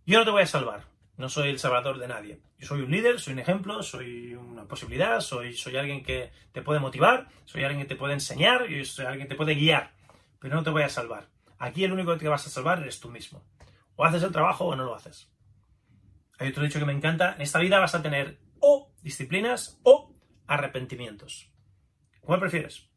Yo 0.08 0.18
no 0.18 0.26
te 0.26 0.32
voy 0.32 0.42
a 0.42 0.48
salvar. 0.48 0.86
No 1.20 1.28
soy 1.28 1.50
el 1.50 1.60
salvador 1.60 2.00
de 2.00 2.08
nadie. 2.08 2.40
Yo 2.58 2.66
soy 2.66 2.80
un 2.80 2.92
líder, 2.92 3.20
soy 3.20 3.34
un 3.34 3.40
ejemplo, 3.40 3.84
soy 3.84 4.36
una 4.36 4.64
posibilidad, 4.64 5.20
soy, 5.20 5.54
soy 5.54 5.76
alguien 5.76 6.02
que 6.02 6.32
te 6.54 6.62
puede 6.62 6.80
motivar, 6.80 7.28
soy 7.44 7.66
alguien 7.66 7.82
que 7.82 7.90
te 7.90 7.98
puede 7.98 8.14
enseñar, 8.14 8.66
yo 8.68 8.86
soy 8.86 9.06
alguien 9.06 9.28
que 9.28 9.34
te 9.34 9.36
puede 9.36 9.54
guiar, 9.54 9.92
pero 10.40 10.56
no 10.56 10.64
te 10.64 10.70
voy 10.70 10.84
a 10.84 10.88
salvar. 10.88 11.28
Aquí 11.58 11.84
el 11.84 11.92
único 11.92 12.18
que 12.18 12.30
vas 12.30 12.48
a 12.48 12.50
salvar 12.50 12.80
eres 12.80 13.02
tú 13.02 13.10
mismo. 13.10 13.44
O 13.98 14.06
haces 14.06 14.24
el 14.24 14.32
trabajo 14.32 14.64
o 14.64 14.78
no 14.78 14.86
lo 14.86 14.96
haces. 14.96 15.30
Hay 16.38 16.52
otro 16.52 16.64
dicho 16.64 16.80
que 16.80 16.86
me 16.86 16.94
encanta. 16.94 17.36
En 17.36 17.42
esta 17.42 17.60
vida 17.60 17.80
vas 17.80 17.96
a 17.96 18.02
tener 18.02 18.40
o 18.62 18.90
disciplinas 19.02 19.78
o 19.84 20.16
arrepentimientos. 20.48 21.52
¿Cuál 22.22 22.40
prefieres? 22.40 22.88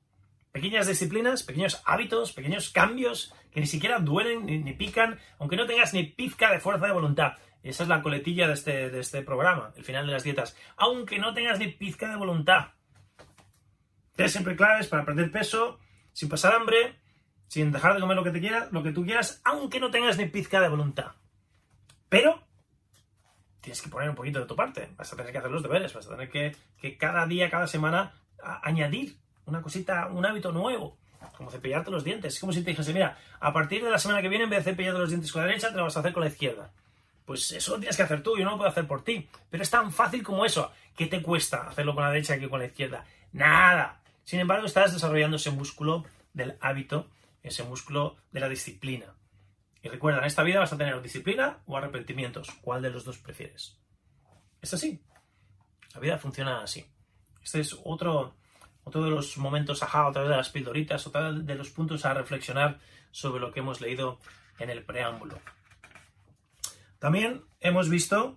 Pequeñas 0.52 0.86
disciplinas, 0.86 1.42
pequeños 1.42 1.82
hábitos, 1.86 2.32
pequeños 2.32 2.70
cambios 2.70 3.34
que 3.50 3.58
ni 3.58 3.66
siquiera 3.66 3.98
duelen 3.98 4.46
ni, 4.46 4.58
ni 4.58 4.74
pican, 4.74 5.18
aunque 5.40 5.56
no 5.56 5.66
tengas 5.66 5.92
ni 5.92 6.04
pizca 6.04 6.52
de 6.52 6.60
fuerza 6.60 6.86
de 6.86 6.92
voluntad. 6.92 7.32
Esa 7.62 7.84
es 7.84 7.88
la 7.88 8.02
coletilla 8.02 8.48
de 8.48 8.54
este, 8.54 8.90
de 8.90 9.00
este 9.00 9.22
programa, 9.22 9.72
el 9.76 9.84
final 9.84 10.06
de 10.06 10.12
las 10.12 10.24
dietas. 10.24 10.56
Aunque 10.76 11.18
no 11.18 11.32
tengas 11.32 11.58
ni 11.58 11.68
pizca 11.68 12.10
de 12.10 12.16
voluntad. 12.16 12.68
Tienes 14.16 14.32
siempre 14.32 14.56
claves 14.56 14.88
para 14.88 15.04
perder 15.04 15.30
peso, 15.30 15.78
sin 16.12 16.28
pasar 16.28 16.54
hambre, 16.54 16.98
sin 17.46 17.70
dejar 17.70 17.94
de 17.94 18.00
comer 18.00 18.16
lo 18.16 18.24
que 18.24 18.30
te 18.30 18.40
quieras, 18.40 18.72
lo 18.72 18.82
que 18.82 18.92
tú 18.92 19.04
quieras, 19.04 19.40
aunque 19.44 19.78
no 19.78 19.90
tengas 19.90 20.18
ni 20.18 20.26
pizca 20.26 20.60
de 20.60 20.68
voluntad. 20.68 21.12
Pero 22.08 22.42
tienes 23.60 23.80
que 23.80 23.88
poner 23.88 24.10
un 24.10 24.16
poquito 24.16 24.40
de 24.40 24.46
tu 24.46 24.56
parte. 24.56 24.90
Vas 24.96 25.12
a 25.12 25.16
tener 25.16 25.32
que 25.32 25.38
hacer 25.38 25.50
los 25.50 25.62
deberes, 25.62 25.94
vas 25.94 26.06
a 26.06 26.10
tener 26.10 26.28
que, 26.28 26.56
que 26.78 26.98
cada 26.98 27.26
día, 27.26 27.48
cada 27.48 27.66
semana, 27.66 28.12
añadir 28.62 29.16
una 29.46 29.62
cosita, 29.62 30.08
un 30.08 30.26
hábito 30.26 30.52
nuevo. 30.52 30.98
Como 31.36 31.50
cepillarte 31.50 31.90
los 31.90 32.04
dientes. 32.04 32.34
Es 32.34 32.40
como 32.40 32.52
si 32.52 32.62
te 32.62 32.70
dijese, 32.70 32.92
mira, 32.92 33.16
a 33.38 33.52
partir 33.52 33.82
de 33.84 33.90
la 33.90 33.98
semana 33.98 34.20
que 34.20 34.28
viene, 34.28 34.44
en 34.44 34.50
vez 34.50 34.64
de 34.64 34.72
cepillarte 34.72 34.98
los 34.98 35.10
dientes 35.10 35.32
con 35.32 35.42
la 35.42 35.48
derecha, 35.48 35.70
te 35.70 35.76
lo 35.76 35.84
vas 35.84 35.96
a 35.96 36.00
hacer 36.00 36.12
con 36.12 36.22
la 36.22 36.28
izquierda. 36.28 36.72
Pues 37.24 37.50
eso 37.52 37.72
lo 37.72 37.78
tienes 37.78 37.96
que 37.96 38.02
hacer 38.02 38.22
tú, 38.22 38.36
yo 38.36 38.44
no 38.44 38.52
lo 38.52 38.56
puedo 38.58 38.70
hacer 38.70 38.86
por 38.86 39.04
ti. 39.04 39.28
Pero 39.50 39.62
es 39.62 39.70
tan 39.70 39.92
fácil 39.92 40.22
como 40.22 40.44
eso. 40.44 40.72
¿Qué 40.96 41.06
te 41.06 41.22
cuesta 41.22 41.68
hacerlo 41.68 41.94
con 41.94 42.04
la 42.04 42.10
derecha 42.10 42.38
que 42.38 42.48
con 42.48 42.60
la 42.60 42.66
izquierda? 42.66 43.04
Nada. 43.32 44.00
Sin 44.24 44.40
embargo, 44.40 44.66
estás 44.66 44.92
desarrollando 44.92 45.36
ese 45.36 45.50
músculo 45.50 46.04
del 46.32 46.56
hábito, 46.60 47.08
ese 47.42 47.62
músculo 47.64 48.16
de 48.30 48.40
la 48.40 48.48
disciplina. 48.48 49.14
Y 49.82 49.88
recuerda, 49.88 50.20
en 50.20 50.26
esta 50.26 50.42
vida 50.42 50.60
vas 50.60 50.72
a 50.72 50.78
tener 50.78 51.00
disciplina 51.02 51.58
o 51.66 51.76
arrepentimientos. 51.76 52.50
¿Cuál 52.60 52.82
de 52.82 52.90
los 52.90 53.04
dos 53.04 53.18
prefieres? 53.18 53.78
Es 54.60 54.72
así. 54.74 55.02
La 55.94 56.00
vida 56.00 56.18
funciona 56.18 56.62
así. 56.62 56.86
Este 57.42 57.60
es 57.60 57.76
otro, 57.84 58.36
otro 58.84 59.02
de 59.02 59.10
los 59.10 59.36
momentos 59.38 59.82
ajá, 59.82 60.06
otra 60.08 60.22
de 60.22 60.36
las 60.36 60.50
pildoritas, 60.50 61.06
otra 61.06 61.32
de 61.32 61.54
los 61.54 61.70
puntos 61.70 62.04
a 62.04 62.14
reflexionar 62.14 62.78
sobre 63.10 63.40
lo 63.40 63.52
que 63.52 63.60
hemos 63.60 63.80
leído 63.80 64.18
en 64.58 64.70
el 64.70 64.84
preámbulo. 64.84 65.40
También 67.02 67.42
hemos 67.58 67.88
visto 67.88 68.36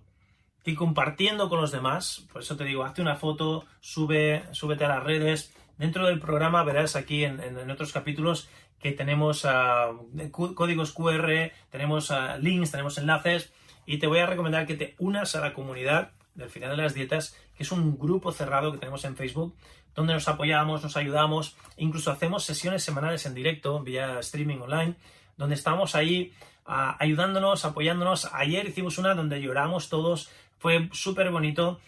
que 0.64 0.74
compartiendo 0.74 1.48
con 1.48 1.60
los 1.60 1.70
demás, 1.70 2.26
por 2.32 2.42
eso 2.42 2.56
te 2.56 2.64
digo, 2.64 2.82
hazte 2.82 3.00
una 3.00 3.14
foto, 3.14 3.64
sube, 3.78 4.42
súbete 4.50 4.84
a 4.84 4.88
las 4.88 5.04
redes. 5.04 5.54
Dentro 5.78 6.04
del 6.04 6.18
programa 6.18 6.64
verás 6.64 6.96
aquí 6.96 7.22
en, 7.22 7.70
otros 7.70 7.92
capítulos 7.92 8.48
que 8.80 8.90
tenemos 8.90 9.44
uh, 9.44 10.30
códigos 10.32 10.92
QR, 10.92 11.52
tenemos 11.70 12.10
uh, 12.10 12.40
links, 12.40 12.72
tenemos 12.72 12.98
enlaces 12.98 13.52
y 13.86 13.98
te 13.98 14.08
voy 14.08 14.18
a 14.18 14.26
recomendar 14.26 14.66
que 14.66 14.74
te 14.74 14.96
unas 14.98 15.36
a 15.36 15.40
la 15.40 15.54
comunidad 15.54 16.10
del 16.34 16.50
final 16.50 16.76
de 16.76 16.82
las 16.82 16.94
dietas, 16.94 17.36
que 17.56 17.62
es 17.62 17.70
un 17.70 17.96
grupo 17.96 18.32
cerrado 18.32 18.72
que 18.72 18.78
tenemos 18.78 19.04
en 19.04 19.14
Facebook, 19.14 19.54
donde 19.94 20.12
nos 20.12 20.26
apoyamos, 20.26 20.82
nos 20.82 20.96
ayudamos, 20.96 21.56
incluso 21.76 22.10
hacemos 22.10 22.42
sesiones 22.42 22.82
semanales 22.82 23.26
en 23.26 23.34
directo 23.34 23.80
vía 23.84 24.18
streaming 24.18 24.58
online, 24.58 24.96
donde 25.36 25.54
estamos 25.54 25.94
ahí 25.94 26.32
ayudándonos, 26.66 27.64
apoyándonos. 27.64 28.28
Ayer 28.32 28.68
hicimos 28.68 28.98
una 28.98 29.14
donde 29.14 29.40
lloramos 29.40 29.88
todos, 29.88 30.30
fue 30.58 30.88
súper 30.92 31.30
bonito. 31.30 31.80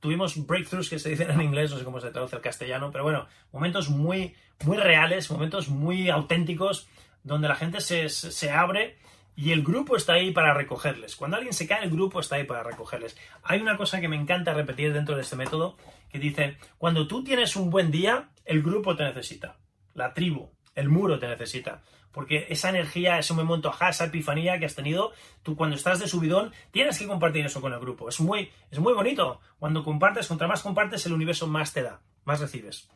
Tuvimos 0.00 0.46
breakthroughs 0.46 0.88
que 0.88 0.98
se 0.98 1.10
dicen 1.10 1.30
en 1.30 1.42
inglés, 1.42 1.70
no 1.70 1.78
sé 1.78 1.84
cómo 1.84 2.00
se 2.00 2.10
traduce 2.10 2.36
al 2.36 2.42
castellano, 2.42 2.90
pero 2.90 3.04
bueno, 3.04 3.26
momentos 3.52 3.88
muy, 3.88 4.34
muy 4.64 4.76
reales, 4.76 5.30
momentos 5.30 5.68
muy 5.68 6.10
auténticos, 6.10 6.88
donde 7.22 7.48
la 7.48 7.54
gente 7.54 7.80
se, 7.80 8.08
se 8.08 8.50
abre 8.50 8.98
y 9.34 9.52
el 9.52 9.62
grupo 9.62 9.96
está 9.96 10.14
ahí 10.14 10.30
para 10.32 10.54
recogerles. 10.54 11.16
Cuando 11.16 11.36
alguien 11.36 11.54
se 11.54 11.66
cae, 11.66 11.84
el 11.84 11.90
grupo 11.90 12.20
está 12.20 12.36
ahí 12.36 12.44
para 12.44 12.62
recogerles. 12.62 13.16
Hay 13.42 13.60
una 13.60 13.76
cosa 13.76 14.00
que 14.00 14.08
me 14.08 14.16
encanta 14.16 14.52
repetir 14.52 14.92
dentro 14.92 15.14
de 15.14 15.22
este 15.22 15.36
método, 15.36 15.76
que 16.10 16.18
dice, 16.18 16.58
cuando 16.78 17.06
tú 17.06 17.24
tienes 17.24 17.56
un 17.56 17.70
buen 17.70 17.90
día, 17.90 18.28
el 18.44 18.62
grupo 18.62 18.96
te 18.96 19.04
necesita, 19.04 19.56
la 19.94 20.12
tribu, 20.12 20.50
el 20.74 20.88
muro 20.88 21.18
te 21.18 21.28
necesita 21.28 21.82
porque 22.12 22.46
esa 22.50 22.68
energía, 22.68 23.18
ese 23.18 23.32
momento 23.32 23.70
ajá, 23.70 23.88
esa 23.88 24.04
epifanía 24.04 24.58
que 24.58 24.66
has 24.66 24.74
tenido, 24.74 25.12
tú 25.42 25.56
cuando 25.56 25.76
estás 25.76 25.98
de 25.98 26.06
subidón 26.06 26.52
tienes 26.70 26.98
que 26.98 27.06
compartir 27.06 27.44
eso 27.44 27.60
con 27.60 27.72
el 27.72 27.80
grupo. 27.80 28.08
Es 28.08 28.20
muy, 28.20 28.50
es 28.70 28.78
muy 28.78 28.92
bonito. 28.92 29.40
Cuando 29.58 29.82
compartes, 29.82 30.28
contra 30.28 30.46
más 30.46 30.62
compartes, 30.62 31.04
el 31.06 31.14
universo 31.14 31.46
más 31.46 31.72
te 31.72 31.82
da, 31.82 32.00
más 32.24 32.40
recibes. 32.40 32.88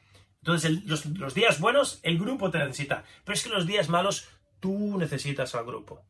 Entonces, 0.43 0.85
los, 0.85 1.07
los 1.07 1.35
días 1.35 1.59
buenos, 1.61 1.99
el 2.03 2.19
grupo 2.19 2.51
te 2.51 2.59
necesita. 2.59 3.05
Pero 3.25 3.35
es 3.35 3.43
que 3.43 3.49
los 3.49 3.67
días 3.67 3.89
malos, 3.89 4.29
tú 4.61 4.97
necesitas 4.99 5.55
al 5.55 5.65
grupo. 5.65 6.05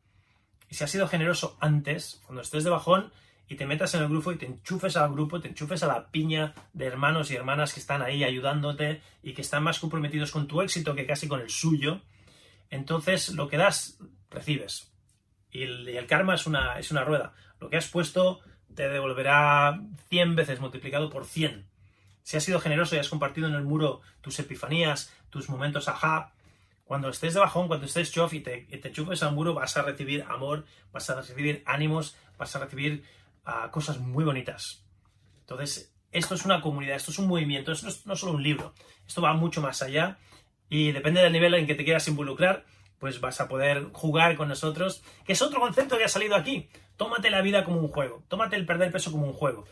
Y 0.69 0.75
si 0.75 0.83
has 0.83 0.91
sido 0.91 1.07
generoso 1.07 1.57
antes, 1.61 2.21
cuando 2.25 2.41
estés 2.41 2.65
de 2.65 2.69
bajón 2.69 3.11
y 3.49 3.55
te 3.55 3.65
metas 3.65 3.93
en 3.95 4.03
el 4.03 4.09
grupo 4.09 4.31
y 4.31 4.37
te 4.37 4.45
enchufes 4.45 4.97
al 4.97 5.11
grupo, 5.11 5.39
te 5.39 5.47
enchufes 5.47 5.83
a 5.83 5.87
la 5.87 6.07
piña 6.09 6.53
de 6.73 6.85
hermanos 6.85 7.31
y 7.31 7.35
hermanas 7.35 7.73
que 7.73 7.79
están 7.79 8.01
ahí 8.01 8.23
ayudándote 8.23 9.01
y 9.23 9.33
que 9.33 9.41
están 9.41 9.63
más 9.63 9.79
comprometidos 9.79 10.31
con 10.31 10.47
tu 10.47 10.61
éxito 10.61 10.95
que 10.95 11.05
casi 11.05 11.27
con 11.27 11.39
el 11.39 11.49
suyo, 11.49 12.01
entonces 12.69 13.29
lo 13.29 13.47
que 13.47 13.57
das, 13.57 13.99
recibes. 14.29 14.91
Y 15.51 15.63
el, 15.63 16.05
karma 16.07 16.35
es 16.35 16.45
una, 16.45 16.77
es 16.77 16.91
una 16.91 17.03
rueda. 17.03 17.33
Lo 17.59 17.69
que 17.69 17.77
has 17.77 17.87
puesto 17.87 18.41
te 18.75 18.89
devolverá 18.89 19.81
100 20.09 20.35
veces 20.35 20.59
multiplicado 20.59 21.09
por 21.09 21.25
100. 21.25 21.65
Si 22.23 22.35
has 22.35 22.43
sido 22.43 22.59
generoso 22.59 22.95
y 22.95 22.99
has 22.99 23.07
compartido 23.07 23.47
en 23.47 23.53
el 23.53 23.63
muro 23.63 24.01
tus 24.21 24.37
epifanías, 24.39 25.13
tus 25.29 25.49
momentos 25.49 25.87
ajá, 25.87 26.33
cuando 26.83 27.09
estés 27.09 27.33
de 27.33 27.39
bajón, 27.39 27.67
cuando 27.67 27.85
estés 27.85 28.11
chof 28.11 28.33
y 28.33 28.41
te, 28.41 28.61
te 28.61 28.91
chupes 28.91 29.23
al 29.23 29.33
muro, 29.33 29.53
vas 29.53 29.75
a 29.77 29.81
recibir 29.81 30.23
amor, 30.27 30.65
vas 30.91 31.09
a 31.09 31.15
recibir 31.15 31.63
ánimos, 31.65 32.15
vas 32.37 32.55
a 32.55 32.59
recibir 32.59 33.03
uh, 33.47 33.71
cosas 33.71 33.99
muy 33.99 34.23
bonitas. 34.23 34.85
Entonces, 35.39 35.95
esto 36.11 36.35
es 36.35 36.45
una 36.45 36.61
comunidad, 36.61 36.95
esto 36.95 37.11
es 37.11 37.19
un 37.19 37.27
movimiento, 37.27 37.71
esto 37.71 37.87
no 38.05 38.13
es 38.13 38.19
solo 38.19 38.33
un 38.33 38.43
libro, 38.43 38.73
esto 39.07 39.21
va 39.21 39.33
mucho 39.33 39.61
más 39.61 39.81
allá 39.81 40.17
y 40.69 40.91
depende 40.91 41.21
del 41.21 41.33
nivel 41.33 41.53
en 41.53 41.65
que 41.65 41.75
te 41.75 41.83
quieras 41.83 42.07
involucrar, 42.07 42.65
pues 42.99 43.21
vas 43.21 43.39
a 43.39 43.47
poder 43.47 43.89
jugar 43.93 44.35
con 44.35 44.49
nosotros, 44.49 45.03
que 45.25 45.33
es 45.33 45.41
otro 45.41 45.59
concepto 45.59 45.97
que 45.97 46.03
ha 46.03 46.09
salido 46.09 46.35
aquí. 46.35 46.69
Tómate 46.97 47.29
la 47.29 47.41
vida 47.41 47.63
como 47.63 47.79
un 47.79 47.87
juego, 47.87 48.23
tómate 48.27 48.55
el 48.55 48.65
perder 48.65 48.91
peso 48.91 49.11
como 49.11 49.25
un 49.25 49.33
juego. 49.33 49.65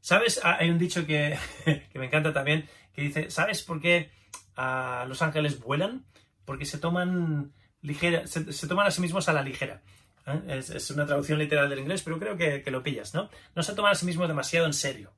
¿Sabes? 0.00 0.40
Ah, 0.42 0.56
hay 0.58 0.70
un 0.70 0.78
dicho 0.78 1.06
que, 1.06 1.38
que 1.64 1.98
me 1.98 2.06
encanta 2.06 2.32
también, 2.32 2.68
que 2.92 3.02
dice, 3.02 3.30
¿sabes 3.30 3.62
por 3.62 3.80
qué 3.80 4.10
a 4.56 5.04
los 5.08 5.22
ángeles 5.22 5.60
vuelan? 5.60 6.04
Porque 6.44 6.64
se 6.64 6.78
toman 6.78 7.52
ligera, 7.82 8.26
se, 8.26 8.66
toman 8.66 8.86
a 8.86 8.90
sí 8.90 9.00
mismos 9.00 9.28
a 9.28 9.32
la 9.32 9.42
ligera. 9.42 9.82
¿Eh? 10.26 10.58
Es, 10.58 10.90
una 10.90 11.06
traducción 11.06 11.38
literal 11.38 11.68
del 11.68 11.80
inglés, 11.80 12.02
pero 12.02 12.18
creo 12.18 12.36
que, 12.36 12.70
lo 12.70 12.82
pillas, 12.82 13.14
¿no? 13.14 13.28
No 13.54 13.62
se 13.62 13.74
toman 13.74 13.92
a 13.92 13.94
sí 13.94 14.06
mismos 14.06 14.28
demasiado 14.28 14.66
en 14.66 14.72
serio. 14.72 15.12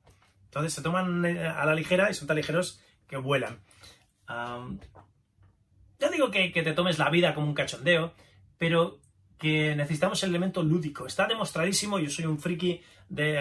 Entonces 0.45 0.73
se 0.73 0.81
toman 0.81 1.25
eh, 1.25 1.47
a 1.47 1.65
la 1.65 1.75
ligera 1.75 2.09
y 2.09 2.13
son 2.13 2.27
tan 2.27 2.37
ligeros 2.37 2.81
que 3.07 3.17
vuelan. 3.17 3.59
Ya 4.27 6.09
digo 6.11 6.31
que, 6.31 6.49
te 6.49 6.73
tomes 6.73 6.97
la 6.97 7.09
vida 7.09 7.33
como 7.33 7.47
un 7.47 7.53
cachondeo, 7.53 8.13
pero 8.57 8.99
que 9.37 9.75
necesitamos 9.75 10.23
el 10.23 10.29
elemento 10.29 10.63
lúdico. 10.63 11.05
Está 11.05 11.27
demostradísimo, 11.27 11.99
yo 11.99 12.09
soy 12.09 12.25
un 12.25 12.39
friki 12.39 12.81
de, 13.09 13.39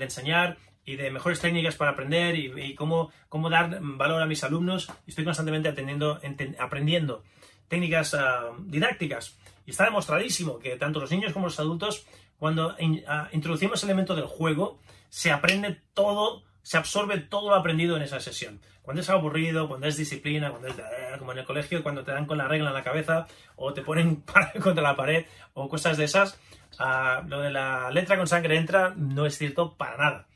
enseñar 0.00 0.56
y 0.84 0.96
de 0.96 1.10
mejores 1.10 1.40
técnicas 1.40 1.76
para 1.76 1.92
aprender 1.92 2.36
y, 2.36 2.74
cómo, 2.74 3.12
cómo, 3.28 3.50
dar 3.50 3.78
valor 3.80 4.22
a 4.22 4.26
mis 4.26 4.42
alumnos. 4.44 4.90
Estoy 5.06 5.24
constantemente 5.24 5.68
aprendiendo 5.68 7.22
técnicas 7.68 8.14
ah, 8.14 8.50
didácticas. 8.66 9.38
Y 9.66 9.70
está 9.70 9.84
demostradísimo 9.84 10.58
que 10.58 10.76
tanto 10.76 11.00
los 11.00 11.10
niños 11.10 11.32
como 11.32 11.46
los 11.46 11.58
adultos, 11.58 12.06
cuando 12.38 12.76
ah, 13.06 13.28
introducimos 13.32 13.82
el 13.82 13.90
elemento 13.90 14.14
del 14.14 14.26
juego, 14.26 14.80
se 15.08 15.30
aprende 15.30 15.80
todo, 15.94 16.42
se 16.62 16.78
absorbe 16.78 17.18
todo 17.18 17.50
lo 17.50 17.54
aprendido 17.54 17.96
en 17.96 18.02
esa 18.02 18.20
sesión. 18.20 18.60
Cuando 18.82 19.02
es 19.02 19.10
aburrido, 19.10 19.68
cuando 19.68 19.86
es 19.86 19.96
disciplina, 19.96 20.50
cuando 20.50 20.68
es 20.68 20.78
eh, 20.78 21.16
como 21.18 21.32
en 21.32 21.38
el 21.38 21.44
colegio, 21.44 21.82
cuando 21.82 22.02
te 22.02 22.10
dan 22.10 22.26
con 22.26 22.38
la 22.38 22.48
regla 22.48 22.68
en 22.68 22.74
la 22.74 22.82
cabeza 22.82 23.26
o 23.56 23.72
te 23.72 23.82
ponen 23.82 24.24
contra 24.62 24.82
la 24.82 24.96
pared 24.96 25.26
o 25.54 25.68
cosas 25.68 25.96
de 25.96 26.04
esas, 26.04 26.40
ah, 26.78 27.22
lo 27.28 27.40
de 27.40 27.50
la 27.50 27.90
letra 27.90 28.16
con 28.16 28.26
sangre 28.26 28.56
entra 28.56 28.92
no 28.96 29.26
es 29.26 29.38
cierto 29.38 29.74
para 29.76 29.96
nada. 29.96 30.26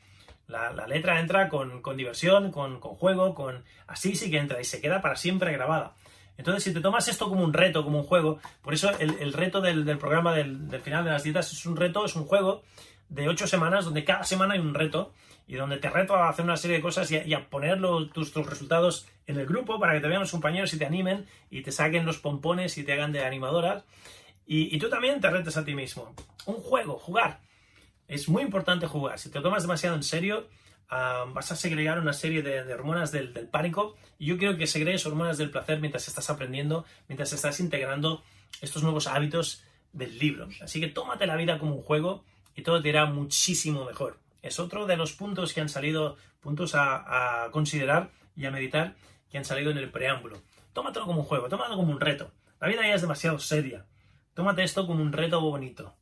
La, 0.48 0.86
letra 0.86 1.18
entra 1.18 1.48
con, 1.48 1.82
diversión, 1.96 2.52
con, 2.52 2.80
juego, 2.80 3.34
con 3.34 3.64
así 3.88 4.14
sí 4.14 4.30
que 4.30 4.38
entra 4.38 4.60
y 4.60 4.64
se 4.64 4.80
queda 4.80 5.00
para 5.00 5.16
siempre 5.16 5.52
grabada. 5.52 5.96
Entonces, 6.38 6.64
si 6.64 6.75
te 6.75 6.81
tomas 6.81 7.09
esto 7.09 7.29
como 7.29 7.42
un 7.42 7.53
reto, 7.53 7.83
como 7.85 7.99
un 7.99 8.05
juego, 8.05 8.38
por 8.62 8.75
eso 8.75 8.90
el, 8.99 9.33
reto 9.33 9.61
del, 9.61 9.85
programa 9.99 10.35
del, 10.35 10.68
final 10.83 11.05
de 11.05 11.11
las 11.11 11.22
dietas 11.22 11.53
es 11.53 11.66
un 11.66 11.77
reto, 11.77 12.05
es 12.05 12.14
un 12.14 12.27
juego 12.27 12.62
de 13.09 13.29
ocho 13.29 13.46
semanas 13.46 13.85
donde 13.85 14.05
cada 14.05 14.25
semana 14.25 14.55
hay 14.55 14.61
un 14.61 14.75
reto 14.75 15.12
y 15.46 15.55
donde 15.55 15.79
te 15.79 15.88
reto 15.88 16.16
a 16.16 16.29
hacer 16.29 16.44
una 16.44 16.57
serie 16.57 16.77
de 16.77 16.83
cosas 16.83 17.11
y 17.11 17.35
a, 17.35 17.49
poner 17.49 17.81
tus, 18.12 18.35
resultados 18.35 19.07
en 19.27 19.38
el 19.38 19.46
grupo 19.46 19.79
para 19.79 19.94
que 19.94 20.01
te 20.01 20.09
vean 20.09 20.20
los 20.20 20.31
compañeros 20.31 20.75
y 20.75 20.79
te 20.79 20.87
animen 20.87 21.27
y 21.51 21.62
te 21.62 21.72
saquen 21.72 22.05
los 22.05 22.18
pompones 22.18 22.77
y 22.79 22.85
te 22.85 22.92
hagan 22.92 23.12
de 23.12 23.25
animadoras. 23.25 23.85
Y, 24.46 24.79
tú 24.79 24.88
también 24.88 25.20
te 25.20 25.29
retes 25.29 25.57
a 25.57 25.64
ti 25.64 25.75
mismo. 25.75 26.14
Un 26.46 26.57
juego, 26.57 26.99
jugar. 26.99 27.40
Es 28.07 28.29
muy 28.29 28.42
importante 28.42 28.87
jugar. 28.87 29.18
Si 29.18 29.31
te 29.31 29.40
tomas 29.40 29.62
demasiado 29.62 29.96
en 29.96 30.05
serio, 30.05 30.46
ah, 30.88 31.27
vas 31.33 31.53
a 31.53 31.57
segregar 31.57 31.99
una 31.99 32.12
serie 32.12 32.42
de, 32.42 32.72
hormonas 32.72 33.12
del, 33.12 33.31
pánico. 33.49 33.96
Y 34.18 34.27
yo 34.27 34.38
quiero 34.38 34.57
que 34.57 34.66
segregues 34.66 35.07
hormonas 35.07 35.38
del 35.38 35.51
placer 35.51 35.81
mientras 35.81 36.09
estás 36.09 36.31
aprendiendo, 36.31 36.85
mientras 37.09 37.33
estás 37.33 37.61
integrando 37.61 38.22
estos 38.61 38.83
nuevos 38.83 39.07
hábitos 39.07 39.62
del 39.92 40.18
libro. 40.18 40.49
Así 40.61 40.81
que 40.81 40.88
tómate 40.88 41.27
la 41.27 41.37
vida 41.37 41.59
como 41.59 41.75
un 41.75 41.83
juego 41.83 42.25
y 42.55 42.62
todo 42.62 42.83
te 42.83 42.88
irá 42.88 43.07
muchísimo 43.07 43.85
mejor. 43.85 44.18
Es 44.42 44.61
otro 44.61 44.87
de 44.87 44.96
los 44.96 45.12
puntos 45.12 45.53
que 45.53 45.61
han 45.61 45.68
salido, 45.68 46.16
puntos 46.40 46.75
a, 46.75 47.49
considerar 47.51 48.11
y 48.37 48.46
a 48.46 48.51
meditar 48.51 48.94
que 49.31 49.38
han 49.38 49.44
salido 49.44 49.70
en 49.70 49.79
el 49.79 49.90
preámbulo. 49.90 50.40
Tómatelo 50.72 51.07
como 51.07 51.20
un 51.20 51.27
juego, 51.27 51.49
tómatelo 51.49 51.77
como 51.77 51.92
un 51.92 52.01
reto. 52.01 52.31
La 52.61 52.68
vida 52.68 52.83
ya 52.83 52.94
es 52.94 53.01
demasiado 53.01 53.38
seria. 53.38 53.87
Tómate 54.35 54.62
esto 54.62 54.87
como 54.87 55.03
un 55.03 55.12
reto 55.12 55.40
bonito. 55.40 55.94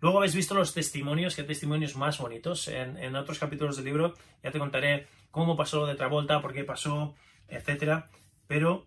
Luego 0.00 0.18
habéis 0.18 0.34
visto 0.34 0.54
los 0.54 0.74
testimonios, 0.74 1.36
que 1.36 1.42
testimonios 1.42 1.96
más 1.96 2.18
bonitos. 2.18 2.68
En, 2.68 3.14
otros 3.16 3.38
capítulos 3.38 3.76
del 3.76 3.86
libro 3.86 4.14
ya 4.42 4.50
te 4.50 4.58
contaré 4.58 5.06
cómo 5.30 5.56
pasó 5.56 5.80
lo 5.80 5.86
de 5.86 5.94
Travolta, 5.94 6.40
por 6.40 6.52
qué 6.52 6.64
pasó, 6.64 7.14
etcétera. 7.48 8.08
Pero 8.46 8.86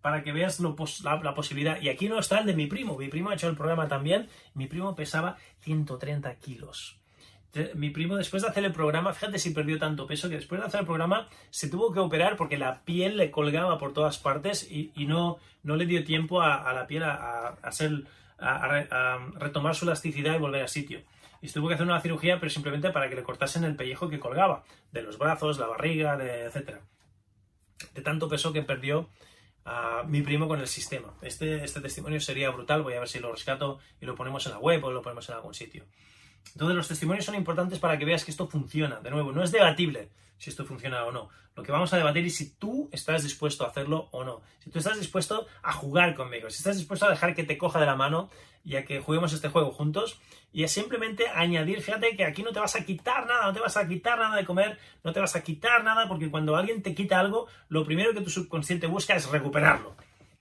para 0.00 0.22
que 0.22 0.32
veas 0.32 0.60
la, 0.60 1.34
posibilidad. 1.34 1.80
Y 1.80 1.88
aquí 1.88 2.08
no 2.08 2.18
está 2.18 2.40
el 2.40 2.46
de 2.46 2.54
mi 2.54 2.66
primo. 2.66 2.96
Mi 2.98 3.08
primo 3.08 3.30
ha 3.30 3.34
hecho 3.34 3.48
el 3.48 3.56
programa 3.56 3.88
también. 3.88 4.28
Mi 4.54 4.66
primo 4.66 4.94
pesaba 4.94 5.36
130 5.60 6.34
kilos. 6.36 6.98
Mi 7.74 7.90
primo, 7.90 8.16
después 8.16 8.42
de 8.42 8.48
hacer 8.48 8.64
el 8.64 8.72
programa, 8.72 9.12
fíjate 9.12 9.38
si 9.38 9.50
perdió 9.50 9.78
tanto 9.78 10.06
peso 10.06 10.30
que 10.30 10.36
después 10.36 10.58
de 10.58 10.66
hacer 10.66 10.80
el 10.80 10.86
programa 10.86 11.28
se 11.50 11.68
tuvo 11.68 11.92
que 11.92 12.00
operar 12.00 12.36
porque 12.36 12.56
la 12.56 12.82
piel 12.82 13.18
le 13.18 13.30
colgaba 13.30 13.78
por 13.78 13.92
todas 13.92 14.16
partes 14.16 14.66
y, 14.70 14.90
no, 15.06 15.36
no 15.62 15.76
le 15.76 15.84
dio 15.84 16.02
tiempo 16.02 16.40
a, 16.40 16.72
la 16.72 16.86
piel 16.86 17.02
a, 17.02 17.58
hacer, 17.62 17.90
a, 17.92 18.21
retomar 19.34 19.74
su 19.74 19.84
elasticidad 19.84 20.34
y 20.34 20.38
volver 20.38 20.62
a 20.62 20.68
sitio. 20.68 21.02
Y 21.40 21.48
tuvo 21.48 21.68
que 21.68 21.74
hacer 21.74 21.86
una 21.86 22.00
cirugía, 22.00 22.38
pero 22.38 22.50
simplemente 22.50 22.90
para 22.90 23.08
que 23.08 23.16
le 23.16 23.22
cortasen 23.22 23.64
el 23.64 23.74
pellejo 23.74 24.08
que 24.08 24.20
colgaba, 24.20 24.64
de 24.92 25.02
los 25.02 25.18
brazos, 25.18 25.58
la 25.58 25.66
barriga, 25.66 26.16
de, 26.16 26.44
etcétera 26.44 26.82
de 27.94 28.02
tanto 28.02 28.28
peso 28.28 28.52
que 28.52 28.62
perdió 28.62 29.08
a 29.64 30.02
mi 30.06 30.22
primo 30.22 30.48
con 30.48 30.60
el 30.60 30.66
sistema. 30.66 31.14
Este, 31.22 31.62
este 31.64 31.80
testimonio 31.80 32.20
sería 32.20 32.50
brutal, 32.50 32.82
voy 32.82 32.94
a 32.94 33.00
ver 33.00 33.08
si 33.08 33.20
lo 33.20 33.32
rescato 33.32 33.78
y 34.00 34.06
lo 34.06 34.14
ponemos 34.14 34.46
en 34.46 34.52
la 34.52 34.58
web 34.58 34.84
o 34.84 34.90
lo 34.90 35.02
ponemos 35.02 35.28
en 35.28 35.36
algún 35.36 35.54
sitio. 35.54 35.84
Entonces 36.52 36.76
los 36.76 36.88
testimonios 36.88 37.24
son 37.24 37.34
importantes 37.34 37.78
para 37.78 37.98
que 37.98 38.04
veas 38.04 38.24
que 38.24 38.30
esto 38.30 38.48
funciona. 38.48 39.00
De 39.00 39.10
nuevo, 39.10 39.32
no 39.32 39.42
es 39.42 39.52
debatible 39.52 40.10
si 40.38 40.50
esto 40.50 40.64
funciona 40.64 41.04
o 41.04 41.12
no. 41.12 41.28
Lo 41.54 41.62
que 41.62 41.70
vamos 41.70 41.92
a 41.92 41.98
debatir 41.98 42.24
es 42.24 42.36
si 42.36 42.54
tú 42.54 42.88
estás 42.92 43.22
dispuesto 43.22 43.64
a 43.64 43.68
hacerlo 43.68 44.08
o 44.10 44.24
no. 44.24 44.42
Si 44.58 44.70
tú 44.70 44.78
estás 44.78 44.98
dispuesto 44.98 45.46
a 45.62 45.72
jugar 45.72 46.14
conmigo, 46.14 46.50
si 46.50 46.56
estás 46.56 46.76
dispuesto 46.76 47.06
a 47.06 47.10
dejar 47.10 47.34
que 47.34 47.44
te 47.44 47.58
coja 47.58 47.78
de 47.78 47.86
la 47.86 47.94
mano 47.94 48.30
y 48.64 48.76
a 48.76 48.84
que 48.84 49.00
juguemos 49.00 49.32
este 49.32 49.48
juego 49.48 49.70
juntos 49.70 50.18
y 50.52 50.64
a 50.64 50.68
simplemente 50.68 51.28
añadir, 51.28 51.80
fíjate 51.82 52.16
que 52.16 52.24
aquí 52.24 52.42
no 52.42 52.52
te 52.52 52.60
vas 52.60 52.74
a 52.74 52.84
quitar 52.84 53.26
nada, 53.26 53.46
no 53.46 53.52
te 53.52 53.60
vas 53.60 53.76
a 53.76 53.86
quitar 53.86 54.18
nada 54.18 54.36
de 54.36 54.44
comer, 54.44 54.78
no 55.04 55.12
te 55.12 55.20
vas 55.20 55.36
a 55.36 55.42
quitar 55.42 55.84
nada 55.84 56.08
porque 56.08 56.30
cuando 56.30 56.56
alguien 56.56 56.82
te 56.82 56.94
quita 56.94 57.20
algo, 57.20 57.46
lo 57.68 57.84
primero 57.84 58.12
que 58.12 58.22
tu 58.22 58.30
subconsciente 58.30 58.86
busca 58.86 59.14
es 59.14 59.28
recuperarlo. 59.28 59.94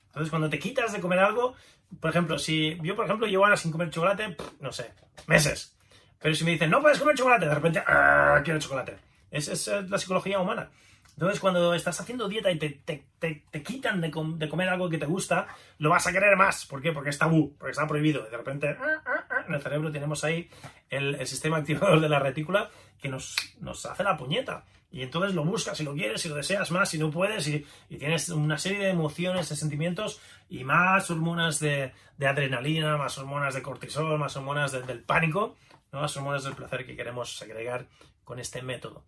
Entonces, 0.08 0.30
cuando 0.30 0.50
te 0.50 0.60
quitas 0.60 0.94
de 0.94 1.00
comer 1.00 1.20
algo, 1.20 1.56
por 2.00 2.10
ejemplo, 2.10 2.40
si 2.40 2.78
yo, 2.82 2.96
por 2.96 3.06
ejemplo, 3.06 3.28
llevo 3.28 3.46
ahora 3.46 3.58
sin 3.58 3.72
comer 3.72 3.90
chocolate, 3.90 4.36
no 4.60 4.72
sé, 4.72 4.94
meses. 5.28 5.78
Pero 6.22 6.36
si 6.36 6.44
me 6.44 6.52
dicen, 6.52 6.70
no 6.70 6.82
puedes 6.82 7.00
comer 7.00 7.16
chocolate, 7.16 7.48
de 7.48 7.56
repente, 7.56 7.84
¡ah, 7.86 8.42
quiero 8.44 8.60
chocolate! 8.60 8.98
Es, 9.32 9.48
es, 9.48 9.68
la 9.90 9.98
psicología 9.98 10.40
humana. 10.40 10.70
Entonces, 11.14 11.40
cuando 11.40 11.74
estás 11.74 12.00
haciendo 12.00 12.28
dieta 12.28 12.50
y 12.52 12.58
te, 12.58 13.64
quitan 13.64 14.02
de, 14.02 14.10
comer 14.12 14.70
algo 14.70 14.90
que 14.90 14.98
te 14.98 15.06
gusta, 15.06 15.48
lo 15.78 15.90
vas 15.90 16.08
a 16.08 16.12
querer 16.12 16.36
más. 16.36 16.66
¿Por 16.66 16.82
qué? 16.82 16.92
Porque 16.92 17.10
es 17.10 17.18
tabú, 17.18 17.56
porque 17.58 17.72
está 17.72 17.88
prohibido. 17.88 18.26
Y 18.28 18.32
de 18.32 18.38
repente, 18.38 18.70
ah, 18.70 19.02
ah, 19.06 19.26
ah, 19.30 19.44
en 19.48 19.54
el 19.54 19.62
cerebro 19.62 19.92
tenemos 19.92 20.24
ahí 20.24 20.50
el, 20.90 21.26
sistema 21.28 21.58
activador 21.58 22.00
de 22.00 22.10
la 22.10 22.20
retícula 22.20 22.70
que 23.00 23.10
nos, 23.10 23.36
nos, 23.60 23.86
hace 23.86 24.04
la 24.04 24.18
puñeta. 24.18 24.64
Y 24.92 25.04
entonces 25.04 25.34
lo 25.34 25.46
buscas 25.46 25.78
si 25.78 25.84
lo 25.84 25.94
quieres, 25.94 26.22
si 26.22 26.30
lo 26.30 26.36
deseas 26.36 26.72
más, 26.72 26.90
si 26.90 26.98
no 26.98 27.12
puedes, 27.12 27.48
y, 27.48 27.66
tienes 27.90 28.30
una 28.30 28.58
serie 28.58 28.80
de 28.80 28.90
emociones, 28.90 29.50
de 29.50 29.56
sentimientos 29.56 30.20
y 30.50 30.64
más 30.64 31.10
hormonas 31.10 31.60
de, 31.60 31.94
adrenalina, 32.20 32.98
más 32.98 33.18
hormonas 33.18 33.54
de 33.54 33.62
cortisol, 33.62 34.18
más 34.18 34.36
hormonas 34.36 34.72
del 34.72 35.02
pánico 35.02 35.56
nuevas 35.92 36.16
hormonas 36.16 36.44
del 36.44 36.56
placer 36.56 36.86
que 36.86 36.96
queremos 36.96 37.38
segregar 37.38 37.88
con 38.24 38.40
este 38.40 38.62
método. 38.62 39.06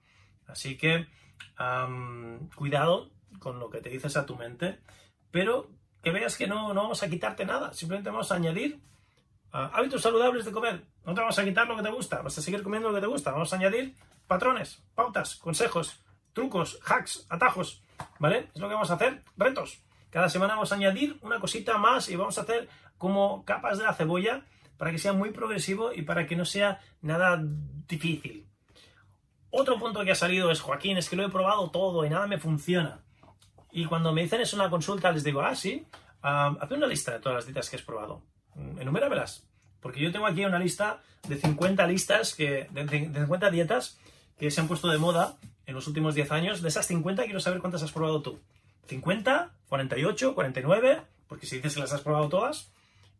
Así 0.47 0.77
que 0.77 1.07
cuidado 2.55 3.11
con 3.39 3.59
lo 3.59 3.69
que 3.69 3.81
te 3.81 3.89
dices 3.89 4.17
a 4.17 4.25
tu 4.25 4.35
mente, 4.35 4.79
pero 5.31 5.69
que 6.01 6.11
veas 6.11 6.37
que 6.37 6.47
no, 6.47 6.73
no 6.73 6.83
vamos 6.83 7.01
a 7.03 7.09
quitarte 7.09 7.45
nada, 7.45 7.73
simplemente 7.73 8.09
vamos 8.09 8.31
a 8.31 8.35
añadir 8.35 8.81
ah, 9.51 9.71
hábitos 9.73 10.01
saludables 10.01 10.45
de 10.45 10.51
comer. 10.51 10.85
No 11.05 11.13
te 11.13 11.21
vamos 11.21 11.39
a 11.39 11.43
quitar 11.43 11.67
lo 11.67 11.75
que 11.75 11.83
te 11.83 11.89
gusta, 11.89 12.21
vas 12.21 12.37
a 12.37 12.41
seguir 12.41 12.63
comiendo 12.63 12.89
lo 12.89 12.95
que 12.95 13.01
te 13.01 13.07
gusta. 13.07 13.31
Vamos 13.31 13.51
a 13.53 13.55
añadir 13.55 13.95
patrones, 14.27 14.83
pautas, 14.95 15.35
consejos, 15.35 16.03
trucos, 16.33 16.79
hacks, 16.85 17.25
atajos. 17.29 17.83
¿Vale? 18.19 18.49
Es 18.53 18.61
lo 18.61 18.67
que 18.67 18.73
vamos 18.73 18.91
a 18.91 18.95
hacer. 18.95 19.23
Retos. 19.37 19.81
Cada 20.09 20.29
semana 20.29 20.53
vamos 20.53 20.71
a 20.71 20.75
añadir 20.75 21.17
una 21.21 21.39
cosita 21.39 21.77
más 21.77 22.09
y 22.09 22.15
vamos 22.15 22.37
a 22.37 22.41
hacer 22.41 22.69
como 22.97 23.43
capas 23.45 23.79
de 23.79 23.85
la 23.85 23.93
cebolla 23.93 24.45
para 24.77 24.91
que 24.91 24.97
sea 24.97 25.13
muy 25.13 25.31
progresivo 25.31 25.93
y 25.93 26.01
para 26.01 26.25
que 26.27 26.35
no 26.35 26.45
sea 26.45 26.79
nada 27.01 27.41
difícil. 27.87 28.47
Otro 29.49 29.77
punto 29.77 30.03
que 30.03 30.11
ha 30.11 30.15
salido 30.15 30.49
es, 30.49 30.61
Joaquín, 30.61 30.97
es 30.97 31.09
que 31.09 31.15
lo 31.15 31.25
he 31.25 31.29
probado 31.29 31.69
todo 31.69 32.05
y 32.05 32.09
nada 32.09 32.25
me 32.25 32.39
funciona. 32.39 33.03
Y 33.71 33.85
cuando 33.85 34.11
me 34.11 34.23
dicen 34.23 34.41
en 34.41 34.47
una 34.53 34.69
consulta, 34.69 35.11
les 35.11 35.23
digo, 35.23 35.41
ah, 35.41 35.55
sí, 35.55 35.85
uh, 36.23 36.57
haz 36.59 36.71
una 36.71 36.87
lista 36.87 37.11
de 37.11 37.19
todas 37.19 37.37
las 37.37 37.45
dietas 37.45 37.69
que 37.69 37.75
has 37.75 37.81
probado. 37.81 38.23
Mm, 38.55 38.81
enuméramelas. 38.81 39.47
Porque 39.79 39.99
yo 39.99 40.11
tengo 40.11 40.25
aquí 40.25 40.45
una 40.45 40.59
lista 40.59 41.01
de 41.27 41.37
50 41.37 41.85
listas, 41.87 42.33
que, 42.33 42.67
de, 42.71 42.87
50 42.87 43.49
dietas 43.49 43.99
que 44.37 44.49
se 44.49 44.61
han 44.61 44.67
puesto 44.67 44.87
de 44.87 44.97
moda 44.97 45.37
en 45.65 45.75
los 45.75 45.87
últimos 45.87 46.15
10 46.15 46.31
años. 46.31 46.61
De 46.61 46.69
esas 46.69 46.87
50 46.87 47.23
quiero 47.25 47.39
saber 47.39 47.59
cuántas 47.59 47.83
has 47.83 47.91
probado 47.91 48.21
tú. 48.21 48.39
¿50? 48.87 49.49
¿48? 49.69 50.35
¿49? 50.35 51.03
Porque 51.27 51.45
si 51.45 51.57
dices 51.57 51.73
que 51.75 51.79
las 51.79 51.93
has 51.93 52.01
probado 52.01 52.29
todas, 52.29 52.71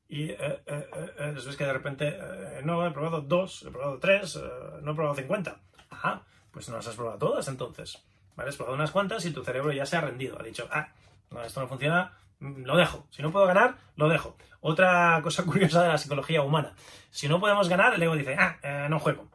y 0.09 0.29
eh, 0.29 0.37
eh, 0.39 0.87
eh, 1.17 1.33
ves 1.33 1.55
que 1.55 1.65
de 1.65 1.73
repente, 1.73 2.19
no, 2.63 2.85
he 2.85 2.91
probado 2.91 3.21
dos, 3.21 3.63
he 3.63 3.71
probado 3.71 3.99
tres, 3.99 4.39
no 4.81 4.91
he 4.91 4.95
probado 4.95 5.15
50. 5.15 5.59
Ajá, 5.89 6.23
pues 6.51 6.69
no 6.69 6.75
las 6.75 6.87
has 6.87 6.95
probado 6.95 7.17
todas 7.17 7.47
entonces. 7.47 8.03
¿Vale? 8.35 8.49
Has 8.49 8.55
probado 8.55 8.75
unas 8.75 8.91
cuantas 8.91 9.25
y 9.25 9.31
tu 9.31 9.43
cerebro 9.43 9.71
ya 9.71 9.85
se 9.85 9.97
ha 9.97 10.01
rendido. 10.01 10.39
Ha 10.39 10.43
dicho, 10.43 10.67
ah, 10.71 10.89
no, 11.31 11.41
esto 11.43 11.61
no 11.61 11.67
funciona, 11.67 12.13
lo 12.43 12.77
dejo. 12.77 13.08
Si 13.10 13.21
no 13.21 13.32
puedo 13.32 13.45
ganar, 13.45 13.77
lo 13.95 14.10
dejo. 14.10 14.38
Otra 14.62 15.19
cosa 15.23 15.43
curiosa 15.45 15.84
de 15.84 15.89
la 15.89 15.97
psicología 15.97 16.41
humana. 16.41 16.75
Si 17.10 17.27
no 17.27 17.39
podemos 17.39 17.69
ganar, 17.69 17.93
el 17.93 18.03
ego 18.03 18.15
dice, 18.15 18.36
ah, 18.38 18.88
no 18.89 18.99
juego. 18.99 19.29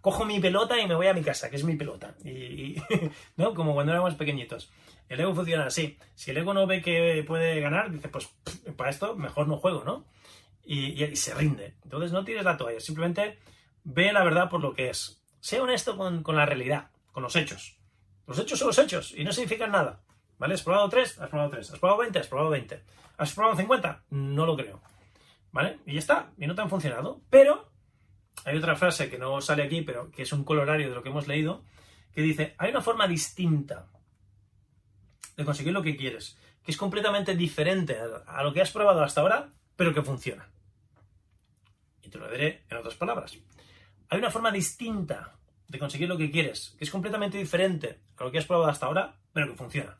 Cojo 0.00 0.24
mi 0.24 0.40
pelota 0.40 0.78
y 0.78 0.86
me 0.86 0.94
voy 0.94 1.08
a 1.08 1.14
mi 1.14 1.22
casa, 1.22 1.50
que 1.50 1.56
es 1.56 1.64
mi 1.64 1.76
pelota. 1.76 2.14
Y, 2.24 2.76
¿no? 3.36 3.54
Como 3.54 3.74
cuando 3.74 3.92
éramos 3.92 4.14
pequeñitos. 4.14 4.70
El 5.08 5.20
ego 5.20 5.34
funciona 5.34 5.66
así. 5.66 5.98
Si 6.14 6.30
el 6.30 6.36
ego 6.36 6.54
no 6.54 6.66
ve 6.66 6.82
que 6.82 7.24
puede 7.26 7.60
ganar, 7.60 7.90
dice, 7.90 8.08
pues 8.08 8.28
para 8.76 8.90
esto 8.90 9.16
mejor 9.16 9.48
no 9.48 9.56
juego, 9.56 9.84
¿no? 9.84 10.04
Y, 10.64 11.16
se 11.16 11.34
rinde. 11.34 11.74
Entonces 11.82 12.12
no 12.12 12.24
tires 12.24 12.44
la 12.44 12.58
toalla, 12.58 12.78
simplemente 12.78 13.38
ve 13.84 14.12
la 14.12 14.22
verdad 14.22 14.50
por 14.50 14.60
lo 14.60 14.74
que 14.74 14.90
es. 14.90 15.22
Sé 15.40 15.60
honesto 15.60 15.96
con, 15.96 16.22
la 16.36 16.44
realidad, 16.44 16.90
con 17.10 17.22
los 17.22 17.36
hechos. 17.36 17.78
Los 18.26 18.38
hechos 18.38 18.58
son 18.58 18.68
los 18.68 18.78
hechos 18.78 19.14
y 19.16 19.24
no 19.24 19.32
significan 19.32 19.72
nada. 19.72 20.02
¿Vale? 20.38 20.54
¿Has 20.54 20.62
probado 20.62 20.88
3? 20.88 21.18
Has 21.18 21.28
probado 21.28 21.50
3. 21.50 21.72
¿Has 21.72 21.78
probado 21.78 22.00
20? 22.00 22.18
Has 22.18 22.26
probado 22.28 22.50
20. 22.50 22.82
¿Has 23.18 23.34
probado 23.34 23.56
50? 23.56 24.04
No 24.10 24.46
lo 24.46 24.56
creo. 24.56 24.80
¿Vale? 25.50 25.78
Y 25.86 25.94
ya 25.94 25.98
está, 25.98 26.30
y 26.38 26.46
no 26.46 26.54
te 26.54 26.62
han 26.62 26.70
funcionado. 26.70 27.20
Pero 27.30 27.70
hay 28.44 28.56
otra 28.56 28.76
frase 28.76 29.10
que 29.10 29.18
no 29.18 29.40
sale 29.40 29.62
aquí, 29.62 29.82
pero 29.82 30.10
que 30.10 30.22
es 30.22 30.32
un 30.32 30.44
colorario 30.44 30.88
de 30.88 30.94
lo 30.94 31.02
que 31.02 31.08
hemos 31.08 31.26
leído, 31.26 31.64
que 32.12 32.22
dice, 32.22 32.54
hay 32.58 32.70
una 32.70 32.80
forma 32.80 33.06
distinta 33.06 33.88
de 35.36 35.44
conseguir 35.44 35.72
lo 35.72 35.82
que 35.82 35.96
quieres, 35.96 36.38
que 36.62 36.70
es 36.70 36.76
completamente 36.76 37.34
diferente 37.34 37.96
a 38.26 38.42
lo 38.42 38.52
que 38.52 38.60
has 38.60 38.70
probado 38.70 39.02
hasta 39.02 39.20
ahora, 39.20 39.50
pero 39.76 39.94
que 39.94 40.02
funciona. 40.02 40.48
Y 42.02 42.10
te 42.10 42.18
lo 42.18 42.30
diré 42.30 42.64
en 42.68 42.76
otras 42.76 42.94
palabras. 42.94 43.36
Hay 44.08 44.18
una 44.18 44.30
forma 44.30 44.50
distinta 44.50 45.36
de 45.68 45.78
conseguir 45.78 46.08
lo 46.08 46.16
que 46.16 46.30
quieres, 46.30 46.74
que 46.78 46.84
es 46.84 46.90
completamente 46.90 47.38
diferente 47.38 48.00
a 48.16 48.24
lo 48.24 48.30
que 48.30 48.38
has 48.38 48.46
probado 48.46 48.70
hasta 48.70 48.86
ahora, 48.86 49.16
pero 49.32 49.48
que 49.48 49.56
funciona. 49.56 49.98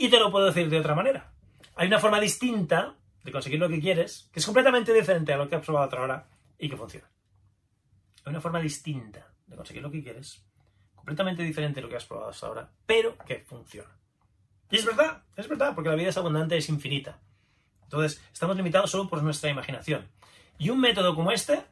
Y 0.00 0.08
te 0.08 0.20
lo 0.20 0.30
puedo 0.30 0.46
decir 0.46 0.70
de 0.70 0.78
otra 0.78 0.94
manera. 0.94 1.32
Hay 1.74 1.88
una 1.88 1.98
forma 1.98 2.20
distinta 2.20 2.94
de 3.24 3.32
conseguir 3.32 3.58
lo 3.58 3.68
que 3.68 3.80
quieres, 3.80 4.30
que 4.32 4.38
es 4.38 4.46
completamente 4.46 4.94
diferente 4.94 5.32
a 5.32 5.36
lo 5.36 5.48
que 5.48 5.56
has 5.56 5.64
probado 5.64 5.86
hasta 5.86 5.98
ahora 5.98 6.28
y 6.56 6.68
que 6.68 6.76
funciona. 6.76 7.10
Hay 8.24 8.30
una 8.30 8.40
forma 8.40 8.60
distinta 8.60 9.26
de 9.44 9.56
conseguir 9.56 9.82
lo 9.82 9.90
que 9.90 10.00
quieres, 10.00 10.46
completamente 10.94 11.42
diferente 11.42 11.80
a 11.80 11.82
lo 11.82 11.88
que 11.88 11.96
has 11.96 12.04
probado 12.04 12.30
hasta 12.30 12.46
ahora, 12.46 12.70
pero 12.86 13.18
que 13.18 13.40
funciona. 13.40 13.90
Y 14.70 14.76
es 14.76 14.84
verdad, 14.84 15.24
es 15.34 15.48
verdad, 15.48 15.74
porque 15.74 15.90
la 15.90 15.96
vida 15.96 16.10
es 16.10 16.16
abundante, 16.16 16.56
es 16.56 16.68
infinita. 16.68 17.18
Entonces, 17.82 18.22
estamos 18.32 18.56
limitados 18.56 18.92
solo 18.92 19.08
por 19.08 19.20
nuestra 19.24 19.50
imaginación. 19.50 20.06
Y 20.58 20.70
un 20.70 20.80
método 20.80 21.16
como 21.16 21.32
este 21.32 21.64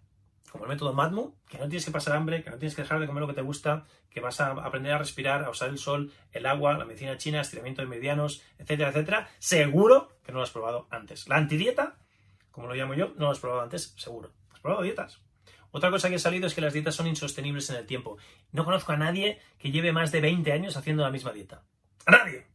como 0.56 0.64
el 0.64 0.70
método 0.70 0.92
MADMU, 0.92 1.34
que 1.48 1.58
no 1.58 1.68
tienes 1.68 1.84
que 1.84 1.90
pasar 1.90 2.16
hambre, 2.16 2.42
que 2.42 2.50
no 2.50 2.58
tienes 2.58 2.74
que 2.74 2.82
dejar 2.82 2.98
de 2.98 3.06
comer 3.06 3.20
lo 3.20 3.28
que 3.28 3.34
te 3.34 3.42
gusta, 3.42 3.84
que 4.10 4.20
vas 4.20 4.40
a 4.40 4.52
aprender 4.52 4.92
a 4.92 4.98
respirar, 4.98 5.44
a 5.44 5.50
usar 5.50 5.68
el 5.68 5.78
sol, 5.78 6.12
el 6.32 6.46
agua, 6.46 6.78
la 6.78 6.84
medicina 6.84 7.18
china, 7.18 7.40
estiramiento 7.40 7.82
de 7.82 7.88
meridianos, 7.88 8.42
etcétera, 8.58 8.88
etcétera, 8.88 9.28
seguro 9.38 10.08
que 10.24 10.32
no 10.32 10.38
lo 10.38 10.44
has 10.44 10.50
probado 10.50 10.86
antes. 10.90 11.28
La 11.28 11.36
antidieta, 11.36 11.98
como 12.50 12.66
lo 12.66 12.74
llamo 12.74 12.94
yo, 12.94 13.08
no 13.16 13.26
lo 13.26 13.30
has 13.30 13.38
probado 13.38 13.62
antes, 13.62 13.94
seguro. 13.96 14.32
¿Has 14.52 14.60
probado 14.60 14.82
dietas? 14.82 15.20
Otra 15.70 15.90
cosa 15.90 16.08
que 16.08 16.14
ha 16.14 16.18
salido 16.18 16.46
es 16.46 16.54
que 16.54 16.62
las 16.62 16.72
dietas 16.72 16.94
son 16.94 17.06
insostenibles 17.06 17.68
en 17.68 17.76
el 17.76 17.86
tiempo. 17.86 18.16
No 18.52 18.64
conozco 18.64 18.92
a 18.92 18.96
nadie 18.96 19.40
que 19.58 19.70
lleve 19.70 19.92
más 19.92 20.10
de 20.10 20.22
20 20.22 20.50
años 20.52 20.76
haciendo 20.76 21.02
la 21.02 21.10
misma 21.10 21.32
dieta. 21.32 21.64
¡A 22.06 22.12
nadie! 22.12 22.46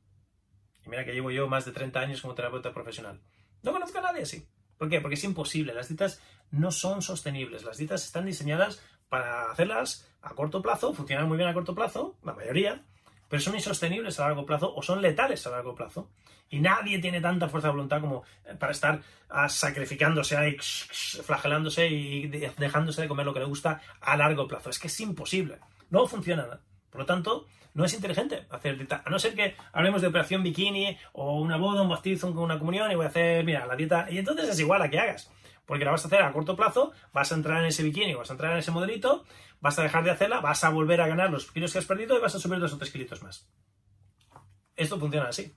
Y 0.83 0.89
mira 0.89 1.05
que 1.05 1.13
llevo 1.13 1.29
yo 1.29 1.47
más 1.47 1.65
de 1.65 1.71
30 1.71 1.99
años 1.99 2.21
como 2.21 2.33
terapeuta 2.33 2.73
profesional. 2.73 3.21
No 3.61 3.71
conozco 3.71 3.99
a 3.99 4.01
nadie 4.01 4.23
así. 4.23 4.47
¿Por 4.81 4.89
qué? 4.89 4.99
Porque 4.99 5.13
es 5.13 5.23
imposible. 5.23 5.75
Las 5.75 5.89
dietas 5.89 6.19
no 6.49 6.71
son 6.71 7.03
sostenibles. 7.03 7.63
Las 7.63 7.77
dietas 7.77 8.03
están 8.03 8.25
diseñadas 8.25 8.81
para 9.09 9.51
hacerlas 9.51 10.09
a 10.23 10.33
corto 10.33 10.59
plazo, 10.59 10.91
funcionan 10.91 11.27
muy 11.27 11.37
bien 11.37 11.47
a 11.47 11.53
corto 11.53 11.75
plazo, 11.75 12.17
la 12.23 12.33
mayoría, 12.33 12.81
pero 13.29 13.43
son 13.43 13.53
insostenibles 13.53 14.19
a 14.19 14.23
largo 14.23 14.43
plazo 14.43 14.73
o 14.73 14.81
son 14.81 15.03
letales 15.03 15.45
a 15.45 15.51
largo 15.51 15.75
plazo. 15.75 16.09
Y 16.49 16.61
nadie 16.61 16.97
tiene 16.97 17.21
tanta 17.21 17.47
fuerza 17.47 17.67
de 17.67 17.73
voluntad 17.73 18.01
como 18.01 18.23
eh, 18.43 18.55
para 18.55 18.71
estar 18.71 18.99
ah, 19.29 19.47
sacrificándose 19.47 20.57
flagelándose 20.59 21.87
y 21.87 22.27
dejándose 22.27 23.03
de 23.03 23.07
comer 23.07 23.27
lo 23.27 23.35
que 23.35 23.41
le 23.41 23.45
gusta 23.45 23.83
a 24.01 24.17
largo 24.17 24.47
plazo. 24.47 24.71
Es 24.71 24.79
que 24.79 24.87
es 24.87 24.99
imposible. 24.99 25.59
No 25.91 26.07
funciona. 26.07 26.59
Por 26.89 27.01
lo 27.01 27.05
tanto, 27.05 27.45
no 27.73 27.85
es 27.85 27.93
inteligente 27.93 28.45
hacer 28.49 28.77
dieta. 28.77 29.01
A 29.05 29.09
no 29.09 29.19
ser 29.19 29.35
que 29.35 29.55
hablemos 29.71 30.01
de 30.01 30.07
operación 30.07 30.43
bikini 30.43 30.97
o 31.13 31.39
una 31.39 31.57
boda, 31.57 31.81
un 31.81 31.89
bautizo, 31.89 32.27
una 32.27 32.59
comunión 32.59 32.91
y 32.91 32.95
voy 32.95 33.05
a 33.05 33.09
hacer, 33.09 33.45
mira, 33.45 33.65
la 33.65 33.75
dieta. 33.75 34.07
Y 34.09 34.17
entonces 34.17 34.49
es 34.49 34.59
igual 34.59 34.81
a 34.81 34.89
que 34.89 34.99
hagas. 34.99 35.31
Porque 35.65 35.85
la 35.85 35.91
vas 35.91 36.03
a 36.03 36.07
hacer 36.07 36.21
a 36.21 36.33
corto 36.33 36.55
plazo, 36.55 36.91
vas 37.13 37.31
a 37.31 37.35
entrar 37.35 37.59
en 37.59 37.67
ese 37.67 37.83
bikini, 37.83 38.13
vas 38.13 38.29
a 38.29 38.33
entrar 38.33 38.51
en 38.53 38.59
ese 38.59 38.71
modelito, 38.71 39.25
vas 39.61 39.79
a 39.79 39.83
dejar 39.83 40.03
de 40.03 40.11
hacerla, 40.11 40.41
vas 40.41 40.63
a 40.63 40.69
volver 40.69 40.99
a 40.99 41.07
ganar 41.07 41.29
los 41.29 41.49
kilos 41.51 41.71
que 41.71 41.79
has 41.79 41.85
perdido 41.85 42.17
y 42.17 42.21
vas 42.21 42.35
a 42.35 42.39
subir 42.39 42.59
dos 42.59 42.73
o 42.73 42.77
tres 42.77 42.91
kilitos 42.91 43.23
más. 43.23 43.47
Esto 44.75 44.99
funciona 44.99 45.29
así. 45.29 45.55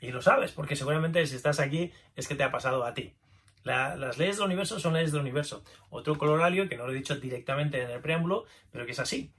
Y 0.00 0.10
lo 0.10 0.22
sabes, 0.22 0.52
porque 0.52 0.76
seguramente 0.76 1.26
si 1.26 1.36
estás 1.36 1.60
aquí 1.60 1.92
es 2.14 2.28
que 2.28 2.34
te 2.34 2.44
ha 2.44 2.50
pasado 2.50 2.84
a 2.84 2.94
ti. 2.94 3.16
las 3.64 4.18
leyes 4.18 4.36
del 4.36 4.46
universo 4.46 4.78
son 4.78 4.94
leyes 4.94 5.12
del 5.12 5.22
universo. 5.22 5.64
Otro 5.90 6.16
colorario 6.18 6.68
que 6.68 6.76
no 6.76 6.86
lo 6.86 6.92
he 6.92 6.96
dicho 6.96 7.16
directamente 7.16 7.82
en 7.82 7.90
el 7.90 8.00
preámbulo, 8.00 8.44
pero 8.70 8.84
que 8.86 8.92
es 8.92 8.98
así. 8.98 9.32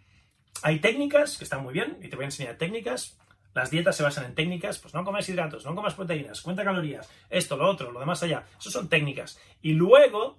Hay 0.62 0.80
técnicas 0.80 1.38
que 1.38 1.44
están 1.44 1.64
muy 1.64 1.74
bien 1.74 1.98
y 2.02 2.10
te 2.10 2.16
voy 2.16 2.24
a 2.24 2.28
enseñar 2.28 2.58
técnicas. 2.58 3.18
Las 3.54 3.72
dietas 3.72 3.96
se 3.98 4.04
basan 4.04 4.26
en 4.26 4.36
técnicas, 4.36 4.78
pues 4.80 4.94
no 4.94 5.04
comes 5.04 5.28
hidratos, 5.28 5.66
no 5.66 5.74
comas 5.74 5.96
proteínas, 5.96 6.42
cuenta 6.42 6.64
calorías, 6.64 7.10
esto, 7.30 7.58
lo 7.58 7.68
otro, 7.68 7.92
lo 7.92 8.00
demás 8.00 8.22
allá. 8.22 8.46
Eso 8.60 8.70
son 8.70 8.88
técnicas. 8.90 9.40
Y 9.62 9.74
luego 9.74 10.38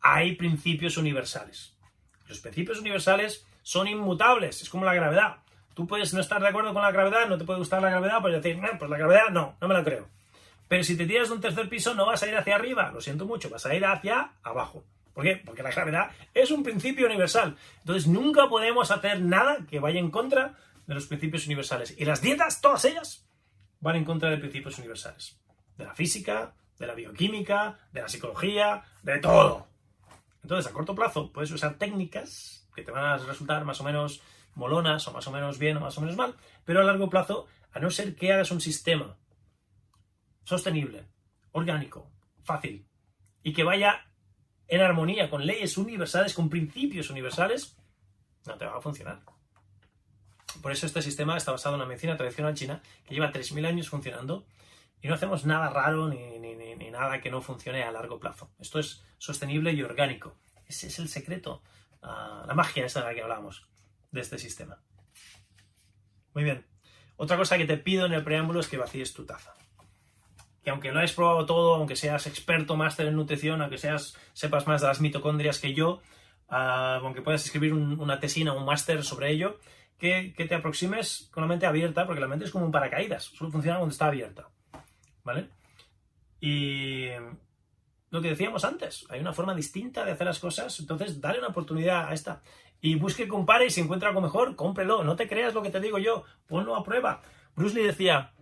hay 0.00 0.36
principios 0.36 0.96
universales. 0.96 1.74
Los 2.28 2.40
principios 2.40 2.80
universales 2.80 3.46
son 3.62 3.88
inmutables, 3.88 4.62
es 4.62 4.70
como 4.70 4.84
la 4.84 4.94
gravedad. 4.94 5.36
Tú 5.74 5.86
puedes 5.86 6.14
no 6.14 6.20
estar 6.20 6.40
de 6.40 6.48
acuerdo 6.48 6.72
con 6.72 6.82
la 6.82 6.90
gravedad, 6.90 7.28
no 7.28 7.36
te 7.36 7.44
puede 7.44 7.58
gustar 7.58 7.82
la 7.82 7.90
gravedad, 7.90 8.20
puedes 8.20 8.42
decir, 8.42 8.60
pues 8.78 8.90
la 8.90 8.98
gravedad 8.98 9.30
no, 9.30 9.56
no 9.60 9.68
me 9.68 9.74
la 9.74 9.84
creo. 9.84 10.08
Pero 10.68 10.84
si 10.84 10.96
te 10.96 11.06
tiras 11.06 11.28
de 11.28 11.34
un 11.34 11.40
tercer 11.40 11.68
piso 11.68 11.94
no 11.94 12.06
vas 12.06 12.22
a 12.22 12.28
ir 12.28 12.36
hacia 12.36 12.54
arriba, 12.54 12.90
lo 12.92 13.00
siento 13.00 13.26
mucho, 13.26 13.50
vas 13.50 13.66
a 13.66 13.74
ir 13.74 13.84
hacia 13.84 14.32
abajo. 14.42 14.84
¿Por 15.20 15.26
qué? 15.28 15.42
Porque 15.44 15.62
la 15.62 15.70
gravedad 15.70 16.12
es 16.32 16.50
un 16.50 16.62
principio 16.62 17.04
universal. 17.04 17.54
Entonces 17.80 18.06
nunca 18.06 18.48
podemos 18.48 18.90
hacer 18.90 19.20
nada 19.20 19.58
que 19.68 19.78
vaya 19.78 20.00
en 20.00 20.10
contra 20.10 20.54
de 20.86 20.94
los 20.94 21.04
principios 21.04 21.44
universales. 21.44 21.94
Y 21.98 22.06
las 22.06 22.22
dietas, 22.22 22.62
todas 22.62 22.86
ellas, 22.86 23.28
van 23.80 23.96
en 23.96 24.06
contra 24.06 24.30
de 24.30 24.38
principios 24.38 24.78
universales. 24.78 25.38
De 25.76 25.84
la 25.84 25.94
física, 25.94 26.54
de 26.78 26.86
la 26.86 26.94
bioquímica, 26.94 27.76
de 27.92 28.00
la 28.00 28.08
psicología, 28.08 28.82
de 29.02 29.18
todo. 29.18 29.66
Entonces, 30.42 30.70
a 30.70 30.74
corto 30.74 30.94
plazo, 30.94 31.30
puedes 31.30 31.50
usar 31.50 31.74
técnicas 31.74 32.66
que 32.74 32.82
te 32.82 32.90
van 32.90 33.04
a 33.04 33.18
resultar 33.18 33.62
más 33.66 33.78
o 33.82 33.84
menos 33.84 34.22
molonas, 34.54 35.06
o 35.06 35.12
más 35.12 35.26
o 35.26 35.32
menos 35.32 35.58
bien, 35.58 35.76
o 35.76 35.80
más 35.80 35.98
o 35.98 36.00
menos 36.00 36.16
mal, 36.16 36.34
pero 36.64 36.80
a 36.80 36.84
largo 36.84 37.10
plazo, 37.10 37.46
a 37.72 37.78
no 37.78 37.90
ser 37.90 38.16
que 38.16 38.32
hagas 38.32 38.52
un 38.52 38.62
sistema 38.62 39.18
sostenible, 40.44 41.08
orgánico, 41.52 42.10
fácil, 42.42 42.86
y 43.42 43.52
que 43.52 43.64
vaya 43.64 44.09
en 44.70 44.80
armonía 44.80 45.28
con 45.28 45.44
leyes 45.44 45.76
universales, 45.76 46.32
con 46.32 46.48
principios 46.48 47.10
universales, 47.10 47.76
no 48.46 48.56
te 48.56 48.64
va 48.64 48.78
a 48.78 48.80
funcionar. 48.80 49.20
Por 50.62 50.70
eso 50.70 50.86
este 50.86 51.02
sistema 51.02 51.36
está 51.36 51.50
basado 51.50 51.74
en 51.74 51.80
la 51.80 51.86
medicina 51.86 52.16
tradicional 52.16 52.54
china, 52.54 52.80
que 53.04 53.14
lleva 53.14 53.32
3.000 53.32 53.66
años 53.66 53.88
funcionando, 53.88 54.46
y 55.02 55.08
no 55.08 55.14
hacemos 55.14 55.44
nada 55.44 55.70
raro 55.70 56.08
ni, 56.08 56.38
nada 56.90 57.20
que 57.20 57.30
no 57.30 57.40
funcione 57.40 57.82
a 57.82 57.92
largo 57.92 58.18
plazo. 58.18 58.50
Esto 58.58 58.78
es 58.78 59.02
sostenible 59.18 59.72
y 59.72 59.82
orgánico. 59.82 60.36
Ese 60.66 60.86
es 60.86 60.98
el 60.98 61.08
secreto, 61.08 61.62
ah, 62.02 62.44
la 62.46 62.54
magia 62.54 62.84
esa 62.84 63.00
de 63.00 63.06
la 63.06 63.14
que 63.14 63.22
hablamos, 63.22 63.66
de 64.12 64.20
este 64.20 64.38
sistema. 64.38 64.80
Muy 66.34 66.44
bien. 66.44 66.64
Otra 67.16 67.36
cosa 67.36 67.58
que 67.58 67.64
te 67.64 67.76
pido 67.76 68.06
en 68.06 68.12
el 68.12 68.24
preámbulo 68.24 68.60
es 68.60 68.68
que 68.68 68.76
vacíes 68.76 69.14
tu 69.14 69.24
taza 69.24 69.54
que 70.62 70.70
aunque 70.70 70.92
lo 70.92 70.98
hayas 70.98 71.12
probado 71.12 71.46
todo, 71.46 71.74
aunque 71.74 71.96
seas 71.96 72.26
experto 72.26 72.76
máster 72.76 73.06
en 73.06 73.16
nutrición, 73.16 73.62
aunque 73.62 73.78
seas, 73.78 74.16
sepas 74.32 74.66
más 74.66 74.80
de 74.80 74.88
las 74.88 75.00
mitocondrias 75.00 75.58
que 75.58 75.74
yo, 75.74 76.00
ah, 76.48 77.00
aunque 77.02 77.22
puedas 77.22 77.44
escribir 77.44 77.72
una 77.72 78.20
tesina 78.20 78.52
o 78.52 78.58
un 78.58 78.66
máster 78.66 79.02
sobre 79.04 79.30
ello, 79.30 79.58
que, 80.00 80.34
te 80.36 80.54
aproximes 80.54 81.28
con 81.30 81.42
la 81.42 81.48
mente 81.48 81.66
abierta, 81.66 82.06
porque 82.06 82.20
la 82.20 82.28
mente 82.28 82.46
es 82.46 82.50
como 82.50 82.64
un 82.64 82.72
paracaídas, 82.72 83.24
solo 83.24 83.50
funciona 83.50 83.78
cuando 83.78 83.92
está 83.92 84.06
abierta. 84.06 84.48
¿Vale? 85.22 85.48
Y 86.40 87.08
lo 88.10 88.22
que 88.22 88.30
decíamos 88.30 88.64
antes, 88.64 89.06
hay 89.10 89.20
una 89.20 89.34
forma 89.34 89.54
distinta 89.54 90.04
de 90.04 90.12
hacer 90.12 90.26
las 90.26 90.38
cosas, 90.38 90.80
entonces 90.80 91.20
dale 91.20 91.38
una 91.38 91.48
oportunidad 91.48 92.08
a 92.08 92.14
esta. 92.14 92.42
Y 92.80 92.94
busque, 92.94 93.28
compare 93.28 93.66
y 93.66 93.70
si 93.70 93.82
encuentra 93.82 94.08
algo 94.08 94.22
mejor, 94.22 94.56
cómprelo. 94.56 95.04
No 95.04 95.16
te 95.16 95.28
creas 95.28 95.52
lo 95.52 95.62
que 95.62 95.70
te 95.70 95.80
digo 95.80 95.98
yo, 95.98 96.24
ponlo 96.46 96.76
a 96.76 96.82
prueba. 96.82 97.20
Bruce 97.54 97.74
Lee 97.74 97.86
decía, 97.86 98.32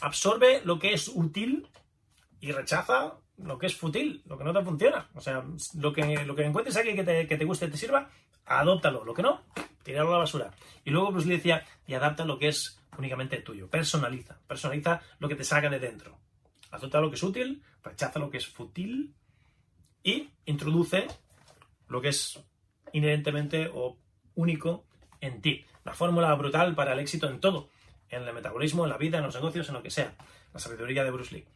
absorbe 0.00 0.62
lo 0.64 0.78
que 0.78 0.92
es 0.92 1.08
útil 1.08 1.68
y 2.40 2.52
rechaza 2.52 3.14
lo 3.36 3.58
que 3.58 3.66
es 3.66 3.76
fútil, 3.76 4.22
lo 4.26 4.36
que 4.38 4.44
no 4.44 4.52
te 4.52 4.64
funciona. 4.64 5.08
O 5.14 5.20
sea, 5.20 5.44
lo 5.74 5.92
que, 5.92 6.24
lo 6.24 6.34
que 6.34 6.44
encuentres 6.44 6.76
aquí 6.76 6.94
que 6.94 7.04
te, 7.04 7.26
que 7.26 7.36
te 7.36 7.44
guste 7.44 7.66
y 7.66 7.70
te 7.70 7.76
sirva, 7.76 8.08
adóptalo. 8.46 9.04
Lo 9.04 9.14
que 9.14 9.22
no, 9.22 9.42
tirarlo 9.82 10.10
a 10.10 10.12
la 10.14 10.18
basura. 10.18 10.50
Y 10.84 10.90
luego 10.90 11.12
Bruce 11.12 11.28
Lee 11.28 11.36
decía, 11.36 11.64
y 11.86 11.94
adapta 11.94 12.24
lo 12.24 12.38
que 12.38 12.48
es 12.48 12.80
únicamente 12.98 13.40
tuyo. 13.40 13.68
Personaliza. 13.68 14.38
Personaliza 14.46 15.00
lo 15.18 15.28
que 15.28 15.36
te 15.36 15.44
saca 15.44 15.70
de 15.70 15.78
dentro. 15.78 16.18
Adopta 16.70 17.00
lo 17.00 17.10
que 17.10 17.16
es 17.16 17.22
útil, 17.22 17.62
rechaza 17.82 18.18
lo 18.18 18.30
que 18.30 18.38
es 18.38 18.46
fútil 18.46 19.14
y 20.02 20.30
introduce 20.44 21.06
lo 21.88 22.00
que 22.00 22.08
es 22.08 22.38
inherentemente 22.92 23.70
o 23.72 23.98
único 24.34 24.84
en 25.20 25.40
ti. 25.40 25.64
La 25.84 25.94
fórmula 25.94 26.32
brutal 26.34 26.74
para 26.74 26.92
el 26.92 27.00
éxito 27.00 27.28
en 27.28 27.40
todo 27.40 27.68
en 28.10 28.22
el 28.22 28.34
metabolismo, 28.34 28.84
en 28.84 28.90
la 28.90 28.98
vida, 28.98 29.18
en 29.18 29.24
los 29.24 29.34
negocios, 29.34 29.68
en 29.68 29.74
lo 29.74 29.82
que 29.82 29.90
sea. 29.90 30.12
La 30.52 30.60
sabiduría 30.60 31.04
de 31.04 31.10
Bruce 31.10 31.34
Lee. 31.34 31.46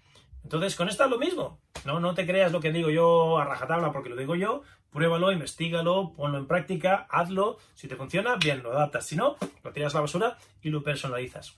Entonces, 0.45 0.77
con 0.77 0.89
esto 0.89 1.05
es 1.05 1.11
lo 1.11 1.19
mismo. 1.19 1.59
No, 1.85 2.01
no 2.01 2.15
te 2.15 2.27
creas 2.27 2.53
lo 2.53 2.61
que 2.61 2.71
digo 2.71 2.91
yo 2.91 3.39
a 3.39 3.45
rajatabla 3.45 3.93
porque 3.93 4.11
lo 4.11 4.17
digo 4.17 4.37
yo. 4.37 4.63
Pruébalo, 4.91 5.33
investigalo, 5.33 6.13
ponlo 6.15 6.39
en 6.39 6.47
práctica, 6.47 7.07
hazlo. 7.11 7.59
Si 7.75 7.89
te 7.89 7.97
funciona, 7.97 8.37
bien, 8.37 8.63
lo 8.63 8.73
adaptas. 8.73 9.07
Si 9.07 9.17
no, 9.17 9.37
lo 9.65 9.73
tiras 9.73 9.95
a 9.95 9.99
la 9.99 10.03
basura 10.03 10.39
y 10.63 10.69
lo 10.69 10.83
personalizas. 10.83 11.57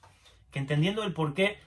Que 0.50 0.60
entendiendo 0.60 1.02
el 1.02 1.12
porqué, 1.12 1.58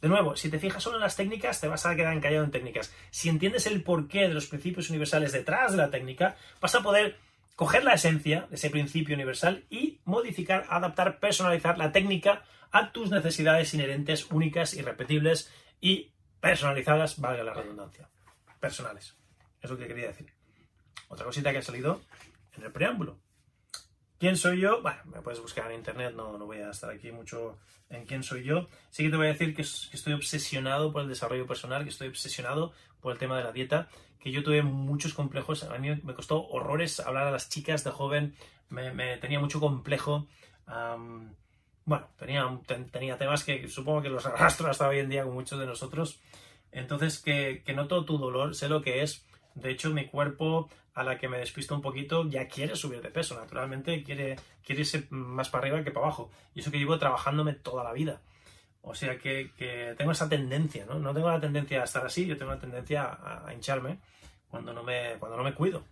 de 0.00 0.08
nuevo, 0.08 0.34
si 0.34 0.50
te 0.50 0.58
fijas 0.58 0.82
solo 0.82 0.96
en 0.96 1.02
las 1.02 1.14
técnicas, 1.14 1.60
te 1.60 1.68
vas 1.68 1.86
a 1.86 1.94
quedar 1.94 2.14
encallado 2.16 2.44
en 2.44 2.50
técnicas. 2.50 2.92
Si 3.10 3.28
entiendes 3.28 3.66
el 3.66 3.84
porqué 3.84 4.22
de 4.22 4.34
los 4.34 4.46
principios 4.46 4.90
universales 4.90 5.30
detrás 5.30 5.72
de 5.72 5.78
la 5.78 5.90
técnica, 5.90 6.36
vas 6.60 6.74
a 6.74 6.82
poder 6.82 7.18
coger 7.54 7.84
la 7.84 7.94
esencia 7.94 8.46
de 8.48 8.56
ese 8.56 8.70
principio 8.70 9.14
universal 9.14 9.64
y 9.70 10.00
modificar, 10.04 10.66
adaptar, 10.70 11.20
personalizar 11.20 11.78
la 11.78 11.92
técnica 11.92 12.42
a 12.72 12.90
tus 12.90 13.10
necesidades 13.10 13.72
inherentes, 13.74 14.30
únicas, 14.30 14.74
irrepetibles 14.74 15.52
y 15.80 16.12
personalizadas, 16.40 17.20
valga 17.20 17.44
la 17.44 17.54
redundancia, 17.54 18.08
personales. 18.58 19.16
Es 19.60 19.70
lo 19.70 19.78
que 19.78 19.86
quería 19.86 20.08
decir. 20.08 20.32
Otra 21.08 21.26
cosita 21.26 21.52
que 21.52 21.58
ha 21.58 21.62
salido 21.62 22.00
en 22.56 22.64
el 22.64 22.72
preámbulo. 22.72 23.20
¿Quién 24.18 24.36
soy 24.36 24.60
yo? 24.60 24.82
Bueno, 24.82 25.00
me 25.04 25.20
puedes 25.20 25.40
buscar 25.40 25.70
en 25.70 25.78
internet, 25.78 26.14
no, 26.14 26.38
no 26.38 26.46
voy 26.46 26.58
a 26.58 26.70
estar 26.70 26.90
aquí 26.90 27.12
mucho 27.12 27.58
en 27.90 28.06
quién 28.06 28.22
soy 28.22 28.44
yo. 28.44 28.68
Sí 28.90 29.02
que 29.02 29.10
te 29.10 29.16
voy 29.16 29.26
a 29.26 29.32
decir 29.32 29.54
que, 29.54 29.62
estoy 29.62 30.12
obsesionado 30.12 30.92
por 30.92 31.02
el 31.02 31.08
desarrollo 31.08 31.46
personal, 31.46 31.82
que 31.82 31.90
estoy 31.90 32.08
obsesionado 32.08 32.72
por 33.00 33.12
el 33.12 33.18
tema 33.18 33.36
de 33.36 33.44
la 33.44 33.52
dieta, 33.52 33.88
que 34.20 34.30
yo 34.30 34.42
tuve 34.42 34.62
muchos 34.62 35.12
complejos. 35.12 35.64
A 35.64 35.76
mí 35.78 35.88
me 36.02 36.14
costó 36.14 36.46
horrores 36.46 37.00
hablar 37.00 37.26
a 37.26 37.30
las 37.30 37.48
chicas 37.48 37.84
de 37.84 37.90
joven, 37.90 38.34
me, 38.68 39.16
tenía 39.18 39.40
mucho 39.40 39.60
complejo. 39.60 40.28
Bueno, 41.84 42.08
tenía, 42.16 42.46
tenía 42.90 43.18
temas 43.18 43.44
que 43.44 43.68
supongo 43.68 44.02
que 44.02 44.08
los 44.08 44.26
arrastro 44.26 44.70
hasta 44.70 44.88
hoy 44.88 44.98
en 44.98 45.08
día 45.08 45.24
con 45.24 45.34
muchos 45.34 45.58
de 45.58 45.66
nosotros. 45.66 46.20
Entonces, 46.70 47.18
que, 47.18 47.62
que 47.64 47.74
noto 47.74 48.04
tu 48.04 48.18
dolor, 48.18 48.54
sé 48.54 48.68
lo 48.68 48.82
que 48.82 49.02
es. 49.02 49.26
De 49.54 49.70
hecho, 49.70 49.90
mi 49.90 50.06
cuerpo 50.06 50.70
a 50.94 51.04
la 51.04 51.18
que 51.18 51.28
me 51.28 51.38
despisto 51.38 51.74
un 51.74 51.82
poquito 51.82 52.28
ya 52.28 52.48
quiere 52.48 52.76
subir 52.76 53.00
de 53.00 53.10
peso, 53.10 53.34
naturalmente 53.34 54.02
quiere, 54.02 54.36
quiere 54.64 54.82
irse 54.82 55.06
más 55.10 55.48
para 55.48 55.64
arriba 55.64 55.84
que 55.84 55.90
para 55.90 56.06
abajo. 56.06 56.30
Y 56.54 56.60
eso 56.60 56.70
que 56.70 56.78
llevo 56.78 56.98
trabajándome 56.98 57.54
toda 57.54 57.84
la 57.84 57.92
vida. 57.92 58.20
O 58.82 58.94
sea 58.94 59.16
que, 59.16 59.50
tengo 59.96 60.12
esa 60.12 60.28
tendencia, 60.28 60.84
¿no? 60.84 60.98
No 60.98 61.14
tengo 61.14 61.30
la 61.30 61.40
tendencia 61.40 61.80
a 61.80 61.84
estar 61.84 62.04
así, 62.04 62.26
yo 62.26 62.36
tengo 62.36 62.50
la 62.50 62.58
tendencia 62.58 63.04
a, 63.04 63.52
hincharme 63.54 64.00
cuando 64.48 64.72
no 64.72 64.82
me, 64.82 65.16
cuando 65.18 65.36
no 65.36 65.44
me 65.44 65.54
cuido. 65.54 65.84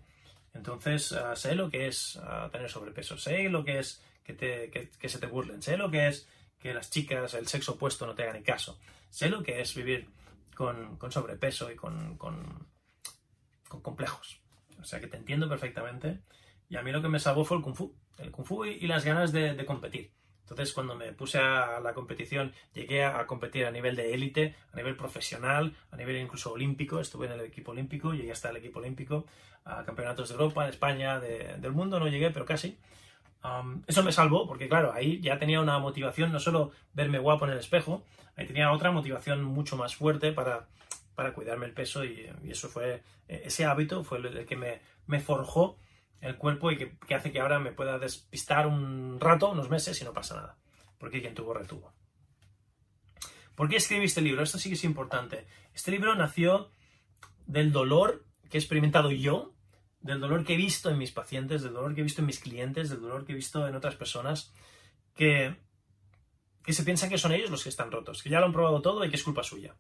Entonces, 0.53 1.12
ah, 1.12 1.36
sé 1.36 1.55
lo 1.55 1.70
que 1.70 1.86
es 1.86 2.18
ah, 2.22 2.49
tener 2.51 2.68
sobrepeso, 2.68 3.16
sé 3.16 3.49
lo 3.49 3.64
que 3.64 3.78
es 3.78 4.03
que, 4.34 4.70
te, 4.70 4.90
que, 4.98 5.08
se 5.08 5.18
te 5.18 5.26
burlen, 5.26 5.62
sé 5.62 5.76
lo 5.76 5.90
que 5.90 6.08
es 6.08 6.28
que 6.58 6.74
las 6.74 6.90
chicas, 6.90 7.34
el 7.34 7.46
sexo 7.46 7.72
opuesto 7.72 8.06
no 8.06 8.14
te 8.14 8.22
hagan 8.22 8.36
ni 8.36 8.42
caso, 8.42 8.78
sé 9.08 9.28
lo 9.28 9.42
que 9.42 9.60
es 9.60 9.74
vivir 9.74 10.08
con, 10.54 10.98
sobrepeso 11.10 11.70
y 11.70 11.76
con, 11.76 12.16
con 12.18 12.68
complejos. 13.78 14.40
O 14.80 14.84
sea 14.84 15.00
que 15.00 15.06
te 15.06 15.16
entiendo 15.16 15.48
perfectamente. 15.48 16.20
Y 16.68 16.76
a 16.76 16.82
mí 16.82 16.92
lo 16.92 17.02
que 17.02 17.08
me 17.08 17.18
salvó 17.18 17.44
fue 17.44 17.58
el 17.58 17.62
kung 17.62 17.74
fu. 17.74 17.94
El 18.18 18.30
kung 18.30 18.46
fu 18.46 18.64
y, 18.64 18.86
las 18.86 19.04
ganas 19.04 19.32
de, 19.32 19.64
competir. 19.64 20.12
Entonces, 20.42 20.72
cuando 20.72 20.96
me 20.96 21.12
puse 21.12 21.38
a 21.38 21.78
la 21.80 21.94
competición, 21.94 22.52
llegué 22.74 23.04
a, 23.04 23.24
competir 23.26 23.66
a 23.66 23.70
nivel 23.70 23.94
de 23.94 24.14
élite, 24.14 24.56
a 24.72 24.76
nivel 24.76 24.96
profesional, 24.96 25.76
a 25.90 25.96
nivel 25.96 26.16
incluso 26.16 26.52
olímpico. 26.52 27.00
Estuve 27.00 27.26
en 27.26 27.32
el 27.32 27.40
equipo 27.42 27.70
olímpico, 27.70 28.12
llegué 28.12 28.32
hasta 28.32 28.50
el 28.50 28.56
equipo 28.56 28.80
olímpico, 28.80 29.26
a 29.64 29.84
campeonatos 29.84 30.28
de 30.28 30.34
Europa, 30.34 30.64
de 30.64 30.70
España, 30.70 31.20
del 31.20 31.72
mundo. 31.72 32.00
No 32.00 32.08
llegué, 32.08 32.30
pero 32.30 32.44
casi. 32.44 32.78
Eso 33.86 34.03
me 34.03 34.12
salvó, 34.12 34.47
porque 34.47 34.68
claro, 34.68 34.93
ahí 34.93 35.20
ya 35.20 35.38
tenía 35.38 35.61
una 35.61 35.78
motivación, 35.78 36.30
no 36.30 36.41
solo 36.41 36.72
verme 36.93 37.18
guapo 37.18 37.47
en 37.47 37.53
el 37.53 37.59
espejo, 37.59 38.05
ahí 38.36 38.47
tenía 38.47 38.70
otra 38.70 38.91
motivación 38.91 39.43
mucho 39.43 39.76
más 39.76 39.97
fuerte 39.97 40.32
para 40.32 40.68
para 41.20 41.34
cuidarme 41.34 41.66
el 41.66 41.74
peso 41.74 42.03
y, 42.03 42.30
eso 42.49 42.70
fue, 42.70 43.03
e, 43.28 43.43
ese 43.45 43.66
hábito 43.66 44.03
fue 44.05 44.16
el, 44.16 44.47
que 44.47 44.57
me, 44.57 45.20
forjó 45.20 45.76
el 46.22 46.36
cuerpo 46.36 46.70
y 46.70 46.78
que, 46.78 47.14
hace 47.14 47.30
que 47.30 47.41
ahora 47.41 47.59
me 47.59 47.72
pueda 47.72 47.99
despistar 47.99 48.66
un 48.66 49.20
rato, 49.20 49.51
unos 49.51 49.68
meses 49.68 50.01
y 50.01 50.05
no 50.05 50.14
pasa 50.14 50.36
nada. 50.36 50.57
Porque 50.97 51.20
quien 51.20 51.34
tuvo, 51.34 51.53
retuvo. 51.53 51.93
¿Por 53.55 53.68
qué 53.68 53.76
escribí 53.76 54.07
este 54.07 54.22
libro? 54.22 54.43
Esto 54.43 54.57
sí 54.57 54.70
que 54.70 54.76
es 54.76 54.84
importante. 54.84 55.47
Este 55.74 55.91
libro 55.91 56.14
nació 56.14 56.70
del 57.47 57.70
dolor 57.70 58.24
que 58.49 58.57
he 58.57 58.61
experimentado 58.61 59.11
yo, 59.11 59.53
del 60.01 60.20
dolor 60.20 60.44
que 60.44 60.55
he 60.55 60.57
visto 60.57 60.90
en 60.90 60.98
mis 60.98 61.12
pacientes, 61.12 61.62
del 61.62 61.74
dolor 61.74 61.94
que 61.94 62.01
he 62.01 62.05
visto 62.05 62.22
en 62.22 62.26
mis 62.26 62.40
clientes, 62.40 62.88
del 62.88 63.01
dolor 63.01 63.24
que 63.24 63.32
he 63.32 63.34
visto 63.34 63.66
en 63.66 63.74
otras 63.74 63.96
personas 63.96 64.53
que, 65.14 65.57
que 66.64 66.72
se 66.72 66.84
piensan 66.84 67.11
que 67.11 67.18
son 67.18 67.32
ellos 67.32 67.51
los 67.51 67.62
que 67.62 67.68
están 67.68 67.90
rotos, 67.90 68.22
que 68.22 68.30
ya 68.30 68.40
lo 68.40 68.46
han 68.46 68.53
probado 68.53 68.80
todo 68.80 69.05
y 69.05 69.11
que 69.11 69.16
es 69.16 69.22
culpa 69.22 69.42
suya. 69.42 69.74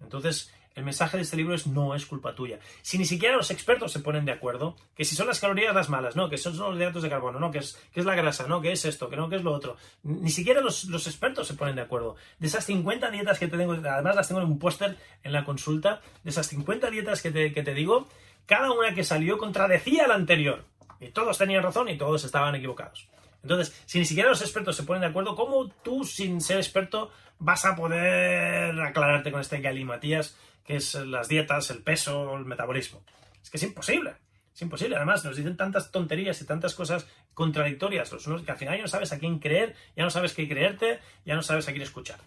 Entonces, 0.00 0.52
el 0.74 0.84
mensaje 0.84 1.16
de 1.16 1.22
este 1.22 1.36
libro 1.36 1.54
es 1.54 1.66
no 1.66 1.94
es 1.94 2.06
culpa 2.06 2.34
tuya. 2.34 2.58
Si 2.80 2.98
ni 2.98 3.04
siquiera 3.04 3.36
los 3.36 3.50
expertos 3.50 3.92
se 3.92 4.00
ponen 4.00 4.24
de 4.24 4.32
acuerdo, 4.32 4.76
que 4.94 5.04
si 5.04 5.14
son 5.14 5.26
las 5.26 5.40
calorías 5.40 5.74
las 5.74 5.88
malas, 5.88 6.16
no, 6.16 6.28
que 6.28 6.38
son 6.38 6.56
los 6.56 6.76
hidratos 6.76 7.02
de 7.02 7.10
carbono, 7.10 7.38
no, 7.38 7.50
que 7.50 7.58
es, 7.58 7.78
que 7.92 8.00
es 8.00 8.06
la 8.06 8.14
grasa, 8.14 8.46
no, 8.46 8.60
que 8.60 8.72
es 8.72 8.84
esto, 8.84 9.08
que 9.08 9.16
no, 9.16 9.28
que 9.28 9.36
es 9.36 9.42
lo 9.42 9.52
otro. 9.52 9.76
Ni 10.02 10.30
siquiera 10.30 10.60
los, 10.60 10.84
expertos 11.06 11.46
se 11.46 11.54
ponen 11.54 11.76
de 11.76 11.82
acuerdo. 11.82 12.16
De 12.38 12.46
esas 12.46 12.64
50 12.64 13.10
dietas 13.10 13.38
que 13.38 13.48
te 13.48 13.56
tengo, 13.56 13.72
además 13.72 14.16
las 14.16 14.28
tengo 14.28 14.40
en 14.40 14.48
un 14.48 14.58
póster 14.58 14.96
en 15.22 15.32
la 15.32 15.44
consulta, 15.44 16.00
de 16.24 16.30
esas 16.30 16.46
50 16.48 16.90
dietas 16.90 17.22
que 17.22 17.30
te, 17.30 17.52
que 17.52 17.62
te 17.62 17.74
digo, 17.74 18.08
cada 18.46 18.72
una 18.72 18.94
que 18.94 19.04
salió 19.04 19.38
contradecía 19.38 20.06
la 20.06 20.14
anterior. 20.14 20.64
Y 21.00 21.08
todos 21.08 21.38
tenían 21.38 21.62
razón 21.62 21.88
y 21.88 21.98
todos 21.98 22.24
estaban 22.24 22.54
equivocados. 22.54 23.08
Entonces, 23.42 23.82
si 23.86 23.98
ni 23.98 24.04
siquiera 24.04 24.28
los 24.28 24.40
expertos 24.40 24.76
se 24.76 24.84
ponen 24.84 25.00
de 25.00 25.08
acuerdo, 25.08 25.34
¿cómo 25.34 25.68
tú, 25.82 26.04
sin 26.04 26.40
ser 26.40 26.58
experto, 26.58 27.10
vas 27.38 27.64
a 27.64 27.74
poder 27.74 28.80
aclararte 28.80 29.32
con 29.32 29.40
este 29.40 29.60
galimatías 29.60 30.36
que 30.64 30.76
es 30.76 30.94
las 30.94 31.28
dietas, 31.28 31.70
el 31.70 31.82
peso, 31.82 32.36
el 32.36 32.44
metabolismo. 32.44 33.02
Es 33.42 33.50
que 33.50 33.56
es 33.56 33.62
imposible. 33.62 34.14
Es 34.54 34.62
imposible. 34.62 34.96
Además, 34.96 35.24
nos 35.24 35.36
dicen 35.36 35.56
tantas 35.56 35.90
tonterías 35.90 36.40
y 36.40 36.46
tantas 36.46 36.74
cosas 36.74 37.06
contradictorias 37.34 38.12
los 38.12 38.26
unos 38.26 38.42
que 38.42 38.52
al 38.52 38.58
final 38.58 38.76
ya 38.76 38.82
no 38.82 38.88
sabes 38.88 39.12
a 39.12 39.18
quién 39.18 39.38
creer, 39.38 39.74
ya 39.96 40.04
no 40.04 40.10
sabes 40.10 40.34
qué 40.34 40.48
creerte, 40.48 41.00
ya 41.24 41.34
no 41.34 41.42
sabes 41.42 41.68
a 41.68 41.72
quién 41.72 41.82
escuchar. 41.82 42.20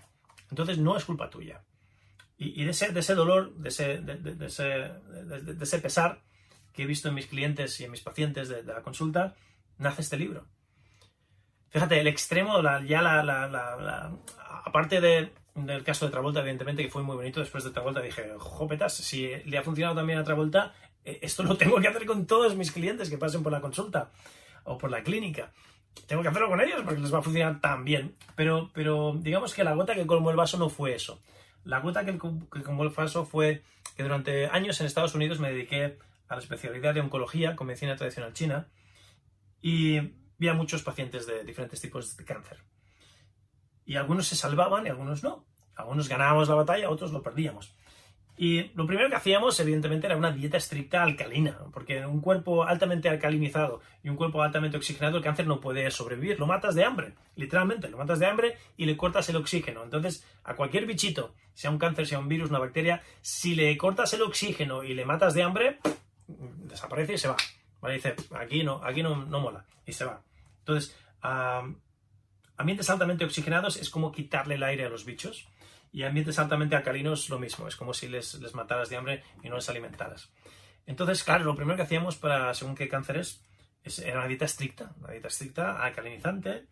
Entonces, 0.50 0.78
no 0.78 0.98
es 0.98 1.06
culpa 1.06 1.30
tuya. 1.30 1.62
Y, 2.38 2.66
de, 2.66 2.72
ese, 2.72 2.92
de, 2.92 3.00
ese, 3.00 3.16
dolor, 3.16 3.56
de 3.56 3.70
ese, 3.70 3.98
de, 4.00 4.46
ese, 4.46 4.64
de, 4.64 5.64
ese, 5.64 5.80
pesar 5.80 6.22
que 6.74 6.84
he 6.84 6.86
visto 6.86 7.08
en 7.08 7.16
mis 7.16 7.28
clientes 7.28 7.80
y 7.80 7.86
en 7.86 7.92
mis 7.92 8.02
pacientes 8.02 8.50
de, 8.50 8.62
la 8.64 8.82
consulta, 8.82 9.36
nace 9.78 10.02
este 10.02 10.18
libro. 10.18 10.46
Fíjate, 11.70 12.00
el 12.00 12.08
extremo, 12.08 12.62
ya 12.86 13.02
la, 13.02 14.12
aparte 14.66 15.00
de, 15.00 15.32
del 15.56 15.84
caso 15.84 16.06
de 16.06 16.12
Travolta, 16.12 16.42
evidentemente, 16.42 16.84
que 16.84 16.90
fue 16.90 17.04
muy 17.04 17.16
bonito. 17.16 17.40
Después 17.40 17.64
de 17.64 17.72
Travolta 17.72 18.02
dije, 18.02 18.34
jopetas, 18.38 18.94
si 18.94 19.30
le 19.46 19.58
ha 19.58 19.64
funcionado 19.64 19.96
también 19.96 20.20
a 20.20 20.24
Travolta, 20.24 20.74
eh, 21.06 21.20
esto 21.22 21.44
lo 21.44 21.56
tengo 21.58 21.80
que 21.80 21.88
hacer 21.88 22.06
con 22.06 22.26
todos 22.26 22.56
mis 22.56 22.72
clientes 22.72 23.10
que 23.10 23.18
pasen 23.18 23.44
por 23.44 23.52
la 23.54 23.62
consulta 23.62 24.12
o 24.66 24.78
por 24.78 24.92
la 24.92 25.04
clínica. 25.04 25.54
Tengo 26.08 26.22
que 26.22 26.28
hacerlo 26.28 26.50
con 26.50 26.60
ellos 26.60 26.82
porque 26.84 27.00
les 27.00 27.14
va 27.14 27.20
a 27.20 27.22
funcionar 27.22 27.62
tan 27.62 27.86
bien. 27.86 28.16
Pero, 28.36 28.70
pero 28.74 29.16
digamos 29.18 29.54
que 29.54 29.64
la 29.64 29.74
gota 29.74 29.96
que 29.96 30.06
colmó 30.06 30.32
el 30.32 30.36
vaso 30.36 30.58
no 30.58 30.70
fue 30.70 30.94
eso. 30.94 31.22
La 31.66 31.80
gota 31.80 32.06
que, 32.06 32.18
que 32.18 32.60
el 32.60 32.90
vaso 32.90 33.26
fue 33.26 33.64
que 33.98 34.04
durante 34.04 34.48
años 34.48 34.80
en 34.80 34.88
Estados 34.88 35.16
Unidos 35.16 35.40
me 35.40 35.52
dediqué 35.52 36.00
a 36.30 36.36
la 36.36 36.42
especialidad 36.42 36.94
de 36.94 37.02
oncología 37.02 37.56
con 37.56 37.68
medicina 37.68 37.98
tradicional 37.98 38.34
china 38.34 38.68
y 39.62 40.00
vi 40.38 40.48
a 40.48 40.54
muchos 40.54 40.84
pacientes 40.84 41.28
de 41.28 41.44
diferentes 41.44 41.82
tipos 41.82 42.16
de 42.16 42.24
cáncer 42.24 42.60
y 43.86 43.96
algunos 43.96 44.28
se 44.28 44.36
salvaban 44.36 44.86
y 44.86 44.90
algunos 44.90 45.24
no. 45.24 45.46
Algunos 45.76 46.10
ganábamos 46.10 46.50
la 46.50 46.56
batalla, 46.56 46.90
otros 46.90 47.12
lo 47.12 47.22
perdíamos. 47.22 47.76
Y 48.38 48.72
lo 48.76 48.86
primero 48.86 49.10
que 49.10 49.16
hacíamos, 49.16 49.58
evidentemente, 49.60 50.08
era 50.08 50.18
una 50.18 50.32
dieta 50.32 50.58
estricta 50.58 51.02
alcalina, 51.02 51.58
porque 51.72 52.06
un 52.06 52.20
cuerpo 52.20 52.66
altamente 52.66 53.08
alcalinizado 53.08 53.82
y 54.04 54.10
un 54.10 54.18
cuerpo 54.18 54.42
altamente 54.42 54.76
oxigenado, 54.76 55.18
el 55.18 55.24
cáncer 55.24 55.48
no 55.48 55.62
puede 55.62 55.90
sobrevivir. 55.90 56.38
Lo 56.38 56.46
matas 56.46 56.76
de 56.76 56.84
hambre, 56.84 57.14
literalmente, 57.36 57.90
lo 57.90 57.98
matas 57.98 58.20
de 58.20 58.26
hambre 58.26 58.58
y 58.76 58.86
le 58.86 58.98
cortas 58.98 59.30
el 59.30 59.38
oxígeno. 59.38 59.84
Entonces, 59.84 60.26
a 60.44 60.56
cualquier 60.56 60.86
bichito, 60.86 61.34
sea 61.54 61.72
un 61.72 61.78
cáncer, 61.78 62.08
sea 62.08 62.20
un 62.20 62.28
virus, 62.28 62.50
una 62.50 62.60
bacteria, 62.60 63.02
si 63.22 63.56
le 63.56 63.78
cortas 63.78 64.14
el 64.14 64.22
oxígeno 64.22 64.84
y 64.84 64.94
le 64.94 65.06
matas 65.06 65.34
de 65.34 65.44
hambre, 65.44 65.80
desaparece 66.28 67.14
y 67.14 67.18
se 67.18 67.30
va. 67.30 67.38
¿Vale? 67.80 67.96
Dice, 67.96 68.16
aquí 68.38 68.64
no, 68.64 68.82
aquí 68.84 69.02
no, 69.02 69.26
no 69.26 69.40
mola, 69.40 69.66
y 69.86 69.94
se 69.94 70.04
va. 70.04 70.22
Entonces, 70.60 70.96
Ambientes 72.58 72.90
altamente 72.90 73.26
oxigenados 73.26 73.76
es 73.76 73.90
como 73.90 74.12
quitarle 74.12 74.56
el 74.56 74.64
aire 74.64 74.86
a 74.86 74.90
los 74.90 75.06
bichos. 75.06 75.48
Y 75.96 76.04
ambientes 76.04 76.38
altamente 76.40 76.76
alcalinos 76.76 77.30
lo 77.30 77.40
mismo, 77.40 77.70
es 77.70 77.78
como 77.78 77.94
si 77.94 78.10
les, 78.10 78.34
les 78.42 78.54
mataras 78.54 78.90
de 78.90 78.98
hambre 78.98 79.24
y 79.42 79.48
no 79.48 79.56
les 79.56 79.70
alimentaras. 79.70 80.30
Entonces, 80.86 81.24
claro, 81.24 81.46
lo 81.46 81.56
primero 81.56 81.78
que 81.78 81.84
hacíamos 81.84 82.18
para 82.18 82.54
según 82.54 82.76
qué 82.76 82.90
cánceres 82.90 83.42
es, 83.82 84.00
era 84.00 84.20
una 84.20 84.28
dieta 84.28 84.44
estricta, 84.44 84.94
una 85.00 85.14
dieta 85.14 85.30
estricta, 85.30 85.82
alcalinizante. 85.82 86.68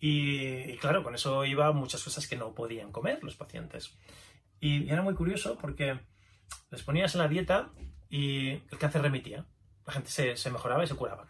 Y, 0.00 0.76
claro, 0.78 1.04
con 1.04 1.14
eso 1.14 1.44
iba 1.44 1.70
muchas 1.70 2.02
cosas 2.02 2.26
que 2.26 2.36
no 2.36 2.52
podían 2.52 2.90
comer 2.90 3.22
los 3.22 3.36
pacientes. 3.36 3.96
Y, 4.58 4.90
era 4.90 5.02
muy 5.02 5.14
curioso 5.14 5.56
porque 5.56 6.00
les 6.72 6.82
ponías 6.82 7.14
en 7.14 7.20
la 7.20 7.28
dieta 7.28 7.70
y 8.08 8.48
el 8.50 8.78
cáncer 8.80 9.02
remitía. 9.02 9.46
La 9.86 9.92
gente 9.92 10.10
se, 10.10 10.36
se 10.36 10.50
mejoraba 10.50 10.82
y 10.82 10.88
se 10.88 10.96
curaba. 10.96 11.28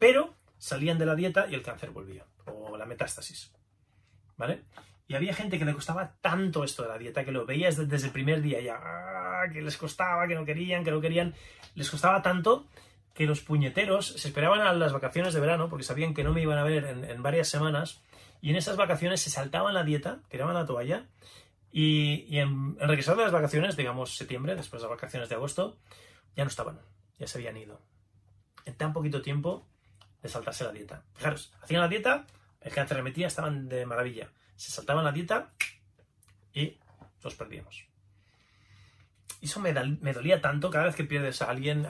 Pero 0.00 0.34
salían 0.58 0.98
de 0.98 1.06
la 1.06 1.14
dieta 1.14 1.46
y 1.48 1.54
el 1.54 1.62
cáncer 1.62 1.90
volvía 1.90 2.26
la 2.80 2.86
metástasis. 2.86 3.52
¿Vale? 4.36 4.64
Y 5.10 5.16
había 5.16 5.34
gente 5.34 5.58
que 5.58 5.64
le 5.64 5.74
costaba 5.74 6.12
tanto 6.20 6.62
esto 6.62 6.84
de 6.84 6.88
la 6.88 6.96
dieta, 6.96 7.24
que 7.24 7.32
lo 7.32 7.44
veías 7.44 7.76
desde 7.76 8.06
el 8.06 8.12
primer 8.12 8.40
día 8.42 8.60
ya, 8.60 8.78
ah, 8.80 9.42
que 9.52 9.60
les 9.60 9.76
costaba, 9.76 10.28
que 10.28 10.36
no 10.36 10.44
querían, 10.44 10.84
que 10.84 10.92
no 10.92 11.00
querían, 11.00 11.34
les 11.74 11.90
costaba 11.90 12.22
tanto 12.22 12.68
que 13.12 13.26
los 13.26 13.40
puñeteros 13.40 14.06
se 14.06 14.28
esperaban 14.28 14.60
a 14.60 14.72
las 14.72 14.92
vacaciones 14.92 15.34
de 15.34 15.40
verano, 15.40 15.68
porque 15.68 15.82
sabían 15.82 16.14
que 16.14 16.22
no 16.22 16.32
me 16.32 16.42
iban 16.42 16.58
a 16.58 16.62
ver 16.62 16.84
en, 16.84 17.22
varias 17.24 17.48
semanas, 17.48 18.04
y 18.40 18.50
en 18.50 18.56
esas 18.56 18.76
vacaciones 18.76 19.20
se 19.20 19.30
saltaban 19.30 19.74
la 19.74 19.82
dieta, 19.82 20.20
tiraban 20.28 20.54
la 20.54 20.64
toalla, 20.64 21.08
y, 21.72 22.38
en, 22.38 22.78
regresar 22.78 23.16
de 23.16 23.24
las 23.24 23.32
vacaciones, 23.32 23.76
digamos 23.76 24.16
septiembre, 24.16 24.54
después 24.54 24.80
de 24.80 24.88
las 24.88 24.96
vacaciones 24.96 25.28
de 25.28 25.34
agosto, 25.34 25.76
ya 26.36 26.44
no 26.44 26.50
estaban, 26.50 26.78
ya 27.18 27.26
se 27.26 27.38
habían 27.38 27.56
ido. 27.56 27.80
En 28.64 28.76
tan 28.76 28.92
poquito 28.92 29.22
tiempo 29.22 29.66
de 30.22 30.28
saltarse 30.28 30.62
la 30.62 30.70
dieta. 30.70 31.02
Fijaros, 31.14 31.52
hacían 31.60 31.80
la 31.80 31.88
dieta, 31.88 32.26
el 32.60 32.72
cáncer 32.72 32.96
remetía, 32.96 33.26
estaban 33.26 33.68
de 33.68 33.84
maravilla. 33.86 34.30
Se 34.60 34.70
saltaban 34.70 35.04
la 35.04 35.10
dieta 35.10 35.54
y 36.52 36.76
los 37.24 37.34
perdíamos. 37.34 37.86
eso 39.40 39.58
me, 39.58 39.72
dolía 39.72 40.42
tanto 40.42 40.68
cada 40.68 40.84
vez 40.84 40.94
que 40.94 41.04
pierdes 41.04 41.40
a 41.40 41.48
alguien, 41.48 41.86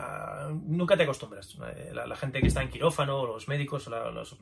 nunca 0.68 0.97
te 0.97 1.03
acostumbras. 1.03 1.59
Eh, 1.75 1.91
la, 1.93 2.14
gente 2.14 2.41
que 2.41 2.47
está 2.47 2.62
en 2.62 2.71
quirófano, 2.71 3.27
los 3.27 3.49
médicos, 3.49 3.89
los, 3.89 4.37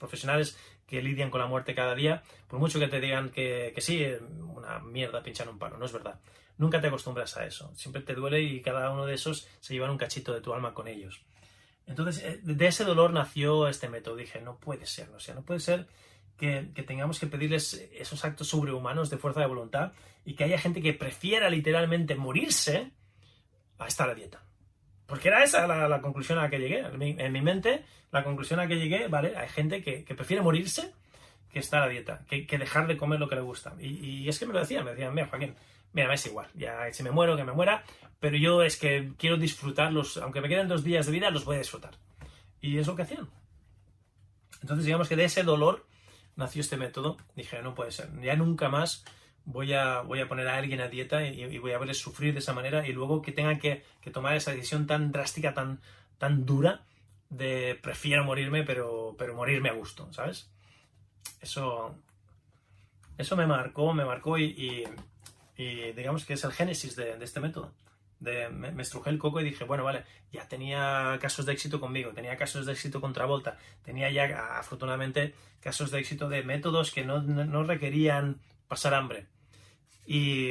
profesionales 0.00 0.58
que 0.84 1.00
lidian 1.00 1.30
con 1.30 1.40
la 1.40 1.46
muerte 1.46 1.72
cada 1.76 1.94
día, 1.94 2.24
por 2.48 2.58
mucho 2.58 2.80
que 2.80 2.88
te 2.88 2.98
digan 2.98 3.30
que, 3.30 3.70
que 3.72 3.80
sí, 3.80 4.04
una 4.40 4.80
mierda 4.80 5.22
pinchar 5.22 5.48
un 5.48 5.60
palo, 5.60 5.78
no 5.78 5.86
es 5.86 5.92
verdad. 5.92 6.18
Nunca 6.58 6.80
te 6.80 6.88
acostumbras 6.88 7.36
a 7.36 7.46
eso. 7.46 7.72
Siempre 7.76 8.02
te 8.02 8.14
duele 8.14 8.42
y 8.42 8.62
cada 8.62 8.90
uno 8.90 9.06
de 9.06 9.14
esos 9.14 9.46
se 9.60 9.74
llevan 9.74 9.90
un 9.90 9.98
cachito 9.98 10.34
de 10.34 10.40
tu 10.40 10.52
alma 10.52 10.74
con 10.74 10.88
ellos. 10.88 11.22
Entonces, 11.86 12.24
eh, 12.24 12.40
de 12.42 12.66
ese 12.66 12.82
dolor 12.82 13.12
nació 13.12 13.68
este 13.68 13.88
método. 13.88 14.16
Dije, 14.16 14.40
no 14.40 14.56
puede 14.58 14.86
ser, 14.86 15.08
o 15.10 15.20
sea, 15.20 15.36
no 15.36 15.42
puede 15.42 15.60
ser 15.60 15.86
que, 16.40 16.62
tengamos 16.82 17.20
que 17.20 17.26
pedirles 17.26 17.88
esos 17.92 18.24
actos 18.24 18.48
sobrehumanos 18.48 19.10
de 19.10 19.18
fuerza 19.18 19.40
de 19.40 19.46
voluntad 19.46 19.92
y 20.24 20.34
que 20.34 20.44
haya 20.44 20.58
gente 20.58 20.80
que 20.80 20.94
prefiera 20.94 21.50
literalmente 21.50 22.16
morirse 22.16 22.90
a 23.78 23.86
estar 23.86 24.08
a 24.08 24.14
dieta. 24.14 24.42
Porque 25.06 25.28
era 25.28 25.44
esa 25.44 25.66
la, 25.66 26.00
conclusión 26.00 26.38
a 26.38 26.42
la 26.42 26.50
que 26.50 26.58
llegué. 26.58 26.78
En 26.78 27.32
mi, 27.32 27.42
mente, 27.42 27.84
la 28.10 28.24
conclusión 28.24 28.58
a 28.58 28.64
la 28.64 28.68
que 28.68 28.78
llegué, 28.78 29.08
¿vale? 29.08 29.36
Hay 29.36 29.48
gente 29.48 29.82
que, 29.82 30.02
prefiere 30.14 30.42
morirse 30.42 30.92
que 31.52 31.58
estar 31.58 31.82
a 31.82 31.88
dieta, 31.88 32.24
que, 32.26 32.46
dejar 32.58 32.86
de 32.86 32.96
comer 32.96 33.20
lo 33.20 33.28
que 33.28 33.34
le 33.34 33.42
gusta. 33.42 33.74
Y, 33.78 34.28
es 34.28 34.38
que 34.38 34.46
me 34.46 34.52
lo 34.52 34.60
decían, 34.60 34.84
me 34.84 34.92
decían, 34.92 35.14
mira, 35.14 35.26
Joaquín, 35.28 35.54
mira, 35.92 36.08
me 36.08 36.14
es 36.14 36.26
igual, 36.26 36.48
ya 36.54 36.92
si 36.92 37.02
me 37.02 37.10
muero, 37.10 37.36
que 37.36 37.44
me 37.44 37.52
muera, 37.52 37.84
pero 38.18 38.36
yo 38.36 38.62
es 38.62 38.76
que 38.76 39.12
quiero 39.18 39.36
disfrutarlos, 39.36 40.16
aunque 40.16 40.40
me 40.40 40.48
queden 40.48 40.68
dos 40.68 40.84
días 40.84 41.06
de 41.06 41.12
vida, 41.12 41.30
los 41.30 41.44
voy 41.44 41.56
a 41.56 41.58
disfrutar. 41.58 41.92
Y 42.60 42.78
es 42.78 42.86
lo 42.86 42.94
que 42.94 43.02
hacían. 43.02 43.28
Entonces, 44.62 44.86
digamos 44.86 45.08
que 45.08 45.16
de 45.16 45.24
ese 45.24 45.42
dolor 45.42 45.86
nació 46.40 46.60
este 46.60 46.76
método, 46.76 47.16
dije, 47.36 47.62
no 47.62 47.74
puede 47.74 47.92
ser, 47.92 48.08
ya 48.20 48.34
nunca 48.34 48.68
más 48.68 49.04
voy 49.44 49.72
a, 49.72 50.00
voy 50.00 50.20
a 50.20 50.28
poner 50.28 50.48
a 50.48 50.56
alguien 50.56 50.80
a 50.80 50.88
dieta 50.88 51.24
y, 51.24 51.58
voy 51.58 51.72
a 51.72 51.78
verles 51.78 51.98
sufrir 51.98 52.32
de 52.32 52.40
esa 52.40 52.52
manera 52.52 52.86
y 52.86 52.92
luego 52.92 53.22
que 53.22 53.32
tengan 53.32 53.58
que, 53.58 53.84
tomar 54.12 54.34
esa 54.36 54.50
decisión 54.50 54.86
tan 54.86 55.12
drástica, 55.12 55.54
tan, 55.54 55.80
tan 56.18 56.44
dura 56.44 56.82
de 57.28 57.78
prefiero 57.80 58.24
morirme, 58.24 58.64
pero, 58.64 59.14
pero 59.16 59.34
morirme 59.34 59.68
a 59.68 59.74
gusto, 59.74 60.12
¿sabes? 60.12 60.50
Eso, 61.40 61.94
eso 63.18 63.36
me 63.36 63.46
marcó, 63.46 63.94
me 63.94 64.04
marcó 64.04 64.36
y, 64.38 64.84
digamos 65.56 66.24
que 66.24 66.32
es 66.32 66.44
el 66.44 66.52
génesis 66.52 66.96
de 66.96 67.22
este 67.22 67.38
método 67.38 67.72
me, 68.20 68.82
estrujé 68.82 69.10
el 69.10 69.18
coco 69.18 69.40
y 69.40 69.44
dije, 69.44 69.64
bueno, 69.64 69.84
vale, 69.84 70.04
ya 70.32 70.46
tenía 70.46 71.18
casos 71.20 71.46
de 71.46 71.52
éxito 71.52 71.80
conmigo, 71.80 72.12
tenía 72.12 72.36
casos 72.36 72.66
de 72.66 72.72
éxito 72.72 73.00
contra 73.00 73.26
Volta, 73.26 73.58
tenía 73.82 74.10
ya 74.10 74.58
afortunadamente 74.58 75.34
casos 75.60 75.90
de 75.90 76.00
éxito 76.00 76.28
de 76.28 76.42
métodos 76.42 76.90
que 76.90 77.04
no, 77.04 77.62
requerían 77.64 78.40
pasar 78.68 78.94
hambre. 78.94 79.26
Y 80.06 80.50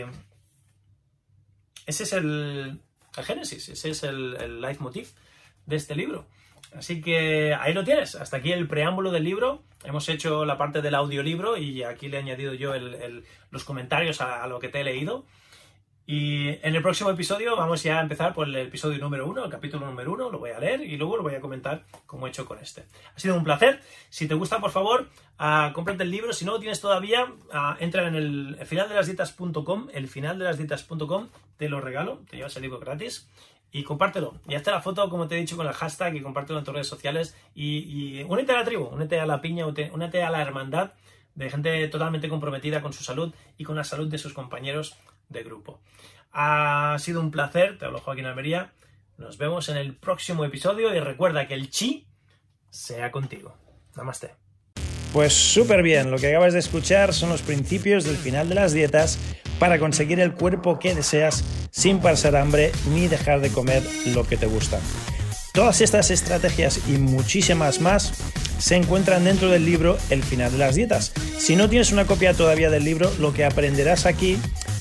ese 1.85 2.03
es 2.03 2.13
el, 2.13 2.81
génesis, 3.23 3.69
ese 3.69 3.89
es 3.91 4.03
el, 4.03 4.35
el 4.35 4.61
leitmotiv 4.61 5.09
de 5.65 5.75
este 5.75 5.95
libro. 5.95 6.27
Así 6.75 7.01
que 7.01 7.55
ahí 7.55 7.73
lo 7.73 7.83
tienes, 7.83 8.15
hasta 8.15 8.37
aquí 8.37 8.51
el 8.51 8.67
preámbulo 8.67 9.11
del 9.11 9.23
libro. 9.23 9.63
Hemos 9.83 10.07
hecho 10.09 10.45
la 10.45 10.57
parte 10.57 10.81
del 10.81 10.95
audiolibro 10.95 11.57
y 11.57 11.83
aquí 11.83 12.09
le 12.09 12.17
he 12.17 12.19
añadido 12.19 12.53
yo 12.53 12.73
los 13.49 13.63
comentarios 13.63 14.21
a, 14.21 14.45
lo 14.47 14.59
que 14.59 14.69
te 14.69 14.81
he 14.81 14.83
leído. 14.83 15.25
Y 16.11 16.57
en 16.63 16.75
el 16.75 16.81
próximo 16.81 17.11
episodio 17.11 17.55
vamos 17.55 17.83
ya 17.83 17.99
a 17.99 18.01
empezar 18.01 18.33
por 18.33 18.47
el 18.47 18.55
episodio 18.55 18.97
número 18.97 19.27
uno, 19.27 19.45
el 19.45 19.51
capítulo 19.51 19.85
número 19.85 20.11
uno, 20.11 20.31
lo 20.31 20.39
voy 20.39 20.49
a 20.49 20.59
leer 20.59 20.81
y 20.81 20.97
luego 20.97 21.17
lo 21.17 21.21
voy 21.21 21.35
a 21.35 21.39
comentar 21.39 21.83
como 22.07 22.25
he 22.25 22.31
hecho 22.31 22.47
con 22.47 22.57
este. 22.57 22.85
Ha 23.15 23.19
sido 23.19 23.35
un 23.35 23.43
placer. 23.43 23.79
Si 24.09 24.27
te 24.27 24.33
gusta, 24.33 24.59
por 24.59 24.71
favor, 24.71 25.07
uh, 25.39 25.71
cómprate 25.71 26.01
el 26.01 26.09
libro. 26.09 26.33
Si 26.33 26.45
no 26.45 26.53
lo 26.53 26.59
tienes 26.59 26.81
todavía, 26.81 27.25
uh, 27.25 27.75
entra 27.79 28.07
en 28.07 28.15
el, 28.15 28.57
el 28.59 28.65
finaldelasdietas.com, 28.65 29.89
el 29.93 30.07
finaldelasdietas.com, 30.07 31.27
te 31.57 31.69
lo 31.69 31.79
regalo, 31.79 32.23
te 32.27 32.37
llevas 32.37 32.55
el 32.55 32.63
libro 32.63 32.79
gratis 32.79 33.29
y 33.71 33.83
compártelo. 33.83 34.33
Y 34.47 34.55
hazte 34.55 34.71
la 34.71 34.81
foto, 34.81 35.07
como 35.11 35.27
te 35.27 35.35
he 35.35 35.39
dicho, 35.39 35.57
con 35.57 35.67
el 35.67 35.73
hashtag 35.73 36.15
y 36.15 36.21
compártelo 36.21 36.57
en 36.57 36.65
tus 36.65 36.73
redes 36.73 36.87
sociales. 36.87 37.37
Y, 37.53 37.81
y 37.85 38.23
únete 38.23 38.51
a 38.51 38.55
la 38.55 38.63
tribu, 38.63 38.85
únete 38.85 39.19
a 39.19 39.27
la 39.27 39.41
piña, 39.41 39.67
únete 39.67 40.23
a 40.23 40.31
la 40.31 40.41
hermandad 40.41 40.93
de 41.35 41.51
gente 41.51 41.87
totalmente 41.87 42.29
comprometida 42.29 42.81
con 42.81 42.93
su 42.93 43.03
salud 43.03 43.31
y 43.59 43.63
con 43.63 43.75
la 43.75 43.83
salud 43.83 44.07
de 44.09 44.17
sus 44.17 44.33
compañeros 44.33 44.97
de 45.29 45.43
grupo. 45.43 45.81
Ha 46.31 46.95
sido 46.99 47.21
un 47.21 47.31
placer, 47.31 47.77
te 47.77 47.85
hablo 47.85 47.99
Joaquín 47.99 48.25
Almería. 48.25 48.73
Nos 49.17 49.37
vemos 49.37 49.69
en 49.69 49.77
el 49.77 49.95
próximo 49.95 50.45
episodio 50.45 50.93
y 50.93 50.99
recuerda 50.99 51.47
que 51.47 51.53
el 51.53 51.69
chi 51.69 52.07
sea 52.69 53.11
contigo. 53.11 53.55
Namaste. 53.95 54.35
Pues 55.11 55.33
súper 55.33 55.81
bien, 55.81 56.11
lo 56.11 56.17
que 56.17 56.27
acabas 56.27 56.53
de 56.53 56.59
escuchar 56.59 57.13
son 57.13 57.29
los 57.29 57.41
principios 57.41 58.03
del 58.03 58.15
final 58.15 58.47
de 58.47 58.55
las 58.55 58.73
dietas 58.73 59.17
para 59.57 59.79
conseguir 59.79 60.19
el 60.19 60.33
cuerpo 60.33 60.77
que 60.77 60.93
deseas 60.93 61.43
sin 61.71 61.99
pasar 61.99 62.35
hambre 62.35 62.71
ni 62.91 63.07
dejar 63.07 63.41
de 63.41 63.51
comer 63.51 63.83
lo 64.13 64.25
que 64.25 64.37
te 64.37 64.45
gusta. 64.45 64.79
Todas 65.53 65.81
estas 65.81 66.11
estrategias 66.11 66.87
y 66.87 66.97
muchísimas 66.97 67.81
más 67.81 68.13
se 68.59 68.75
encuentran 68.75 69.23
dentro 69.23 69.49
del 69.49 69.65
libro 69.65 69.97
El 70.09 70.21
final 70.23 70.51
de 70.51 70.59
las 70.59 70.75
dietas. 70.75 71.11
Si 71.37 71.55
no 71.55 71.69
tienes 71.69 71.91
una 71.91 72.05
copia 72.05 72.33
todavía 72.33 72.69
del 72.69 72.85
libro, 72.85 73.11
lo 73.19 73.33
que 73.33 73.45
aprenderás 73.45 74.05
aquí 74.05 74.37